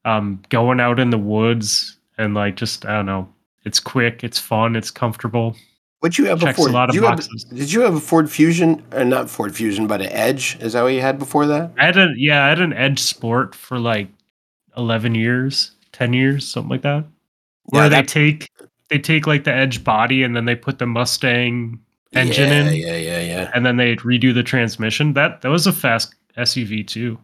[0.06, 3.28] um going out in the woods and like just i don't know
[3.66, 5.56] it's quick it's fun it's comfortable
[6.00, 6.72] What you have Checks a before?
[6.74, 10.02] lot of you have- did you have a Ford Fusion or not Ford Fusion, but
[10.02, 10.58] an Edge?
[10.62, 11.72] Is that what you had before that?
[11.78, 14.08] i had a yeah i had an edge sport for like
[14.78, 17.04] 11 years 10 years something like that
[17.66, 18.50] where Yeah, they that- take
[18.89, 21.80] they take like the edge body and then they put the mustang
[22.14, 23.52] engine yeah, in Yeah, yeah, yeah.
[23.54, 27.20] and then they redo the transmission that that was a fast suv too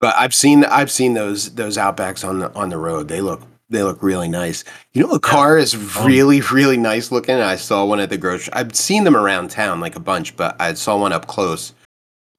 [0.00, 3.08] But I've seen I've seen those those Outbacks on the on the road.
[3.08, 3.40] They look
[3.72, 4.64] they look really nice.
[4.92, 6.06] You know, a car is oh.
[6.06, 7.36] really really nice looking.
[7.36, 8.52] I saw one at the grocery.
[8.52, 11.74] I've seen them around town like a bunch, but I saw one up close.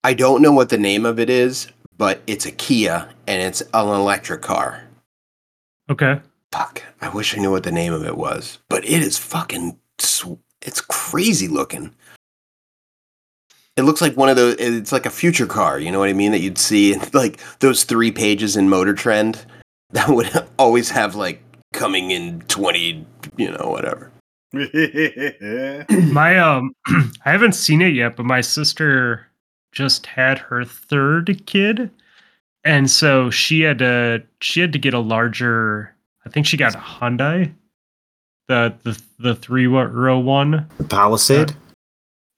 [0.04, 1.68] I don't know what the name of it is,
[1.98, 4.84] but it's a Kia and it's an electric car.
[5.90, 6.20] okay
[6.54, 9.76] Fuck, I wish I knew what the name of it was, but it is fucking.
[9.98, 11.96] sw- It's crazy looking.
[13.76, 14.58] It looks like one of those.
[14.60, 15.80] It's like a future car.
[15.80, 16.32] You know what I mean?
[16.32, 19.44] That you'd see in like those three pages in Motor Trend
[19.94, 20.30] that would
[20.60, 21.42] always have like
[21.74, 23.06] coming in twenty.
[23.38, 24.12] You know, whatever.
[26.14, 29.26] my um i haven't seen it yet but my sister
[29.72, 31.90] just had her third kid
[32.64, 35.92] and so she had to she had to get a larger
[36.24, 37.52] i think she got a hyundai
[38.48, 41.56] the the the three row one The Palisade.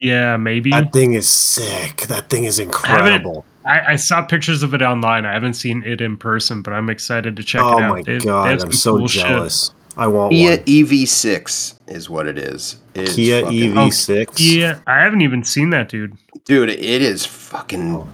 [0.06, 2.02] Yeah maybe That thing is sick.
[2.08, 3.46] That thing is incredible.
[3.66, 5.26] I, I saw pictures of it online.
[5.26, 7.90] I haven't seen it in person, but I'm excited to check Oh it out.
[7.96, 9.24] my They- they god, have I'm so cool shit.
[9.26, 9.72] jealous.
[9.98, 10.66] I want Kia one.
[10.66, 12.76] EV6 is what it is.
[12.94, 14.28] It is Kia fucking- EV6.
[14.38, 16.16] Yeah, I haven't even seen that, dude.
[16.44, 16.70] dude.
[16.70, 18.08] It is fucking Oh,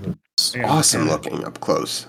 [0.64, 1.12] awesome yeah.
[1.14, 2.06] looking up close.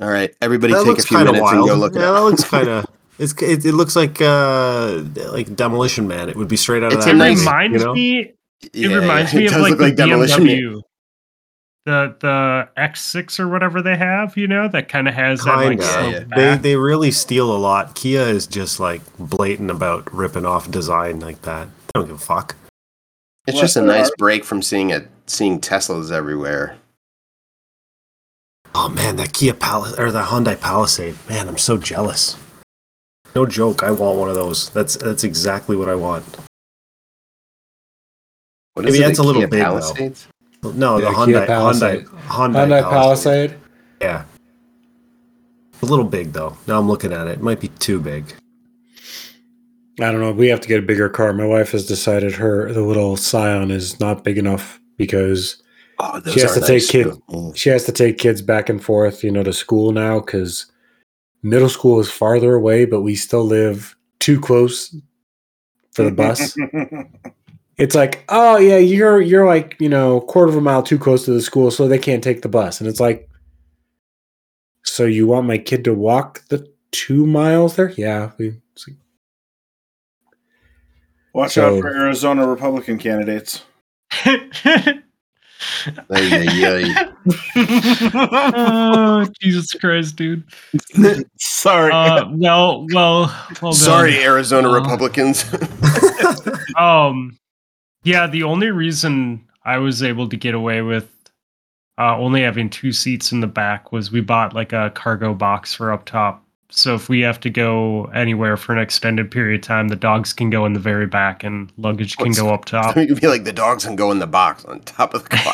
[0.00, 1.54] All right, everybody, that take a few minutes wild.
[1.58, 2.14] and go look at it yeah, up.
[2.16, 2.86] that looks kind of.
[3.18, 5.02] It's it, it looks like uh
[5.32, 6.28] like Demolition Man.
[6.28, 7.08] It would be straight out of a that.
[7.10, 7.94] It nice- movie, reminds you know?
[7.94, 8.18] me.
[8.20, 8.36] It
[8.74, 10.56] Yeah, reminds yeah, me it of does like the like Demolition Man.
[10.56, 10.82] BMW,
[11.84, 14.36] the the X6 or whatever they have.
[14.36, 15.84] You know, that kind of has that like Kinda.
[15.84, 16.56] Yeah, sloped yeah.
[16.56, 17.94] They they really steal a lot.
[17.94, 21.66] Kia is just like blatant about ripping off design like that.
[21.68, 22.56] They don't give a fuck.
[23.46, 26.76] It's Well, just a nice are- break from seeing it, seeing Teslas everywhere.
[28.74, 31.16] Oh man, that Kia Palace or the Hyundai Palisade.
[31.28, 32.36] Man, I'm so jealous.
[33.34, 34.70] No joke, I want one of those.
[34.70, 36.24] That's that's exactly what I want.
[38.74, 39.64] What Maybe is it, that's a little Kia big, though.
[39.80, 40.28] Palisades?
[40.62, 42.04] No, the Yeah, Hyundai, Kia Hyundai, Palisade.
[42.06, 43.50] Hyundai, Hyundai Palisade.
[43.50, 43.58] Palisade.
[44.00, 44.24] Yeah.
[45.82, 46.56] A little big though.
[46.66, 47.32] Now I'm looking at it.
[47.32, 48.32] It might be too big.
[50.00, 50.32] I don't know.
[50.32, 51.32] We have to get a bigger car.
[51.32, 55.62] My wife has decided her the little Scion is not big enough because
[55.98, 57.22] Oh, She has to take nice, kid- too.
[57.30, 57.54] Mm.
[57.56, 60.66] she has to take kids back and forth, you know, to school now because
[61.42, 64.94] middle school is farther away, but we still live too close
[65.92, 66.56] for the bus.
[67.78, 71.24] it's like, oh yeah, you're you're like you know quarter of a mile too close
[71.24, 72.80] to the school, so they can't take the bus.
[72.80, 73.28] And it's like,
[74.84, 77.90] so you want my kid to walk the two miles there?
[77.96, 78.96] Yeah, we, it's like,
[81.34, 83.62] Watch So- out for Arizona Republican candidates.
[86.10, 87.12] Ay, ay, ay.
[88.14, 90.44] oh, Jesus Christ, dude.
[91.38, 91.92] Sorry.
[91.92, 93.26] Uh, well, well,
[93.60, 93.74] well done.
[93.74, 95.44] Sorry, Arizona Uh, Republicans.
[96.78, 97.38] Um,
[98.02, 101.08] yeah, the only reason I was able to get away with
[101.98, 105.74] uh, only having two seats in the back was we bought like a cargo box
[105.74, 106.44] for up top.
[106.74, 110.32] So if we have to go anywhere for an extended period of time, the dogs
[110.32, 112.96] can go in the very back and luggage can What's- go up top.
[112.96, 115.28] you could be like the dogs can go in the box on top of the
[115.28, 115.52] car.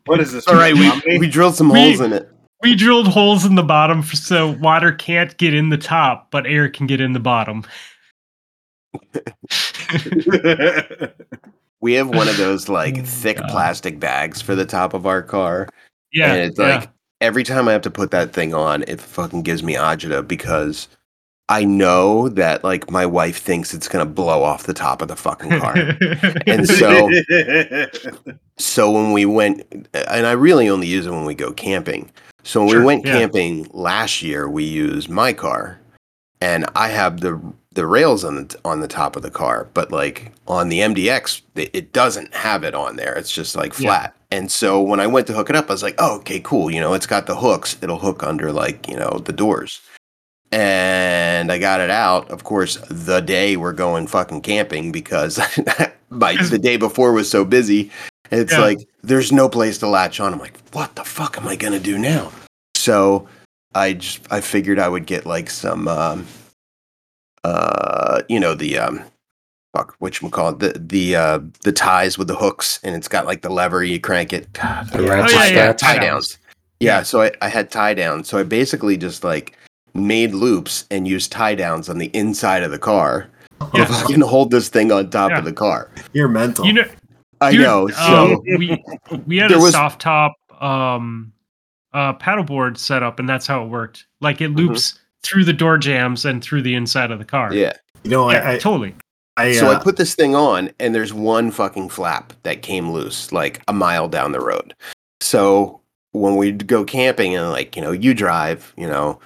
[0.04, 0.46] what is this?
[0.46, 2.28] All right, we, we drilled some We- holes in it.
[2.62, 6.68] we drilled holes in the bottom so water can't get in the top, but air
[6.68, 7.64] can get in the bottom.
[11.82, 13.48] We have one of those like Oh, thick God.
[13.48, 15.66] plastic bags for the top of our car.
[16.12, 16.76] yeah, and it's yeah.
[16.80, 16.90] like
[17.20, 20.88] every time I have to put that thing on, it fucking gives me agita because
[21.48, 25.16] I know that like my wife thinks it's gonna blow off the top of the
[25.16, 25.74] fucking car.
[26.46, 27.10] and so
[28.56, 29.62] so when we went
[29.92, 32.10] and I really only use it when we go camping.
[32.44, 33.18] So when Sure, we went yeah.
[33.18, 35.78] camping last year, we used my car.
[36.40, 37.38] And I have the
[37.72, 41.42] the rails on the on the top of the car, but like on the MDX,
[41.54, 43.14] it, doesn't have it on there.
[43.14, 43.88] It's just like Yeah.
[43.88, 44.16] flat.
[44.32, 46.70] And so when I went to hook it up, I was like, "Oh, okay, cool.
[46.70, 47.76] You know, it's got the hooks.
[47.82, 49.80] It'll hook under like you know the doors."
[50.52, 52.28] And I got it out.
[52.30, 55.38] Of course, the day we're going fucking camping because
[56.10, 57.90] my the day before was so busy.
[58.32, 58.60] It's Yeah.
[58.60, 60.32] like there's no place to latch on.
[60.32, 62.32] I'm like, what the fuck am I gonna do now?
[62.76, 63.28] So
[63.74, 66.26] I just I figured I would get like some um
[67.44, 69.02] uh you know the um
[69.74, 73.08] fuck which we call it the the uh the ties with the hooks and it's
[73.08, 74.52] got like the lever you crank it.
[74.52, 76.38] God, The yeah, ratchet tie, yeah, yeah, tie tie downs.
[76.80, 78.28] yeah so I, I had tie downs.
[78.28, 79.56] So I basically just like
[79.94, 83.28] made loops and used tie downs on the inside of the car
[83.74, 83.84] Yeah.
[83.86, 85.38] to fucking hold this thing on top Yeah.
[85.38, 85.90] of the car.
[86.12, 86.64] You're mental.
[86.66, 86.84] you know,
[87.40, 88.84] I Dude, know so um, we
[89.26, 91.32] we had a was- soft top um
[91.92, 94.06] uh paddleboard set up and that's how it worked.
[94.20, 97.52] Like it loops through the door jambs and through the inside of the car.
[97.54, 98.94] Yeah you know, Yeah, I, I, totally.
[99.36, 102.90] I, so I uh, put this thing on, and there's one fucking flap that came
[102.90, 104.74] loose, like a mile down the road.
[105.20, 105.80] So
[106.12, 109.18] when we'd go camping, and like you know, you drive, you know,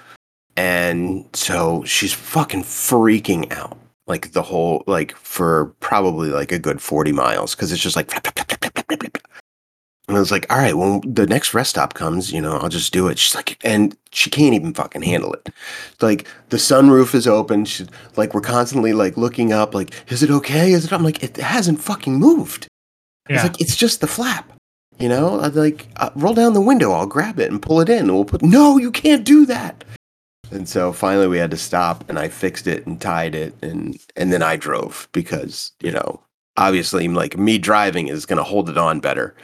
[0.55, 3.77] and so she's fucking freaking out,
[4.07, 8.09] like the whole like for probably like a good forty miles, because it's just like.
[8.11, 9.17] flap, flap, flap,
[10.07, 12.69] And I was like, all right, when the next rest stop comes, you know, I'll
[12.69, 13.17] just do it.
[13.17, 15.49] She's like, and she can't even fucking handle it.
[15.99, 17.65] Like the sunroof is open.
[17.65, 20.73] She, like we're constantly like looking up, like, is it okay?
[20.73, 20.93] Is it?
[20.93, 22.67] I'm like, it hasn't fucking moved.
[23.27, 23.43] It's Yeah.
[23.43, 24.51] like it's just the flap.
[24.99, 26.91] You know, I'd like uh, roll down the window.
[26.91, 28.03] I'll grab it and pull it in.
[28.03, 28.43] And we'll put.
[28.43, 29.83] No, you can't do that.
[30.51, 33.97] And so finally, we had to stop, and I fixed it and tied it, and
[34.15, 36.21] and then I drove because you know,
[36.55, 39.35] obviously, like me driving is going to hold it on better.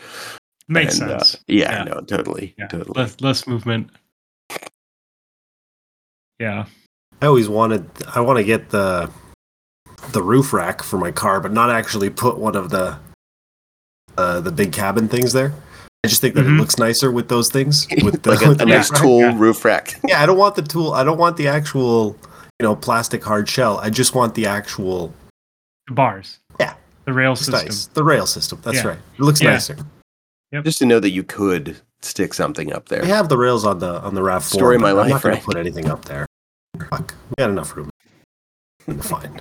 [0.68, 1.44] Makes And, uh, sense.
[1.48, 1.84] yeah, Yeah.
[1.84, 2.68] no, totally, yeah.
[2.68, 2.94] totally.
[3.02, 3.90] Less less movement.
[6.40, 6.66] Yeah.
[7.22, 7.90] I always wanted.
[8.16, 9.10] I want to get the
[10.12, 12.98] the roof rack for my car, but not actually put one of the
[14.18, 15.54] uh, the big cabin things there.
[16.04, 16.56] I just think that Mhm.
[16.58, 17.88] it looks nicer with those things.
[18.04, 19.02] With the, like a, with a the nice rack.
[19.02, 19.38] tool Yeah.
[19.38, 20.00] roof rack.
[20.08, 20.94] Yeah, I don't want the tool.
[20.94, 22.18] I don't want the actual,
[22.60, 23.78] you know, plastic hard shell.
[23.78, 25.14] I just want the actual
[25.88, 26.40] The bars.
[26.60, 26.74] Yeah.
[27.06, 27.66] The rail it's system.
[27.68, 27.86] nice.
[27.88, 28.60] The rail system.
[28.64, 28.88] That's Yeah.
[28.88, 29.00] right.
[29.14, 29.52] It looks Yeah.
[29.52, 29.78] nicer.
[30.60, 33.04] Just to know that you could stick something up there.
[33.04, 34.46] I have the rails on the on the raft.
[34.46, 35.42] Story of my but I'm life, not going right?
[35.42, 36.26] to put anything up there.
[36.90, 37.90] Fuck, we got enough room.
[38.88, 39.40] We're fine.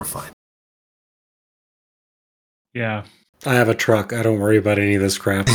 [0.00, 0.30] We're fine.
[2.74, 3.04] Yeah.
[3.46, 4.12] I have a truck.
[4.12, 5.46] I don't worry about any of this crap.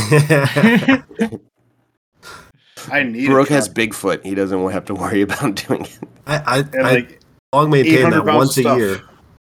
[2.90, 3.26] I need.
[3.26, 3.76] Brooke has truck.
[3.76, 4.24] Bigfoot.
[4.24, 5.98] He doesn't have to worry about doing it.
[6.26, 7.20] I I, and I like
[7.52, 9.00] long maintain that pounds once a year.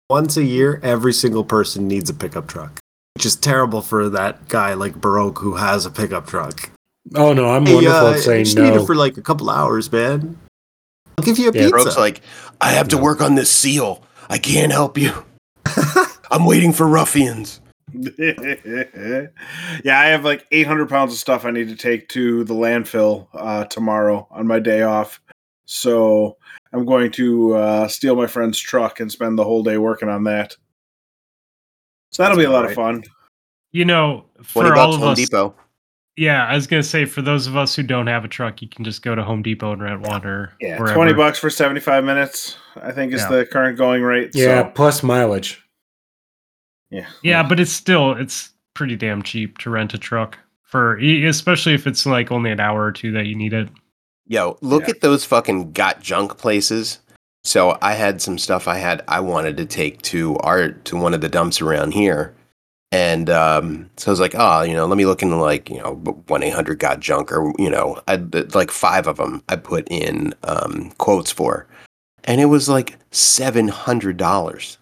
[0.09, 2.79] Once a year, every single person needs a pickup truck,
[3.17, 6.69] which is terrible for that guy like Baroque who has a pickup truck.
[7.15, 9.23] Oh no, I'm Hey, wonderful uh, at I saying just need it for like a
[9.23, 10.37] couple hours, man.
[11.17, 11.71] I'll give you a Yeah, pizza.
[11.71, 12.21] Brooke's like,
[12.61, 14.03] I have to work on this seal.
[14.29, 15.13] I can't help you.
[16.29, 17.59] I'm waiting for ruffians.
[17.91, 19.29] yeah,
[19.83, 23.65] I have like 800 pounds of stuff I need to take to the landfill uh,
[23.65, 25.19] tomorrow on my day off.
[25.65, 26.37] So
[26.71, 30.25] I'm going to uh, steal my friend's truck and spend the whole day working on
[30.25, 30.55] that.
[32.11, 33.03] So that'll be a lot of fun.
[33.71, 35.53] You know, 20 for all of Home us, Depot.
[36.15, 38.67] yeah, I was gonna say for those of us who don't have a truck, you
[38.67, 40.95] can just go to Home Depot and rent one or Yeah, wherever.
[40.95, 43.29] 20 bucks for 75 minutes, I think is Yeah.
[43.37, 44.31] the current going rate.
[44.33, 45.61] yeah, So, plus mileage.
[46.89, 47.07] yeah.
[47.23, 51.73] Yeah, but it's still it's pretty damn cheap to rent a truck for, e- especially
[51.73, 53.69] if it's like only an hour or two that you need it.
[54.27, 54.89] Yo, look Yeah.
[54.91, 56.99] at those fucking got junk places.
[57.47, 61.13] So I had some stuff I had I wanted to take to art to one
[61.13, 62.35] of the dumps around here.
[62.91, 65.77] And um, so I was like, oh, you know, let me look into like, you
[65.77, 65.93] know,
[66.27, 68.17] one eight hundred got junk or you know, I
[68.53, 71.65] like five of them I put in um, quotes for,
[72.25, 74.77] and it was like seven hundred dollars.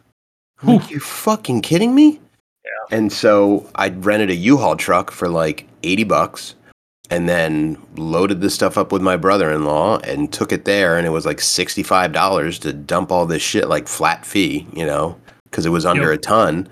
[0.64, 2.20] I'm like, you fucking kidding me?
[2.64, 2.98] Yeah.
[2.98, 6.56] And so I rented a U-Haul truck for like eighty bucks,
[7.12, 11.12] and then loaded this stuff up with my brother-in-law and took it there, and it
[11.12, 15.66] was like sixty-five dollars to dump all this shit like flat fee, you know, because
[15.66, 16.20] it was under Yep.
[16.20, 16.70] a ton.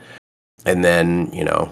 [0.65, 1.71] And then you know,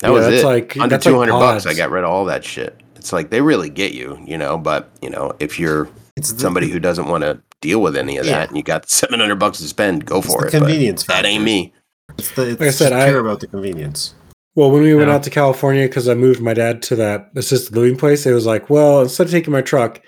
[0.00, 0.46] that Yeah, was that's it.
[0.46, 2.80] like- under that's like two hundred bucks, I got rid of all that shit.
[2.96, 4.56] It's like they really get you, you know.
[4.58, 8.16] But you know, if you're it's the, somebody who doesn't want to deal with any
[8.18, 8.32] of Yeah.
[8.40, 10.52] that, and you got seven hundred bucks to spend, go it's for the it.
[10.52, 11.72] But convenience that ain't me.
[12.18, 14.14] It's the, it's Like I said, just I- care about the convenience.
[14.56, 17.74] Well, when we went out to California, because I moved my dad to that assisted
[17.74, 20.00] living place, it was like, well, instead of taking my truck,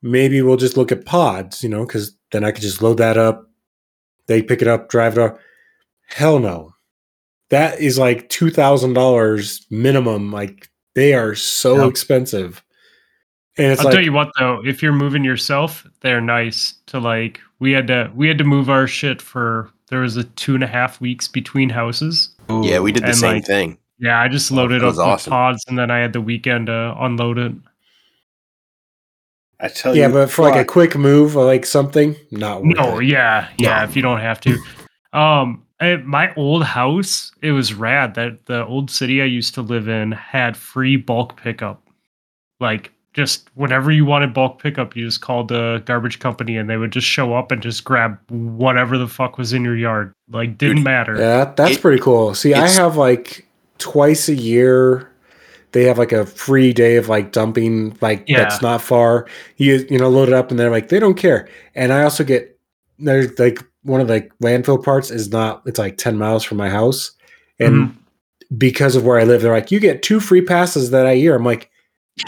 [0.00, 3.16] maybe we'll just look at pods, you know, because then I could just load that
[3.16, 3.50] up.
[4.28, 5.38] They pick it up, drive it off.
[6.06, 6.74] Hell no.
[7.50, 10.30] That is like two thousand dollars minimum.
[10.30, 12.62] Like they are so expensive.
[13.56, 17.00] And it's I'll like tell you what though, if you're moving yourself, they're nice to
[17.00, 17.40] like.
[17.58, 20.64] We had to we had to move our shit for there was a two and
[20.64, 22.30] a half weeks between houses.
[22.48, 23.78] Yeah, we did the And, same like, thing.
[23.98, 25.30] Yeah, I just loaded that up was with awesome.
[25.30, 27.52] pods and then I had the weekend to unload it.
[29.60, 30.12] I tell yeah, you.
[30.12, 33.06] but for like a quick move or like something, not worth No, it.
[33.06, 33.82] yeah, yeah.
[33.84, 34.56] If you don't have to,
[35.12, 39.62] um, at my old house, it was rad that the old city I used to
[39.62, 41.82] live in had free bulk pickup.
[42.60, 46.76] Like, just whenever you wanted bulk pickup, you just called the garbage company and they
[46.76, 50.12] would just show up and just grab whatever the fuck was in your yard.
[50.30, 51.16] Like, didn't Dude, matter.
[51.16, 52.34] Yeah, that's It- pretty cool.
[52.34, 53.46] See, I have like
[53.78, 55.10] twice a year.
[55.72, 58.38] They have like a free day of like dumping, like Yeah.
[58.42, 59.26] that's not far.
[59.56, 61.48] You you know load it up, and they're like they don't care.
[61.74, 62.58] And I also get
[62.98, 65.62] there's like one of the landfill parts is not.
[65.66, 67.12] It's like ten miles from my house,
[67.58, 68.56] and Mm-hmm.
[68.56, 71.34] because of where I live, they're like you get two free passes that I year.
[71.36, 71.70] I'm like,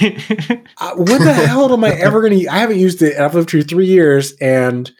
[0.01, 2.49] uh, what the hell am I ever gonna?
[2.51, 3.19] I haven't used it.
[3.19, 4.91] I've lived here three years, and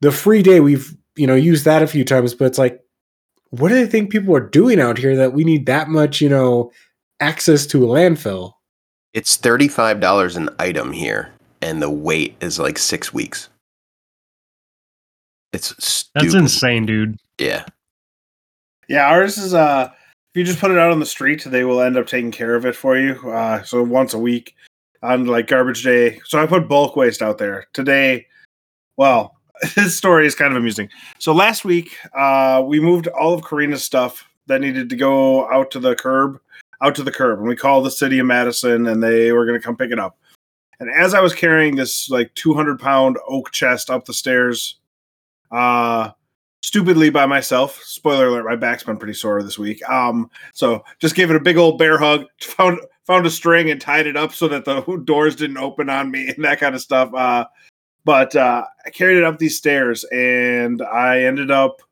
[0.00, 2.80] the free day we've you know used that a few times, but it's like,
[3.50, 6.28] what do they think people are doing out here that we need that much you
[6.28, 6.70] know
[7.20, 8.52] access to a landfill?
[9.14, 13.48] It's thirty-five dollars an item here, and the wait is like six weeks.
[15.52, 16.28] It's stupid.
[16.28, 17.18] That's insane, dude.
[17.38, 17.66] Yeah,
[18.88, 19.90] Yeah, ours is uh
[20.32, 22.54] if you just put it out on the street, they will end up taking care
[22.54, 23.30] of it for you.
[23.30, 24.54] Uh so once a week
[25.02, 26.20] on like garbage day.
[26.24, 27.66] So I put bulk waste out there.
[27.74, 28.26] Today,
[28.96, 29.36] well,
[29.76, 30.88] this story is kind of amusing.
[31.18, 35.70] So last week, uh we moved all of Karina's stuff that needed to go out
[35.72, 36.40] to the curb,
[36.80, 37.40] out to the curb.
[37.40, 40.16] And we called the city of Madison and they were gonna come pick it up.
[40.80, 44.80] And as I was carrying this like 200 pound oak chest up the stairs,
[45.50, 46.12] uh
[46.62, 47.82] stupidly by myself.
[47.82, 49.86] Spoiler alert: my back's been pretty sore this week.
[49.88, 52.26] Um, so just gave it a big old bear hug.
[52.40, 56.10] Found found a string and tied it up so that the doors didn't open on
[56.10, 57.12] me and that kind of stuff.
[57.14, 57.44] Uh,
[58.04, 61.82] but uh, I carried it up these stairs and I ended up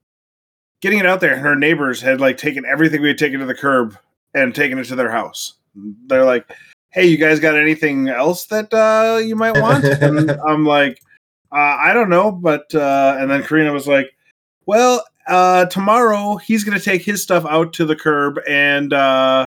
[0.81, 1.35] getting it out there.
[1.35, 3.97] And her neighbors had like taken everything we had taken to the curb
[4.35, 5.55] and taken it to their house.
[6.07, 6.51] They're like,
[6.91, 11.01] "Hey, you guys got anything else that uh, you might want?" and I'm like,
[11.53, 14.11] uh, "I don't know," but uh, and then Karina was like
[14.67, 19.45] well, uh, tomorrow he's going to take his stuff out to the curb and uh,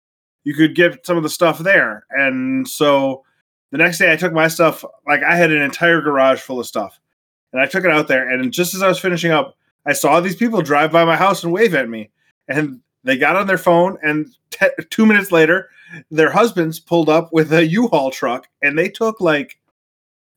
[0.44, 2.06] you could get some of the stuff there.
[2.10, 3.24] And so
[3.70, 6.66] the next day I took my stuff, like I had an entire garage full of
[6.66, 6.98] stuff.
[7.52, 8.28] And I took it out there.
[8.28, 11.42] And just as I was finishing up, I saw these people drive by my house
[11.42, 12.10] and wave at me.
[12.48, 13.98] And they got on their phone.
[14.02, 15.68] And te- two minutes later,
[16.10, 19.58] their husbands pulled up with a U Haul truck and they took like,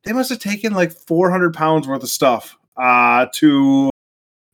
[0.03, 3.89] they must have taken like 400 pounds worth of stuff uh, to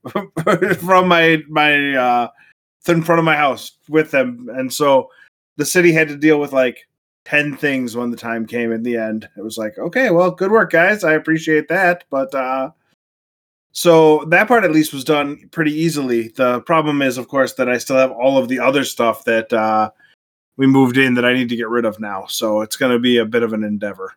[0.80, 2.28] from my my uh
[2.88, 5.10] in front of my house with them and so
[5.58, 6.88] the city had to deal with like
[7.26, 9.28] 10 things when the time came in the end.
[9.36, 11.04] It was like, okay, well, good work, guys.
[11.04, 12.04] I appreciate that.
[12.10, 12.72] But uh,
[13.72, 16.30] so that part at least was done pretty easily.
[16.30, 19.52] The problem is, of course, that I still have all of the other stuff that
[19.52, 19.90] uh,
[20.58, 22.26] we moved in that I need to get rid of now.
[22.28, 24.14] So it's going to be a bit of an endeavor.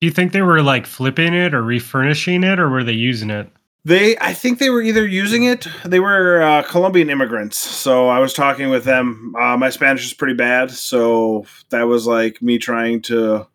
[0.00, 3.28] Do you think they were like flipping it or refurnishing it, or were they using
[3.28, 3.50] it?
[3.84, 5.66] They, I think they were either using it.
[5.86, 9.34] They were uh, Colombian immigrants, so I was talking with them.
[9.40, 13.46] Uh, my Spanish is pretty bad, so that was like me trying to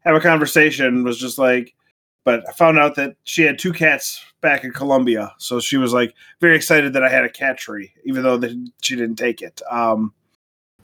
[0.00, 1.04] have a conversation.
[1.04, 1.74] Was just like,
[2.24, 5.94] but I found out that she had two cats back in Colombia, so she was
[5.94, 9.40] like very excited that I had a cat tree, even though that she didn't take
[9.40, 9.62] it.
[9.70, 10.12] Um,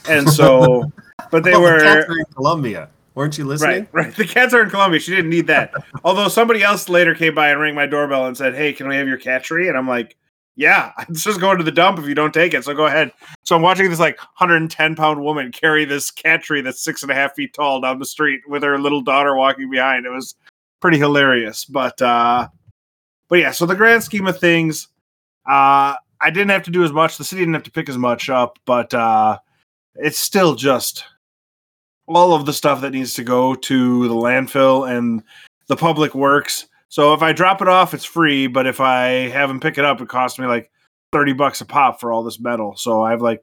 [0.08, 0.90] and so,
[1.30, 2.88] but they Oh, were in Colombia.
[3.18, 3.88] Weren't you listening?
[3.90, 4.14] Right, right.
[4.16, 5.00] The cats are in Colombia.
[5.00, 5.74] She didn't need that.
[6.04, 8.94] Although somebody else later came by and rang my doorbell and said, "Hey, can we
[8.94, 10.16] have your cat tree?" And I'm like,
[10.54, 12.62] "Yeah, it's just going to the dump if you don't take it.
[12.62, 13.10] So go ahead."
[13.44, 17.10] So I'm watching this like 110 pound woman carry this cat tree that's six and
[17.10, 20.06] a half feet tall down the street with her little daughter walking behind.
[20.06, 20.36] It was
[20.80, 21.64] pretty hilarious.
[21.64, 22.46] But uh,
[23.28, 23.50] but yeah.
[23.50, 24.86] So the grand scheme of things,
[25.44, 27.18] uh, I didn't have to do as much.
[27.18, 29.40] The city didn't have to pick as much up, but uh,
[29.96, 31.02] it's still just
[32.08, 35.22] all of the stuff that needs to go to the landfill and
[35.66, 36.66] the public works.
[36.88, 38.46] So if I drop it off, it's free.
[38.46, 40.70] But if I have them pick it up, it costs me like
[41.12, 42.76] 30 bucks a pop for all this metal.
[42.76, 43.42] So I have like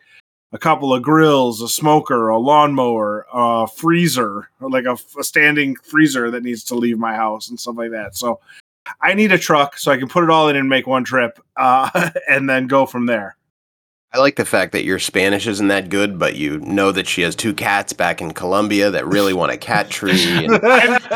[0.52, 6.32] a couple of grills, a smoker, a lawnmower, a freezer, like a, a standing freezer
[6.32, 8.16] that needs to leave my house and stuff like that.
[8.16, 8.40] So
[9.02, 11.40] I need a truck so I can put it all in and make one trip
[11.58, 13.36] uh, and then go from there.
[14.16, 17.22] I like the fact that your Spanish isn't that good, but you know that she
[17.24, 20.46] has two cats back in Colombia that really want a cat tree.
[20.46, 20.54] And,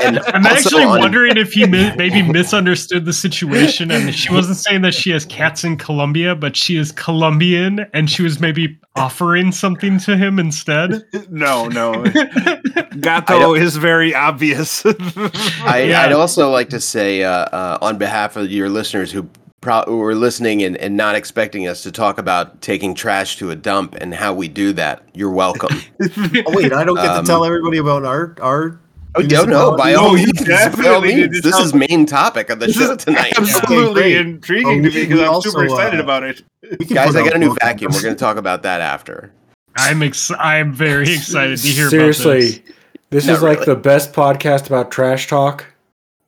[0.03, 4.33] and I'm also actually on- wondering if he mi- maybe misunderstood the situation and she
[4.33, 8.41] wasn't saying that she has cats in Colombia, but she is Colombian and she was
[8.41, 11.01] maybe offering something to him instead.
[11.29, 12.03] no, no.
[12.13, 14.85] I Gato is very obvious.
[14.85, 16.01] I, Yeah.
[16.01, 19.29] I'd also like to say, uh, uh, on behalf of your listeners who,
[19.61, 23.51] pro- who were listening and, and not expecting us to talk about taking trash to
[23.51, 25.69] a dump and how we do that, you're welcome.
[26.01, 28.79] Oh, wait, I don't get Um, to tell everybody about our our.
[29.15, 31.41] oh, no, no, by all you means, by all means.
[31.41, 33.33] This is main topic of the This show tonight.
[33.37, 34.15] absolutely great.
[34.17, 36.43] intriguing Oh, to me because I'm also, super excited uh, about it.
[36.87, 37.91] Guys, I got a new both- vacuum.
[37.93, 39.31] We're going to talk about that after.
[39.75, 42.75] I'm ex- I'm very excited to hear Seriously, about this.
[43.09, 43.65] this Not is like really.
[43.73, 45.65] the best podcast about trash talk.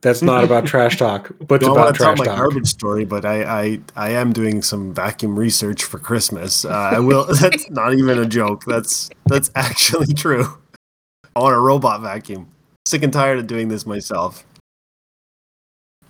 [0.02, 2.38] That's not about trash talk, but it's Don't about want to tell my talk.
[2.38, 6.66] garbage story, but I, I I am doing some vacuum research for Christmas.
[6.66, 7.26] Uh, I will.
[7.42, 8.64] That's not even a joke.
[8.66, 10.46] That's that's actually true.
[11.36, 12.50] I want a robot vacuum.
[12.88, 14.44] Sick and tired of doing this myself.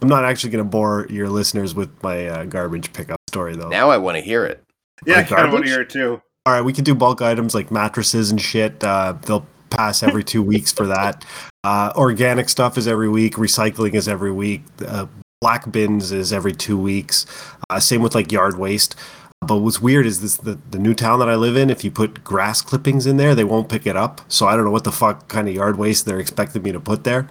[0.02, 3.70] I'm not actually going to bore your listeners with my uh, garbage pickup story, though.
[3.70, 4.64] Now I want to hear it.
[5.06, 6.20] Yeah, I kind of want to hear it too.
[6.48, 8.84] All right, we can do bulk items like mattresses and shit.
[8.84, 11.24] Uh, they'll pass every two weeks for that.
[11.64, 13.36] Uh, organic stuff is every week.
[13.36, 14.64] Recycling is every week.
[14.86, 15.06] Uh,
[15.42, 17.26] black bins is every two weeks.
[17.70, 18.96] Uh, same with like yard waste.
[19.42, 21.90] But what's weird is this the, the new town that I live in, if you
[21.90, 24.22] put grass clippings in there, they won't pick it up.
[24.28, 26.80] So I don't know what the fuck kind of yard waste they're expecting me to
[26.80, 27.28] put there.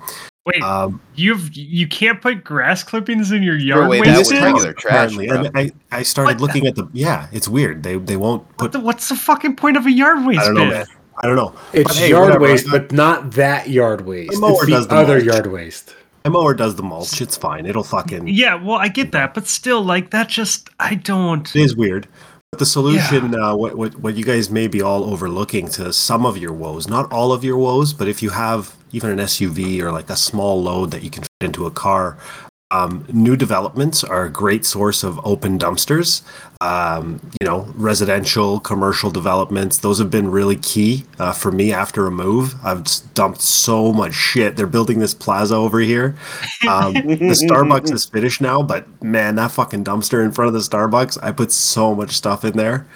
[0.46, 4.54] Wait, Um, you've you can't put grass clippings in your yard away waste that bin?
[4.54, 5.28] with regular trash, apparently.
[5.28, 7.82] And I, I started What the- looking at the yeah, it's weird.
[7.84, 10.44] They they won't What put the, what's the fucking point of a yard waste I
[10.46, 10.70] don't know, bin?
[10.70, 10.86] man.
[11.22, 11.54] I don't know.
[11.72, 14.32] It's But hey, yard whatever, waste, got- but not that yard waste.
[14.32, 15.24] The mower It's the does the other mulch.
[15.26, 15.94] yard waste.
[16.24, 17.20] My mower does the mulch.
[17.20, 17.66] It's fine.
[17.66, 21.48] It'll fucking Yeah, well, I get that, but still, like that just I don't.
[21.54, 22.08] It is weird.
[22.52, 26.26] But the solution, uh, what, what what you guys may be all overlooking to some
[26.26, 29.80] of your woes, not all of your woes, but if you have even an SUV
[29.82, 32.16] or like a small load that you can fit into a car,
[32.72, 36.22] um, new developments are a great source of open dumpsters.
[36.60, 42.06] Um, you know, residential, commercial developments; those have been really key uh, for me after
[42.06, 42.54] a move.
[42.64, 44.56] I've dumped so much shit.
[44.56, 46.16] They're building this plaza over here.
[46.68, 50.60] Um, the Starbucks is finished now, but man, that fucking dumpster in front of the
[50.60, 52.86] Starbucks, I put so much stuff in there.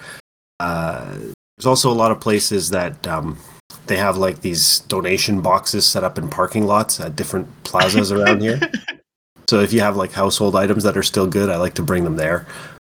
[0.59, 1.17] Uh,
[1.57, 3.37] there's also a lot of places that um,
[3.87, 8.41] they have like these donation boxes set up in parking lots at different plazas around
[8.41, 8.59] here.
[9.49, 12.03] So if you have like household items that are still good, I like to bring
[12.03, 12.45] them there.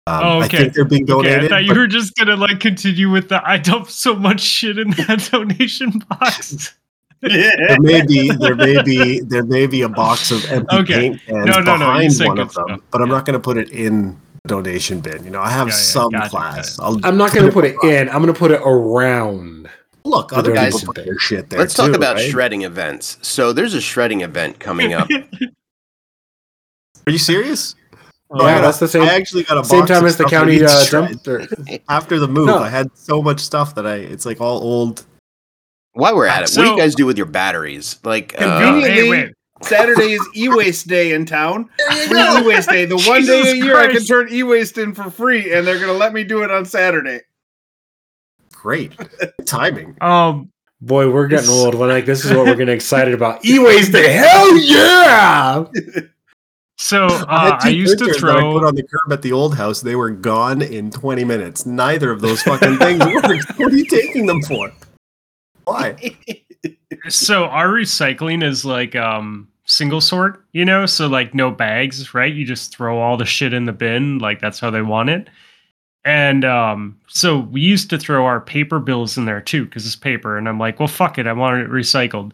[0.06, 0.58] Um, Oh, I okay.
[0.58, 1.44] think they're being Okay, donated.
[1.46, 4.78] I thought you were just gonna like continue with the I dumped so much shit
[4.78, 6.74] in that donation box.
[7.22, 7.50] yeah.
[7.68, 10.94] there may be there may be there may be a box of empty Okay.
[11.10, 12.80] paint cans No, no, no, behind said one of them, stuff.
[12.90, 13.14] but I'm Yeah.
[13.14, 15.24] not going to put it in the donation bin.
[15.24, 16.78] You know, I have Yeah, yeah, some got it, class.
[16.78, 18.08] I'll I'm not going to put it in.
[18.10, 19.70] I'm going to put it around.
[20.04, 21.58] Look, The other people donation put their shit there.
[21.60, 22.30] Let's talk about right?
[22.30, 23.16] shredding events.
[23.22, 25.08] So there's a shredding event coming up.
[27.06, 27.74] Are you serious?
[28.30, 29.02] Oh, yeah, I that's the same.
[29.02, 31.82] I actually got a Same time of as the county uh, dumpster.
[31.88, 32.58] After the move, No.
[32.58, 35.04] I had so much stuff that I it's like all old
[35.92, 37.98] While we're at it, what do you guys do with your batteries?
[38.02, 38.94] Like, uh, Convenient.
[38.94, 39.32] hey, wait.
[39.62, 41.70] Saturday is e-waste day in town.
[42.08, 42.84] Free e-waste day.
[42.86, 45.78] The one day a Jesus year I can turn e-waste in for free, and they're
[45.78, 47.20] gonna let me do it on Saturday.
[48.52, 48.92] Great
[49.46, 49.96] timing.
[50.02, 50.50] Um,
[50.80, 51.74] Boy, we're getting old.
[51.76, 53.42] We're like, this is what we're getting excited about.
[53.44, 54.12] E-waste day.
[54.12, 55.64] Hell yeah!
[56.84, 59.32] So I uh, had I used to throw I put on the curb at the
[59.32, 59.80] old house.
[59.80, 61.64] They were gone in 20 minutes.
[61.64, 63.58] Neither of those fucking things worked.
[63.58, 64.70] What are you taking them for?
[65.64, 65.96] Why?
[67.08, 72.32] So our recycling is like um single sort, you know, so like no bags, right?
[72.32, 75.30] You just throw all the shit in the bin, like that's how they want it.
[76.04, 79.96] And um, so we used to throw our paper bills in there too, because it's
[79.96, 80.36] paper.
[80.36, 82.32] And I'm like, well, fuck it, I want it recycled.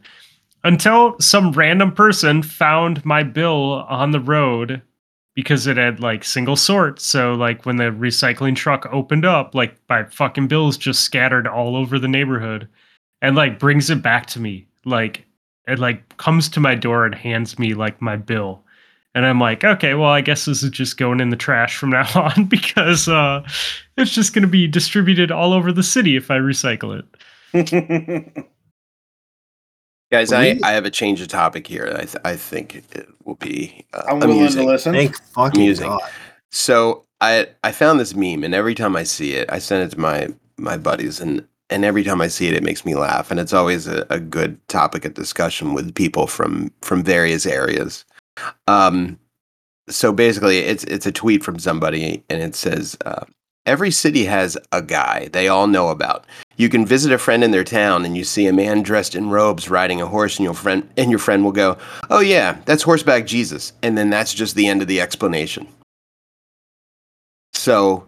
[0.62, 4.82] Until some random person found my bill on the road
[5.34, 7.00] because it had like single sort.
[7.00, 11.76] So like when the recycling truck opened up, like my fucking bills just scattered all
[11.76, 12.68] over the neighborhood
[13.22, 14.66] and like brings it back to me.
[14.84, 15.24] Like
[15.66, 18.64] it like comes to my door and hands me like my bill.
[19.14, 21.90] And I'm like, okay, well, I guess this is just going in the trash from
[21.90, 23.42] now on because uh,
[23.96, 28.46] it's just going to be distributed all over the city if I recycle it.
[30.10, 31.92] guys, I, I have a change of topic here.
[31.96, 34.62] I, th- I think it will be uh, I'm willing amusing.
[34.66, 34.92] to listen.
[34.92, 35.88] Thank fucking Amusing.
[35.88, 36.00] God.
[36.50, 39.94] So I I found this meme, and every time I see it, I send it
[39.94, 43.30] to my my buddies, and and every time I see it, it makes me laugh,
[43.30, 48.04] and it's always a, a good topic of discussion with people from from various areas.
[48.66, 49.18] Um,
[49.88, 52.96] so basically, it's it's a tweet from somebody, and it says.
[53.04, 53.24] Uh,
[53.66, 56.26] Every city has a guy they all know about.
[56.60, 59.30] You can visit a friend in their town and you see a man dressed in
[59.30, 61.78] robes riding a horse and your friend and your friend will go,
[62.10, 65.66] "Oh yeah, that's horseback Jesus." And then that's just the end of the explanation.
[67.54, 68.04] So,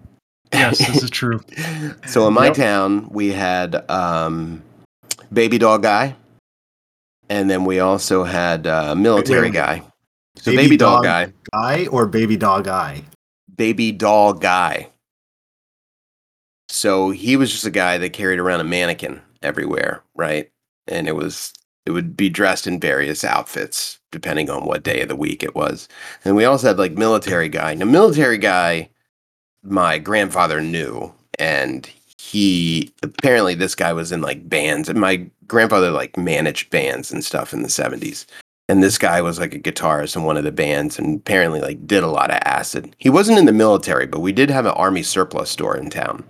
[0.52, 1.40] Yes, this is true.
[2.06, 2.56] so in my Yep.
[2.56, 4.62] town, we had um,
[5.32, 6.14] baby doll guy,
[7.30, 9.54] and then we also had uh, military Wait, wait.
[9.54, 9.82] guy.
[10.36, 11.04] So Baby baby, doll dog.
[11.04, 13.02] guy, Guy or baby dog guy?
[13.56, 14.91] baby doll guy.
[16.72, 20.50] So he was just a guy that carried around a mannequin everywhere, right?
[20.88, 21.52] And it was
[21.84, 25.54] it would be dressed in various outfits depending on what day of the week it
[25.54, 25.86] was.
[26.24, 27.74] And we also had like military guy.
[27.74, 28.88] Now military guy
[29.62, 35.90] my grandfather knew and he apparently this guy was in like bands and my grandfather
[35.90, 38.24] like managed bands and stuff in the 70s
[38.68, 41.86] and this guy was like a guitarist in one of the bands and apparently like
[41.86, 44.72] did a lot of acid he wasn't in the military but we did have an
[44.72, 46.24] army surplus store in town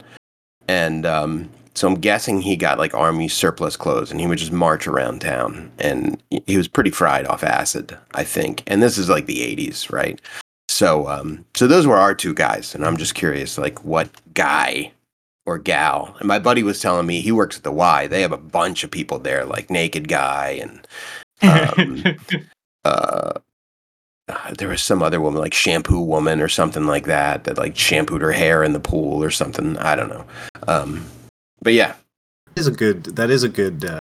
[0.69, 4.53] and um, so i'm guessing he got like army surplus clothes and he would just
[4.53, 5.71] march around town.
[5.79, 8.63] And he- was pretty fried off acid i think.
[8.67, 10.21] And this is like the 80s right?
[10.69, 12.75] So um, so those were our two guys.
[12.75, 14.93] And i'm just curious like what guy
[15.45, 18.07] or gal and my buddy was telling me he works at the y.
[18.07, 20.87] They have a bunch of people there like naked guy and
[21.43, 22.05] Um,
[22.85, 23.33] uh,
[24.29, 27.77] uh, there was some other woman like shampoo woman or something like that that like
[27.77, 30.25] shampooed her hair in the pool or something i don't know
[30.68, 31.05] um
[31.62, 31.95] but yeah
[32.55, 33.05] That is a good.
[33.16, 33.85] That is a good.
[33.85, 33.99] Uh,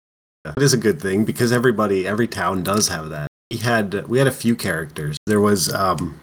[0.45, 3.29] that is a good thing because everybody, every town does have that.
[3.51, 5.19] We had we had a few characters.
[5.27, 6.21] There was um,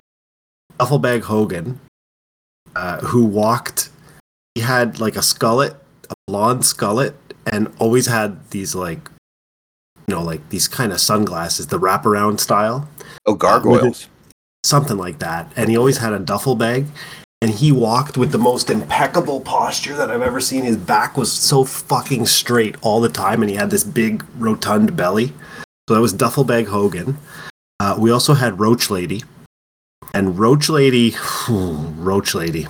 [0.79, 1.79] Duffelbag Hogan,
[2.75, 3.89] uh, who walked.
[4.55, 5.75] He had like a skullet,
[6.09, 7.13] a blonde skullet,
[7.45, 9.09] and always had these like,
[10.07, 12.87] you know, like these kind of sunglasses, the wraparound style.
[13.25, 14.07] Oh gargoyles
[14.65, 15.51] something like that.
[15.55, 16.87] And he always had a duffel bag.
[17.41, 20.63] And he walked with the most impeccable posture that I've ever seen.
[20.63, 24.97] His back was so fucking straight all the time, and he had this big rotund
[24.97, 25.27] belly.
[25.87, 27.19] So that was Duffel Bag Hogan.
[27.79, 29.23] Uh, we also had Roach Lady,
[30.13, 31.13] and Roach Lady,
[31.49, 32.67] Roach Lady,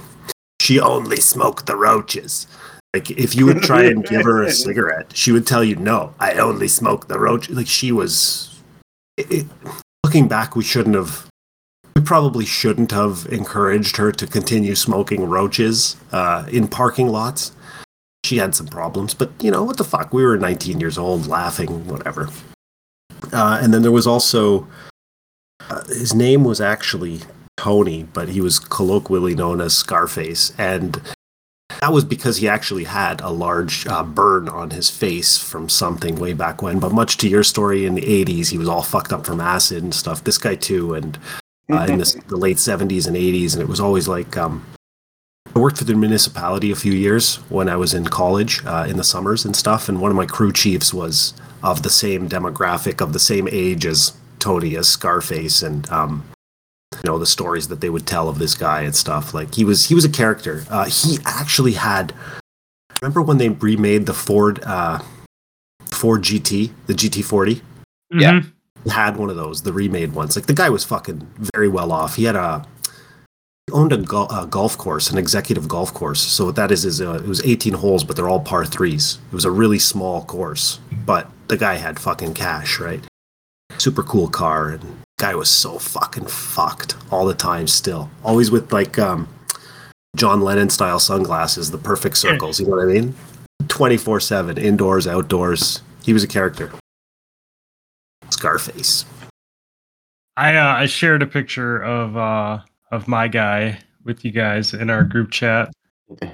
[0.60, 2.48] she only smoked the roaches.
[2.94, 6.14] Like if you would try and give her a cigarette, she would tell you, "No,
[6.20, 8.60] I only smoke the roach." Like she was.
[9.16, 9.46] It,
[10.06, 11.28] looking back, we shouldn't have
[11.96, 17.54] we probably shouldn't have encouraged her to continue smoking roaches uh, in parking lots.
[18.24, 20.14] She had some problems, but you know what the fuck?
[20.14, 22.30] We were 19 years old, laughing, whatever.
[23.34, 24.68] Uh, and then there was also
[25.72, 27.22] uh, his name was actually
[27.58, 31.02] Tony, but he was colloquially known as Scarface, and
[31.82, 36.16] that was because he actually had a large uh, burn on his face from something
[36.16, 36.80] way back when.
[36.80, 39.84] But much to your story, in the 80s, he was all fucked up from acid
[39.84, 40.24] and stuff.
[40.24, 41.18] This guy too, and
[41.72, 44.64] uh, in this, the late 70s and 80s and it was always like um,
[45.56, 48.98] i worked for the municipality a few years when i was in college uh, in
[48.98, 51.34] the summers and stuff and one of my crew chiefs was
[51.64, 56.24] of the same demographic of the same age as tony as scarface and um,
[57.04, 59.64] you know the stories that they would tell of this guy and stuff like he
[59.66, 62.14] was he was a character uh, he actually had
[63.02, 65.00] remember when they remade the ford uh,
[65.92, 67.62] Ford GT, the GT40.
[68.12, 68.32] Yeah.
[68.34, 68.52] Mhm.
[68.84, 70.36] He had one of those, the remade ones.
[70.36, 72.16] Like the guy was fucking very well off.
[72.18, 72.66] He had a
[73.68, 76.20] he owned a, gol- a golf course, an executive golf course.
[76.22, 79.20] So what that is is uh, it was 18 holes, but they're all par threes.
[79.32, 83.04] It was a really small course, but the guy had fucking cash, right?
[83.78, 87.68] Super cool car, and guy was so fucking fucked all the time.
[87.68, 89.28] Still, always with like um,
[90.16, 92.60] John Lennon style sunglasses, the perfect circles.
[92.60, 93.16] You know what I mean?
[93.68, 95.82] 24 seven, indoors, outdoors.
[96.04, 96.72] He was a character.
[98.30, 99.06] Scarface.
[100.38, 102.60] I uh, I shared a picture of uh
[102.92, 105.72] of my guy with you guys in our group chat.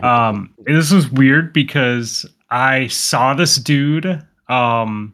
[0.01, 5.13] Um, and this was weird because I saw this dude um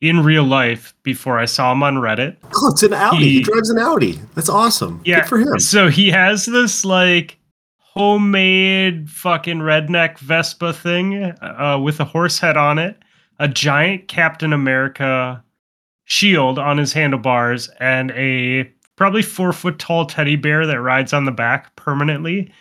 [0.00, 2.36] in real life before I saw him on Reddit.
[2.56, 3.16] Oh, it's an Audi.
[3.18, 4.18] He, He- drives an Audi.
[4.34, 5.00] That's awesome.
[5.04, 5.58] Yeah, Good for him.
[5.58, 7.38] So he has this like
[7.78, 12.96] homemade fucking redneck Vespa thing uh, with a horse head on it,
[13.38, 15.42] a giant Captain America
[16.04, 18.64] shield on his handlebars, and a
[18.96, 22.52] probably four foot tall teddy bear that rides on the back permanently.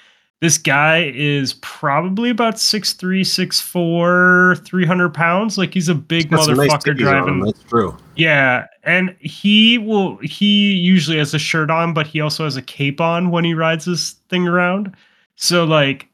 [0.41, 5.57] This guy is probably about 6'3, 6'4, 300 pounds.
[5.57, 7.40] Like he's a big nice motherfucker him, driving.
[7.41, 7.98] That's true.
[8.16, 12.61] Yeah, and he will he usually has a shirt on, but he also has a
[12.61, 14.95] cape on when he rides this thing around.
[15.36, 16.07] So like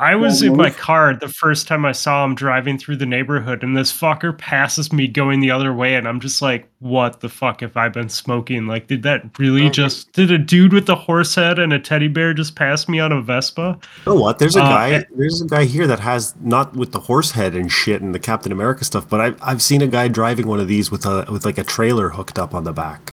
[0.00, 3.62] I was in my car the first time I saw him driving through the neighborhood
[3.62, 7.28] and this fucker passes me going the other way and I'm just like, what the
[7.28, 8.66] fuck have I been smoking?
[8.66, 9.72] Like did that really Mhm.
[9.72, 12.98] just did a dude with a horse head and a teddy bear just pass me
[12.98, 13.78] on a Vespa?
[14.06, 14.38] You know what?
[14.38, 14.88] There's a Uh, guy.
[14.88, 18.14] and- there's a guy here that has not with the horse head and shit and
[18.14, 21.04] the Captain America stuff, but I've I've seen a guy driving one of these with
[21.04, 23.10] a with like a trailer hooked up on the back.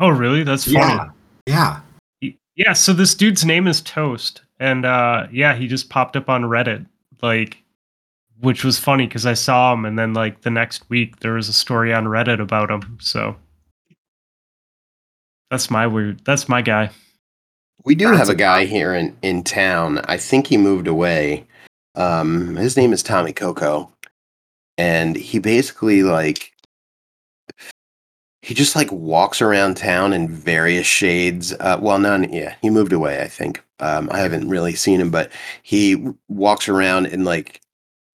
[0.00, 0.42] Oh really?
[0.42, 0.78] That's funny.
[1.46, 1.76] Yeah,
[2.20, 2.30] yeah.
[2.54, 6.44] Yeah, so this dude's name is Toast, and uh, yeah, he just popped up on
[6.44, 6.86] Reddit,
[7.20, 7.58] like,
[8.38, 11.48] which was funny because I saw him, and then like the next week there was
[11.48, 12.96] a story on Reddit about him.
[13.00, 13.34] So
[15.50, 16.24] that's my weird.
[16.24, 16.90] That's my guy.
[17.84, 19.98] We do That's have a a guy here in, in town.
[20.04, 21.44] I think he moved away.
[21.96, 23.92] Um, his name is Tommy Coco,
[24.78, 26.51] and he basically like
[28.42, 31.52] he just like walks around town in various shades.
[31.58, 32.30] Uh, well, none.
[32.32, 33.22] Yeah, he moved away.
[33.22, 33.62] I think.
[33.78, 35.32] Um, I haven't really seen him, but
[35.62, 37.60] he walks around in like.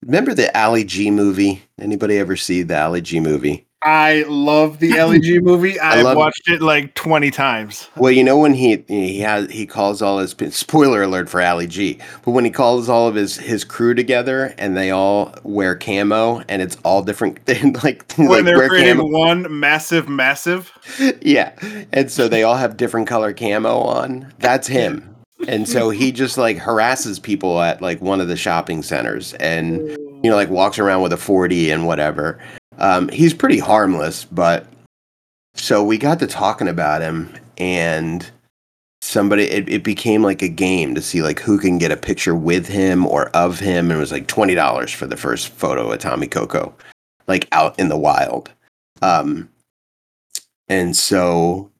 [0.04, 1.64] Remember the Ali G movie?
[1.80, 3.67] Anybody ever see the Ali G movie?
[3.84, 5.80] I love the Ali G movie.
[5.80, 6.18] I've love it.
[6.18, 7.90] watched it like 20 times.
[7.96, 11.68] Well, you know when he he has he calls all his spoiler alert for Ali
[11.68, 15.76] G, but when he calls all of his his crew together and they all wear
[15.76, 17.38] camo and it's all different
[17.84, 19.10] like When like they're creating camo.
[19.18, 20.72] one massive, massive.
[21.22, 21.54] yeah,
[21.94, 24.34] and so they all have different color camo on.
[24.40, 25.14] That's him.
[25.48, 29.78] And so he just like harasses people at like one of the shopping centers and
[30.24, 32.40] you know like walks around with a 40 and whatever.
[32.78, 34.68] Um, he's pretty harmless, but
[35.56, 38.30] so we got to talking about him and
[39.02, 42.36] somebody it, it became like a game to see like who can get a picture
[42.36, 46.00] with him or of him and it was like $20 for the first photo of
[46.00, 46.74] Tommy Coco
[47.28, 48.52] like out in the wild.
[49.02, 49.50] Um
[50.68, 51.72] and so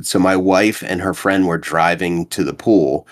[0.00, 3.06] so my wife and her friend were driving to the pool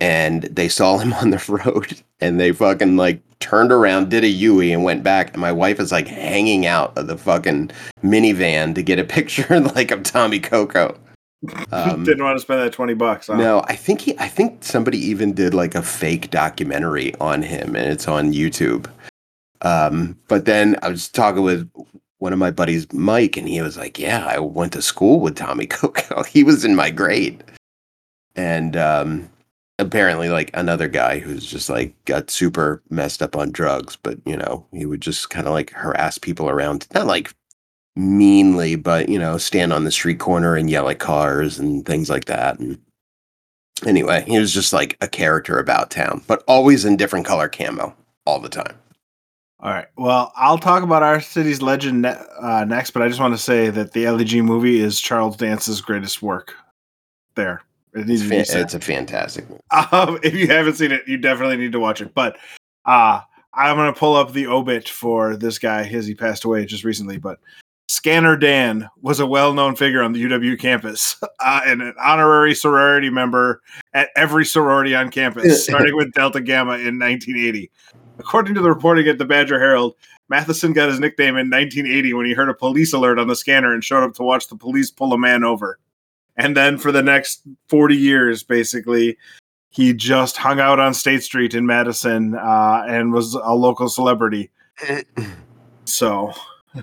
[0.00, 4.28] and they saw him on the road and they fucking like turned around, did a
[4.28, 5.32] Yui and went back.
[5.32, 7.70] And my wife is like hanging out of the fucking
[8.02, 10.96] minivan to get a picture like of Tommy Coco.
[11.72, 13.28] Um, Didn't want to spend that 20 bucks.
[13.28, 13.36] Huh?
[13.36, 17.74] no, I think he I think somebody even did like a fake documentary on him
[17.74, 18.90] and it's on YouTube.
[19.62, 21.70] Um, but then I was talking with
[22.18, 25.34] one of my buddies, Mike, and he was like, Yeah, I went to school with
[25.34, 26.24] Tommy Coco.
[26.24, 27.42] he was in my grade.
[28.36, 29.30] And um
[29.80, 34.36] apparently like another guy who's just like got super messed up on drugs, but you
[34.36, 37.34] know, he would just kind of like harass people around not like
[37.96, 42.08] meanly, but you know, stand on the street corner and yell at cars and things
[42.08, 42.58] like that.
[42.58, 42.78] And
[43.86, 47.94] anyway, he was just like a character about town, but always in different color camo
[48.26, 48.76] all the time.
[49.62, 49.88] All right.
[49.96, 53.38] Well, I'll talk about our city's legend ne- uh, next, but I just want to
[53.38, 56.54] say that the Ali G movie is Charles Dance's greatest work.
[57.34, 57.62] There.
[57.94, 59.60] It needs It's, to be it's a fantastic movie.
[59.70, 62.14] Um, if you haven't seen it, you definitely need to watch it.
[62.14, 62.38] But
[62.84, 63.20] uh,
[63.54, 66.84] I'm going to pull up the obit for this guy as he passed away just
[66.84, 67.18] recently.
[67.18, 67.40] But
[67.88, 72.54] Scanner Dan was a well known figure on the UW campus uh, and an honorary
[72.54, 73.62] sorority member
[73.92, 77.70] at every sorority on campus, starting with Delta Gamma in 1980.
[78.20, 79.96] According to the reporting at the Badger Herald,
[80.28, 83.74] Matheson got his nickname in 1980 when he heard a police alert on the scanner
[83.74, 85.80] and showed up to watch the police pull a man over.
[86.40, 89.16] And then for the next 40 years, basically,
[89.68, 94.50] he just hung out on State Street in Madison uh, and was a local celebrity.
[95.86, 96.32] So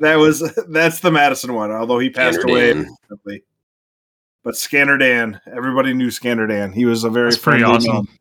[0.00, 1.70] that was that's the Madison one.
[1.70, 2.96] Although he passed Scanner away, Dan.
[3.10, 3.42] recently.
[4.42, 6.72] but Scanner Dan, everybody knew Scanner Dan.
[6.72, 8.06] He was a very That's pretty friendly awesome.
[8.06, 8.18] man.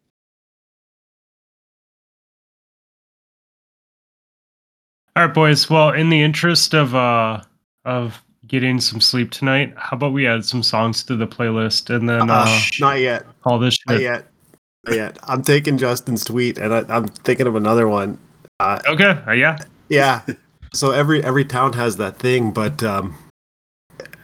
[5.16, 5.70] All right, boys.
[5.70, 7.42] Well, in the interest of uh
[7.86, 12.08] of getting some sleep tonight, how about we add some songs to the playlist and
[12.10, 13.26] then uh, Uh, not yet.
[13.46, 14.28] all this Not yet.
[14.86, 15.18] Not yet.
[15.24, 18.18] I'm taking Justin's tweet, and I, I'm thinking of another one.
[18.60, 19.18] Uh, Okay.
[19.28, 19.58] Uh, yeah.
[19.90, 20.22] yeah.
[20.74, 23.16] So every every town has that thing, but um,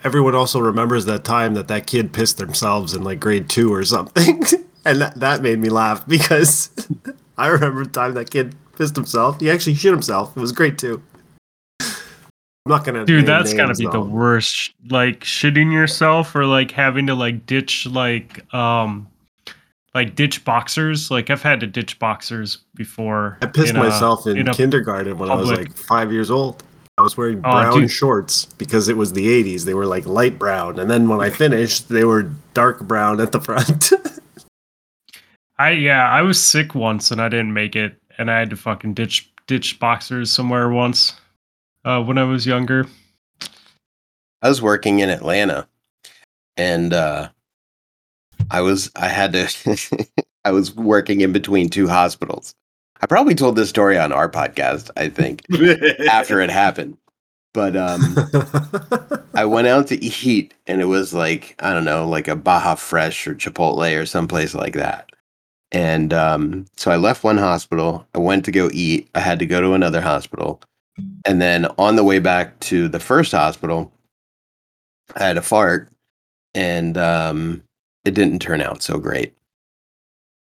[0.03, 3.83] everyone also remembers that time that that kid pissed themselves in like grade two or
[3.85, 4.43] something,
[4.85, 6.71] and that that made me laugh because
[7.37, 9.39] I remember the time that kid pissed himself.
[9.39, 10.35] He actually shit himself.
[10.35, 11.01] It was great two.
[12.69, 13.03] I'm not gonna.
[13.03, 14.73] Dude, that's gotta be the worst.
[14.91, 19.07] Like shitting yourself or like having to like ditch like um
[19.95, 21.09] like ditch boxers.
[21.09, 23.39] Like I've had to ditch boxers before.
[23.41, 26.61] I pissed in a- myself in, in kindergarten when I was like five years old.
[26.99, 27.89] I was wearing Oh, brown dude.
[27.91, 29.63] shorts because it was the 80s.
[29.63, 30.77] They were like light brown.
[30.79, 32.23] And then when I finished, they were
[32.53, 33.93] dark brown at the front.
[35.57, 38.55] I yeah, I was sick once and I didn't make it, and I had to
[38.57, 41.15] fucking ditch ditch boxers somewhere once
[41.85, 42.85] uh, when I was younger.
[44.41, 45.67] I was working in Atlanta
[46.59, 47.29] and uh
[48.51, 50.07] I was I had to
[50.45, 52.53] I was working in between two hospitals.
[53.01, 55.45] I probably told this story on our podcast, I think,
[56.09, 56.97] after it happened.
[57.53, 58.15] But um
[59.33, 62.75] I went out to eat and it was like, I don't know, like a Baja
[62.75, 65.09] Fresh or Chipotle or someplace like that.
[65.71, 68.07] And um, so I left one hospital.
[68.15, 69.07] I went to go eat.
[69.13, 70.61] I had to go to another hospital.
[71.25, 73.91] And then on the way back to the first hospital,
[75.15, 75.89] I had a fart
[76.53, 77.63] and um,
[78.05, 79.33] it didn't turn out so great.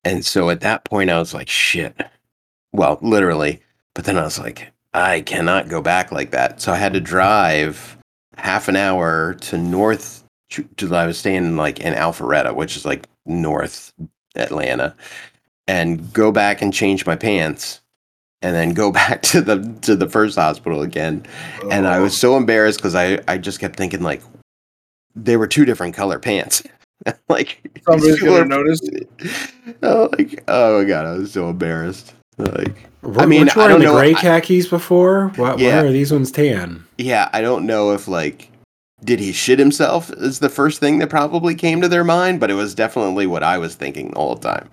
[0.04, 1.96] And so at that point, I was like, shit.
[2.74, 3.62] Well, literally.
[3.94, 6.62] But then I was like, I cannot go back like that.
[6.62, 7.98] So I had to drive
[8.38, 10.24] half an hour to North.
[10.52, 13.94] To, I was staying like in Alpharetta, which is like North
[14.36, 14.96] Atlanta,
[15.68, 17.81] and go back and change my pants,
[18.42, 21.26] and then go back to the to the first hospital again.
[21.70, 22.18] And I was oh.
[22.18, 24.22] so embarrassed because I I just kept thinking like
[25.16, 26.64] they were two different color pants.
[27.30, 28.82] like these Somebody's people gonna are- notice.
[29.84, 32.14] Oh, like oh my god, I was so embarrassed.
[32.38, 35.30] Like I mean, mean, I wearing don't the know- gray I- khakis before.
[35.36, 35.82] Why, Yeah.
[35.82, 36.84] why are these ones tan?
[36.98, 38.52] yeah, I don't know if like
[39.04, 42.52] did he shit himself is the first thing that probably came to their mind, but
[42.52, 44.70] it was definitely what I was thinking all the whole time.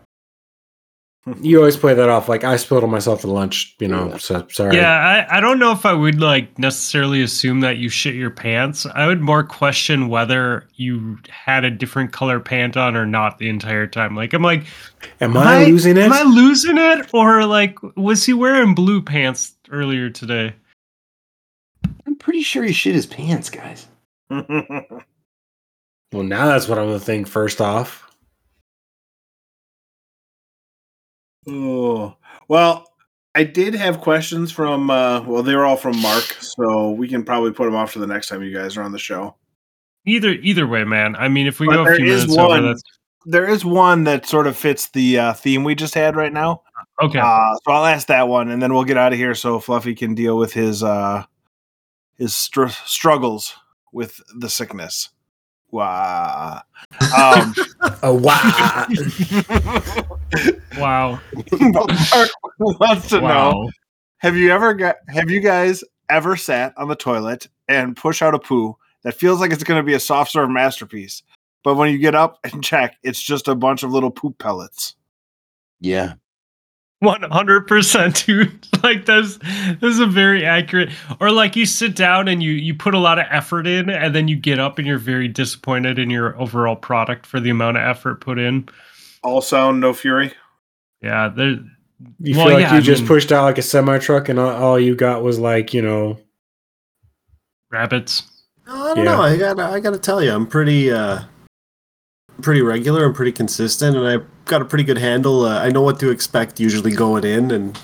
[1.40, 3.76] You always play that off like I spilled on myself at lunch.
[3.78, 4.76] You know, so sorry.
[4.76, 8.30] Yeah, I, I don't know if I would like necessarily assume that you shit your
[8.30, 8.86] pants.
[8.86, 13.48] I would more question whether you had a different color pant on or not the
[13.48, 14.14] entire time.
[14.14, 14.64] Like I'm like,
[15.20, 16.04] Am I losing it?
[16.04, 17.12] Am I losing it?
[17.12, 20.54] Or like was he wearing blue pants earlier today?
[22.06, 23.86] I'm pretty sure he shit his pants, guys.
[24.30, 24.42] well,
[26.12, 28.07] now that's what I'm gonna think first off.
[31.48, 32.16] Oh
[32.48, 32.86] well,
[33.34, 34.90] I did have questions from.
[34.90, 37.98] uh Well, they were all from Mark, so we can probably put them off to
[37.98, 39.34] the next time you guys are on the show.
[40.06, 41.16] Either either way, man.
[41.16, 42.82] I mean, if we But go a few minutes one- over, that's
[43.26, 46.62] There is one that sort of fits the uh, theme we just had right now.
[47.02, 47.18] okay.
[47.18, 49.94] Uh, so I'll ask that one, and then we'll get out of here so Fluffy
[49.94, 51.24] can deal with his uh,
[52.16, 53.54] his str- struggles
[53.92, 55.10] with the sickness.
[55.70, 56.62] Wow.
[57.16, 57.54] Um,
[58.02, 58.86] Oh wow!
[60.76, 61.20] wow.
[61.60, 63.70] Mark wants to know:
[64.18, 64.96] Have you ever got?
[65.08, 69.40] Have you guys ever sat on the toilet and push out a poo that feels
[69.40, 71.22] like it's going to be a soft serve masterpiece,
[71.62, 74.94] but when you get up and check, it's just a bunch of little poop pellets?
[75.80, 76.14] Yeah.
[77.00, 78.66] One hundred percent, dude.
[78.82, 79.38] Like that's
[79.80, 80.90] that's a very accurate.
[81.20, 84.14] Or like you sit down and you you put a lot of effort in, and
[84.14, 87.76] then you get up and you're very disappointed in your overall product for the amount
[87.76, 88.68] of effort put in.
[89.22, 90.32] All sound, no fury.
[91.02, 91.58] Yeah, there.
[92.20, 94.28] You Well, feel like yeah, you I just mean- pushed out like a semi truck,
[94.28, 96.18] and all, all you got was like you know.
[97.70, 98.22] Rabbits.
[98.66, 99.04] I don't Yeah.
[99.04, 99.20] know.
[99.22, 99.58] I got.
[99.60, 101.20] I got to tell you, I'm pretty, uh,
[102.42, 105.44] pretty regular and pretty consistent, and I've got a pretty good handle.
[105.44, 107.78] Uh, I know what to expect usually going in, and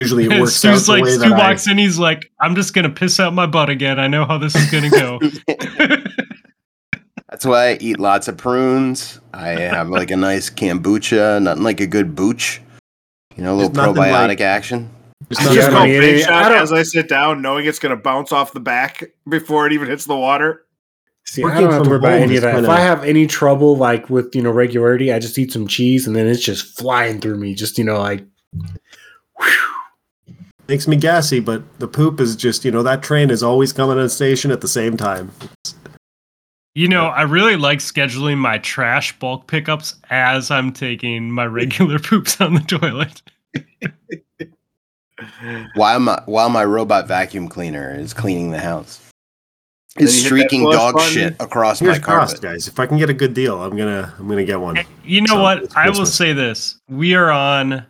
[0.00, 1.38] usually it works out Stu's the like way Stu that I.
[1.50, 3.98] walks in, he's like, "I'm just gonna piss out my butt again.
[4.00, 5.18] I know how this is gonna go."
[7.40, 9.18] That's why I eat lots of prunes.
[9.32, 12.60] I have like a nice kombucha, nothing like a good booch.
[13.34, 14.90] You know, a little There's probiotic like- action.
[15.26, 17.96] There's I just I go big shot don't- as I sit down, knowing it's going
[17.96, 20.66] to bounce off the back before it even hits the water.
[21.24, 22.48] See, I don't have to worry about any of that.
[22.50, 25.66] If kinda- I have any trouble like with you know regularity, I just eat some
[25.66, 27.54] cheese, and then it's just flying through me.
[27.54, 28.22] Just you know, like
[30.68, 33.96] makes me gassy, but the poop is just you know that train is always coming
[33.96, 35.30] to the station at the same time.
[36.74, 41.98] You know, I really like scheduling my trash bulk pickups as I'm taking my regular
[42.00, 43.22] poops on the toilet.
[45.74, 49.00] While my while my robot vacuum cleaner is cleaning the house,
[49.98, 51.12] is you hit that streaking dog button.
[51.12, 52.40] shit across Here's my cost, carpet.
[52.42, 52.68] guys.
[52.68, 54.78] If I can get a good deal, I'm gonna I'm gonna get one.
[55.04, 55.76] You know So, what?
[55.76, 56.80] I will say this.
[56.88, 57.84] We are on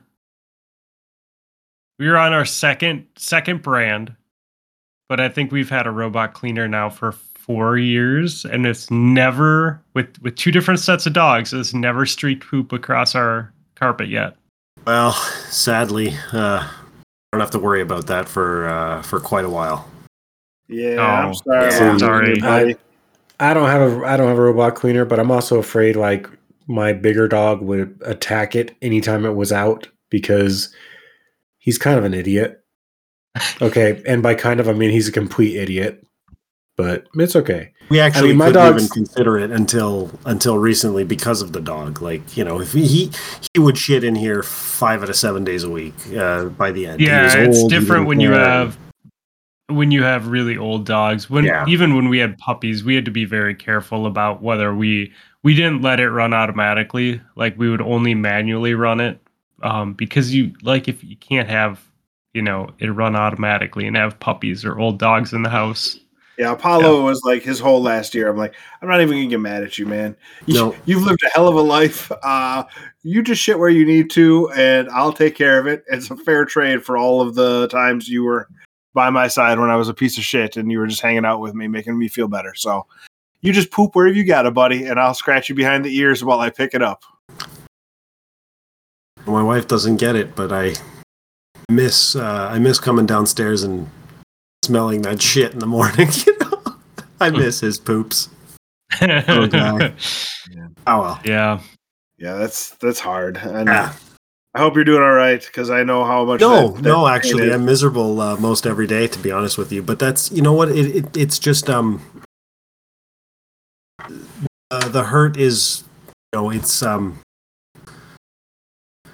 [2.00, 4.16] we are on our second second brand,
[5.08, 7.12] but I think we've had a robot cleaner now for
[7.50, 12.46] four years, and it's never with with two different sets of dogs, it's never streaked
[12.46, 14.36] poop across our carpet yet.
[14.86, 15.12] Well,
[15.48, 16.70] sadly, uh, I
[17.32, 19.90] don't have to worry about that for uh, for quite a while.
[20.68, 21.70] Yeah, Oh, I'm sorry.
[21.72, 22.34] yeah, about sorry.
[22.36, 22.76] you, buddy.
[23.40, 26.28] I don't have a I don't have a robot cleaner, but I'm also afraid like
[26.68, 30.72] my bigger dog would attack it anytime it was out because
[31.58, 32.58] he's kind of an idiot.
[33.62, 36.04] Okay, and by kind of I mean he's a complete idiot.
[36.80, 37.72] But it's okay.
[37.90, 42.00] We actually mean, my couldn't even consider it until until recently because of the dog.
[42.00, 43.10] Like you know, if he he,
[43.52, 45.94] he would shit in here five out of seven days a week.
[46.16, 48.78] Uh, by the end, Yeah, it's old, different when you have
[49.66, 51.28] when you have really old dogs.
[51.28, 51.66] When Yeah.
[51.68, 55.12] even when we had puppies, we had to be very careful about whether we
[55.42, 57.20] we didn't let it run automatically.
[57.36, 59.20] Like we would only manually run it
[59.62, 61.82] um, because you like if you can't have
[62.32, 65.98] you know it run automatically and have puppies or old dogs in the house.
[66.40, 68.30] Yeah, Apollo was like his whole last year.
[68.30, 70.16] I'm like, I'm not even gonna get mad at you, man.
[70.46, 70.76] You, No.
[70.86, 72.10] You've lived a hell of a life.
[72.22, 72.64] Uh,
[73.02, 75.84] you just shit where you need to, and I'll take care of it.
[75.88, 78.48] It's a fair trade for all of the times you were
[78.94, 81.26] by my side when I was a piece of shit and you were just hanging
[81.26, 82.54] out with me, making me feel better.
[82.54, 82.86] So
[83.42, 86.24] you just poop wherever you got it, buddy, and I'll scratch you behind the ears
[86.24, 87.02] while I pick it up.
[89.26, 90.72] My wife doesn't get it, but I
[91.70, 93.90] miss uh, I miss coming downstairs and
[94.70, 96.08] smelling that shit in the morning.
[96.26, 96.76] You know,
[97.20, 98.28] I miss his poops.
[99.02, 99.94] Oh, God.
[100.86, 101.20] Oh well.
[101.24, 101.60] yeah.
[102.18, 103.36] Yeah, that's that's hard.
[103.36, 103.92] And Yeah.
[104.54, 106.40] I hope you're doing all right because I know how much.
[106.40, 107.52] No, that- no, actually.
[107.52, 109.82] I'm miserable uh, most every day, to be honest with you.
[109.82, 112.00] But that's you know what it, it it's just um
[114.70, 117.18] uh, the hurt is you know it's um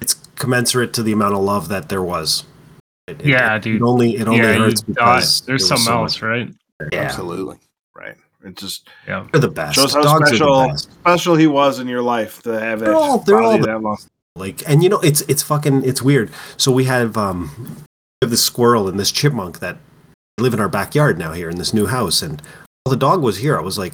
[0.01, 2.45] it's commensurate to the amount of love that there was.
[3.07, 3.77] It, it- Yeah, it, dude.
[3.77, 4.93] It only it only yeah, you hurts die.
[4.93, 6.53] because there's there something so else, much- right?
[6.91, 7.57] Yeah, Absolutely.
[7.95, 8.15] right.
[8.45, 9.25] It just Yeah.
[9.31, 9.75] they're the best.
[9.75, 10.91] shows how Dogs special best.
[10.91, 12.85] special he was in your life to have it.
[12.85, 13.97] They're all- they're all the- that long.
[14.35, 17.49] like and you know it's it's fucking it's weird so we have um
[18.21, 19.77] we have this squirrel and this chipmunk that
[20.39, 22.39] live in our backyard now here in this new house and
[22.83, 23.93] while the dog was here i was like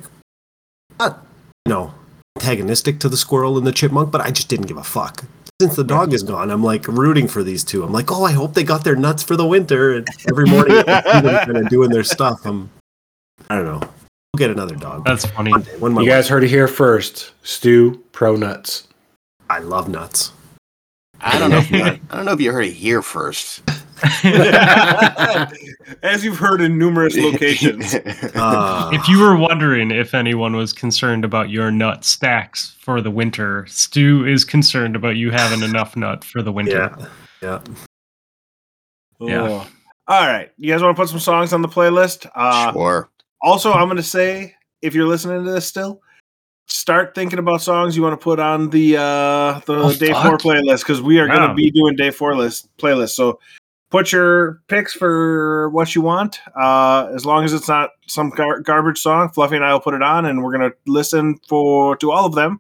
[1.00, 1.26] not
[1.66, 1.94] you know
[2.38, 5.24] antagonistic to the squirrel and the chipmunk but i just didn't give a fuck
[5.64, 8.32] since the dog is gone i'm like rooting for these two i'm like oh i
[8.32, 11.46] hope they got their nuts for the winter and every morning I can see them
[11.46, 12.70] kind of doing their stuff i'm
[13.50, 15.52] i don't know we'll get another dog That's funny.
[15.52, 17.32] one day when You guys heard it here first.
[17.44, 18.88] Stu Pro Nuts.
[19.50, 20.32] i love nuts
[21.26, 21.60] I don't know.
[21.60, 23.62] If you, I don't know if you heard it here first.
[26.04, 27.94] As you've heard in numerous locations.
[28.36, 33.12] uh, If you were wondering if anyone was concerned about your nut stacks for the
[33.12, 36.96] winter, Stu is concerned about you having enough nut for the winter.
[37.42, 37.62] yeah yeah
[39.20, 39.66] Yeah.
[40.08, 40.52] All right.
[40.58, 42.30] You guys want to put some songs on the playlist?
[42.36, 43.10] Uh, sure.
[43.42, 46.02] Also, I'm going to say, if you're listening to this still,
[46.68, 50.26] start thinking about songs you want to put on the uh, the Oh, day fuck.
[50.26, 53.12] four playlist because we are going to be doing day four list playlist.
[53.12, 53.40] So
[53.94, 56.40] put your picks for what you want.
[56.60, 59.94] Uh, as long as it's not some gar- garbage song, Fluffy and I will put
[59.94, 62.60] it on, and we're going to listen for to all of them,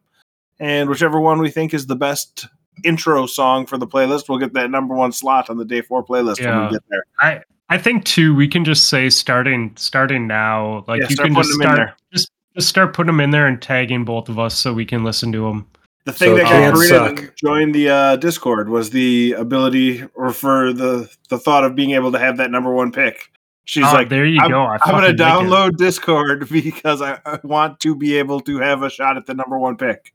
[0.60, 2.46] and whichever one we think is the best
[2.86, 6.06] intro song for the playlist, we'll get that number one slot on the day four
[6.06, 7.04] playlist when we get there.
[7.20, 11.34] I I think too we can just say starting starting now like Yeah, you can
[11.34, 14.72] just start just just start putting them in there and tagging both of us so
[14.72, 15.68] we can listen to them.
[16.06, 17.16] The thing So that got can't Karina suck.
[17.18, 21.92] to join the uh, Discord was the ability, or for the the thought of being
[21.92, 23.32] able to have that number one pick.
[23.66, 24.62] She's Oh, like, there you I'm, go.
[24.64, 25.48] I I'm going to fucking like it.
[25.48, 29.34] download Discord because I, I want to be able to have a shot at the
[29.34, 30.14] number one pick.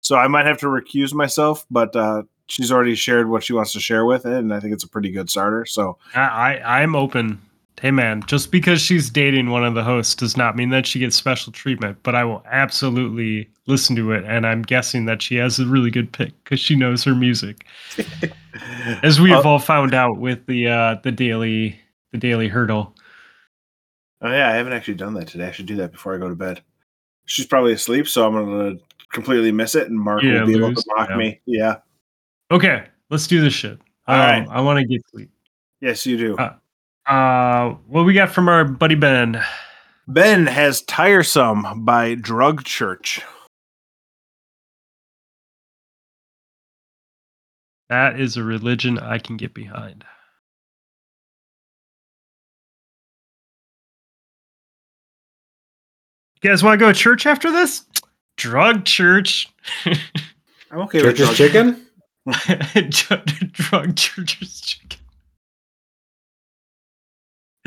[0.00, 3.72] So I might have to recuse myself, but uh, she's already shared what she wants
[3.72, 5.66] to share with it, and I think it's a pretty good starter.
[5.66, 6.20] So I,
[6.60, 7.42] I I'm open.
[7.80, 10.98] Hey man, just because she's dating one of the hosts does not mean that she
[10.98, 11.98] gets special treatment.
[12.02, 15.90] But I will absolutely listen to it, and I'm guessing that she has a really
[15.90, 17.66] good pick because she knows her music,
[19.04, 21.78] as we have Uh, all found out with the uh, the daily
[22.10, 22.92] the daily Heardle.
[24.22, 25.46] Oh yeah, I haven't actually done that today.
[25.46, 26.62] I should do that before I go to bed.
[27.26, 28.74] She's probably asleep, so I'm gonna
[29.12, 31.16] completely miss it, and Mark Yeah, will be able to mock yeah.
[31.16, 31.40] me.
[31.46, 31.76] Yeah.
[32.50, 33.78] Okay, let's do this shit.
[34.08, 34.48] All Um, right.
[34.50, 35.30] I want to get sleep.
[35.80, 36.36] Yes, you do.
[36.36, 36.54] Uh,
[37.08, 39.42] Uh, what we got from our buddy Ben?
[40.06, 43.22] Ben has Tiresome by Drug Church.
[47.88, 50.04] That is a religion I can get behind.
[56.42, 57.86] You guys want to go to church after this?
[58.36, 59.48] Drug church.
[59.86, 61.86] I'm okay with Church's drug chicken.
[63.52, 65.07] Drug church's chicken.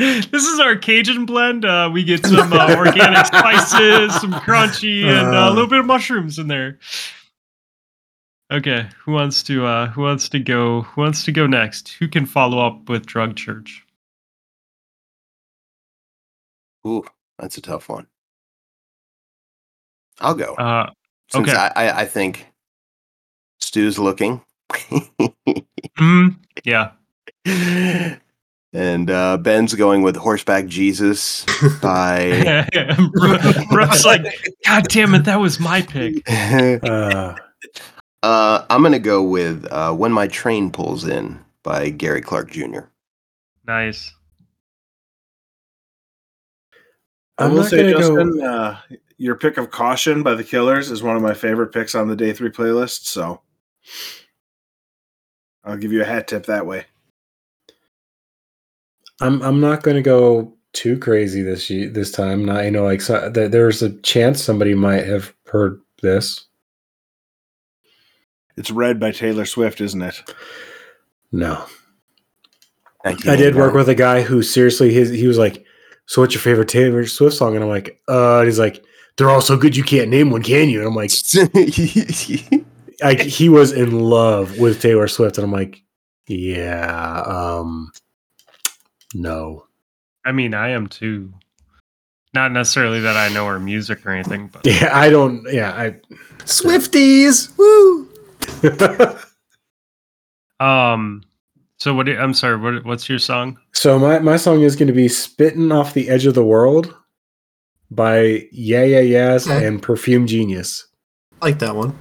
[0.02, 1.64] This is our Cajun blend.
[1.64, 5.86] Uh, we get some uh, organic spices, some crunchy, and uh, a little bit of
[5.86, 6.80] mushrooms in there.
[8.52, 10.82] Okay, who wants to uh, who wants to go?
[10.82, 11.90] Who wants to go next?
[11.99, 13.86] Who can follow up with Drug Church?
[16.88, 17.06] Ooh,
[17.38, 18.07] that's a tough one.
[20.19, 20.56] I'll go.
[20.56, 20.90] Uh,
[21.32, 21.57] since okay.
[21.57, 22.48] I, I, I think
[23.60, 24.41] Stu's looking.
[25.99, 26.91] mm, yeah.
[28.73, 31.45] and uh, Ben's going with Horseback Jesus
[31.81, 32.68] by.
[33.69, 34.23] Brooke's like,
[34.65, 36.23] God damn it, that was my pick.
[36.30, 37.35] Uh,
[38.23, 42.52] uh, I'm going to go with uh, When My Train Pulls In by Gary Clark
[42.52, 42.81] Jr.
[43.68, 44.14] Nice.
[47.38, 48.77] I I'm will say, gonna go- Justin, uh,
[49.18, 52.15] your pick of Caution by the Killers is one of my favorite picks on the
[52.15, 53.41] Day 3 playlist, so
[55.64, 56.85] I'll give you a hat tip that way.
[59.22, 62.45] I'm I'm not going to go too crazy this ye- this time.
[62.45, 66.48] Not you know like so, th- there's a chance somebody might have heard this.
[68.57, 70.34] It's read by Taylor Swift, isn't it?
[71.31, 71.65] No,
[73.03, 73.31] Thank you.
[73.31, 75.64] I did work with a guy who seriously his he was like,
[76.06, 78.84] "So what's your favorite Taylor Swift song?" And I'm like, "Uh," and he's like,
[79.18, 81.11] "They're all so good you can't name one, can you?" And I'm like,
[83.03, 85.81] I, he was in love with Taylor Swift, and I'm like,
[86.27, 87.91] "Yeah, um,
[89.13, 89.65] no."
[90.25, 91.33] I mean, I am too.
[92.33, 95.45] Not necessarily that I know her music or anything, but Yeah, I don't.
[95.51, 95.95] Yeah, I.
[96.45, 98.07] Swifties, woo!
[100.65, 101.23] um.
[101.77, 102.05] So what?
[102.05, 102.57] do- I'm sorry.
[102.57, 102.85] What?
[102.85, 103.57] What's your song?
[103.73, 106.95] So my, my song is going to be "Spitting Off the Edge of the World"
[107.89, 109.65] by Yeah Yeah Yeahs Okay.
[109.65, 110.88] and Perfume Genius.
[111.41, 111.97] I like that one.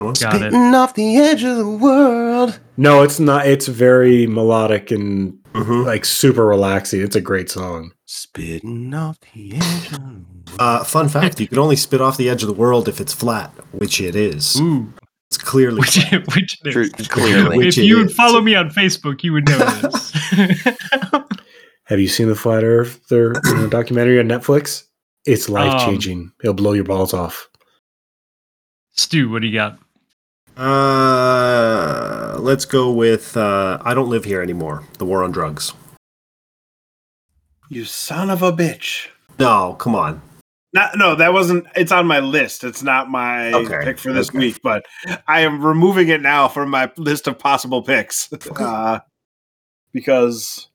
[0.00, 0.18] Got it.
[0.38, 2.60] Spitting off the edge of the world.
[2.76, 3.46] No, it's not.
[3.46, 5.86] It's very melodic and Mhm.
[5.86, 7.00] like super relaxing.
[7.00, 7.92] It's a great song.
[8.06, 10.24] Spitting off the edge of.
[10.58, 13.12] Uh, fun fact: you can only spit off the edge of the world if it's
[13.12, 14.60] flat, which it is.
[14.60, 14.92] Ooh,
[15.30, 16.26] It's clearly which flat.
[16.34, 17.08] which it True, is.
[17.08, 17.58] clearly.
[17.58, 20.12] Which if you would follow me on Facebook, you would know this.
[21.86, 24.84] Have you seen the Flat Earth their you know, documentary on Netflix?
[25.26, 26.32] It's life changing.
[26.42, 27.48] It'll blow your balls off.
[28.92, 29.78] Stu, what do you got?
[30.56, 35.72] Uh, let's go with uh, "I Don't Live Here Anymore." The War on Drugs.
[37.68, 39.08] You son of a bitch.
[39.38, 40.22] No, come on.
[40.72, 41.66] Not, no, that wasn't.
[41.76, 42.64] It's on my list.
[42.64, 44.38] It's not my Okay, pick for this okay.
[44.38, 44.84] week, but
[45.28, 48.28] I am removing it now from my list of possible picks
[48.58, 48.98] uh,
[49.92, 50.68] because,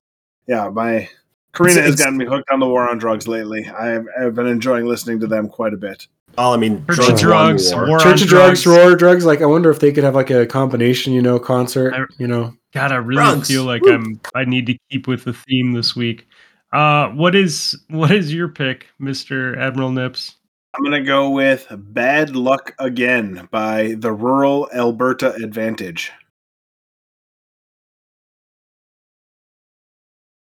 [0.47, 1.10] yeah, my
[1.53, 3.68] Karina It's- has gotten me hooked on the war on drugs lately.
[3.69, 6.07] I have, I've been enjoying listening to them quite a bit.
[6.40, 7.90] Well, I mean, Church drugs, of Drugs, won war.
[7.90, 8.78] War Church of Drugs, Drugs.
[8.80, 9.26] Roar Drugs.
[9.26, 11.94] Like, I wonder if they could have like a combination, you know, concert.
[11.94, 13.49] I- You know, God, I really Drugs.
[13.49, 13.94] feel like Woo.
[13.94, 14.22] I'm.
[14.36, 16.28] I need to keep with the theme this week.
[16.72, 20.36] Uh, what is what is your pick, Mister Admiral Nips?
[20.74, 26.10] I'm going to go with Bad Luck Again by the Rural Alberta Advantage.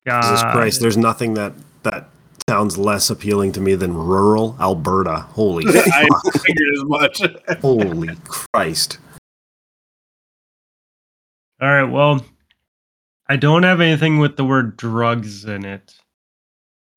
[0.08, 1.54] Jesus Christ, there's nothing that
[1.84, 2.10] that
[2.50, 5.18] sounds less appealing to me than rural Alberta.
[5.20, 6.08] Holy I
[6.40, 7.22] figured as much.
[7.62, 8.98] Holy Christ.
[11.62, 11.84] All right.
[11.90, 12.26] Well,
[13.28, 15.94] I don't have anything with the word drugs in it.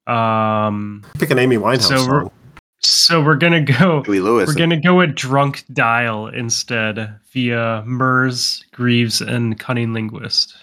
[0.06, 1.04] Um.
[1.18, 2.30] Pick an Amy Winehouse So we're- song.
[2.80, 4.02] So we're gonna go.
[4.04, 4.46] Huey Lewis.
[4.48, 10.54] We're gonna go with drunk dial instead via Mers, Greaves, and Cunning Linguist.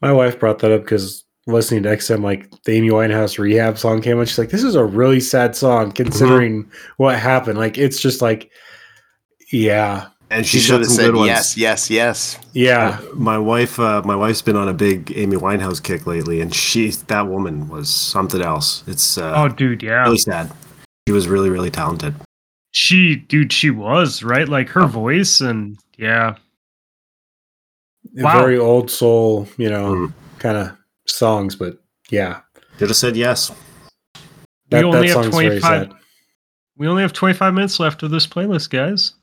[0.00, 4.00] my wife brought that up because listening to XM, like the Amy Winehouse rehab song
[4.02, 4.26] came on.
[4.26, 8.50] She's like, "This is a really sad song considering what happened." Like, it's just like,
[9.52, 12.38] yeah, And she she's should have said yes, yes, yes.
[12.52, 13.00] yeah.
[13.14, 16.90] My wife, uh, my wife's been on a big Amy Winehouse kick lately, and she,
[17.08, 18.84] that woman was something else.
[18.86, 20.02] It's uh, Oh, dude, yeah.
[20.04, 20.50] really sad.
[21.08, 22.14] She was really, really talented.
[22.72, 24.48] She, dude, she was right.
[24.48, 26.36] Like her voice, and yeah,
[28.14, 28.38] Wow.
[28.38, 30.12] very old soul, you know, Mm.
[30.38, 30.72] kind of
[31.10, 31.78] songs, but
[32.10, 32.40] yeah,
[32.78, 33.52] Should have said yes.
[34.70, 35.92] that, only that have song's very 25 sad.
[36.76, 39.14] we only have 25 minutes left of this playlist, guys.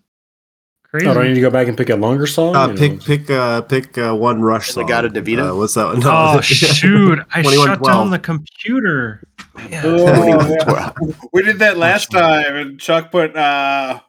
[0.89, 1.05] Crazy.
[1.07, 2.55] Oh, do I need to go back and pick a longer song?
[2.55, 4.85] Uh, You know, pick pick uh, pick uh, one Rush song.
[4.87, 5.51] Legata Davida?
[5.51, 6.01] Uh, what's that one?
[6.05, 7.19] oh shoot!
[7.33, 9.21] I shut down the computer.
[9.69, 9.81] Yeah.
[9.83, 10.25] Oh,
[10.67, 10.91] yeah.
[11.33, 13.99] We did that last time, and Chuck put uh,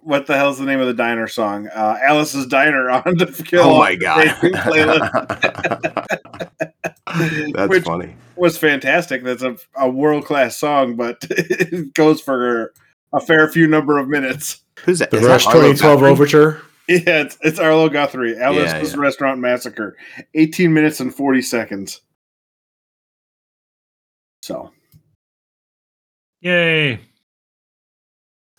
[0.00, 1.68] what the hell's the name of the diner song?
[1.68, 3.62] Uh, Alice's Diner on the kill.
[3.62, 4.26] oh my god.
[4.26, 5.52] playlist.
[7.54, 8.16] That's Which- funny.
[8.36, 9.22] was fantastic.
[9.22, 12.72] That's a, a world class song, but it goes for
[13.12, 14.62] a fair few number of minutes.
[14.84, 15.10] Who's that?
[15.10, 16.10] the Is Rush 2012 Guthrie?
[16.10, 16.62] Overture.
[16.88, 19.00] Yeah, it's, it's Arlo Guthrie, Alice's yeah.
[19.00, 19.96] Restaurant Massacre,
[20.34, 22.00] 18 minutes and 40 seconds.
[24.42, 24.70] So,
[26.40, 27.00] Yay!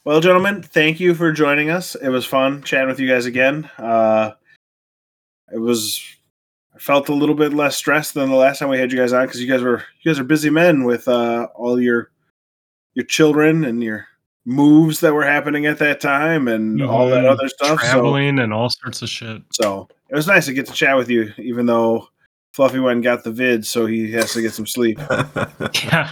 [0.04, 1.96] well, gentlemen, thank you for joining us.
[1.96, 3.70] It was fun chatting with you guys again.
[3.78, 4.32] Uh,
[5.54, 6.04] it was,
[6.78, 9.14] I felt a little bit less stressed than the last time we had you guys
[9.14, 12.12] on because you guys were, you guys are busy men with uh, all your,
[12.94, 14.06] your children and your
[14.46, 17.30] moves that were happening at that time and all that Mhm.
[17.32, 17.82] other stuff.
[17.82, 19.42] So, Traveling and all sorts of shit.
[19.52, 22.08] So it was nice to get to chat with you, even though
[22.54, 25.00] Fluffy went and got the vid, so he has to get some sleep.
[25.84, 26.12] Yeah.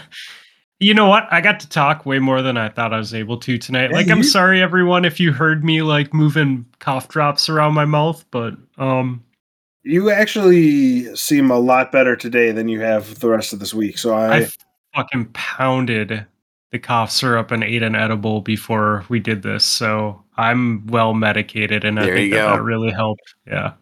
[0.81, 1.25] You know what?
[1.31, 3.91] I got to talk way more than I thought I was able to tonight.
[3.91, 7.85] Yeah, Like I'm sorry everyone if you heard me like moving cough drops around my
[7.85, 9.23] mouth, but um
[9.85, 13.99] You actually seem a lot better today than you have the rest of this week.
[13.99, 14.47] So I, I
[14.95, 16.25] fucking pounded
[16.71, 19.63] the cough syrup and ate an edible before we did this.
[19.63, 23.35] So I'm well medicated and I think that, that really helped.
[23.45, 23.73] Yeah.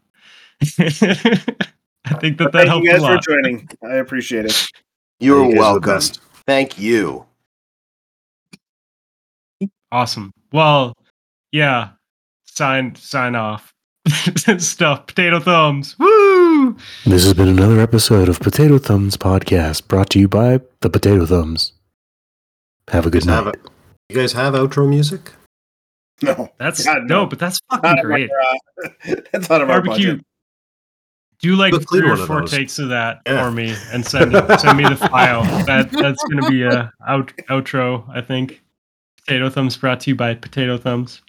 [0.62, 3.70] I think that that thank helped you a guys for joining.
[3.84, 4.68] I appreciate it.
[5.20, 6.02] You're You guys are the welcome.
[6.46, 7.26] Thank you.
[9.90, 10.34] Awesome.
[10.52, 10.94] Well,
[11.54, 11.92] yeah.
[12.44, 13.73] Sign sign off.
[14.60, 15.08] Stuff.
[15.08, 15.98] Potato thumbs.
[15.98, 16.76] Woo!
[17.06, 21.26] This has been another episode of Potato Thumbs Podcast brought to you by the Potato
[21.26, 21.72] Thumbs.
[22.90, 23.48] Have a good night.
[23.56, 23.62] it.
[24.10, 25.32] You guys have outro music?
[26.22, 27.26] No, That's God, no, no.
[27.26, 28.30] but that's Not fucking of our, great.
[28.30, 30.12] uh, that's out of our Barbecue.
[30.12, 30.26] budget.
[31.40, 32.52] Do like Let's three or one of four those.
[32.52, 33.44] takes of that Yeah.
[33.44, 35.44] for me and send send me the file.
[35.66, 38.62] That that's gonna be a out outro, I think.
[39.26, 41.22] Potato thumbs brought to you by Potato Thumbs.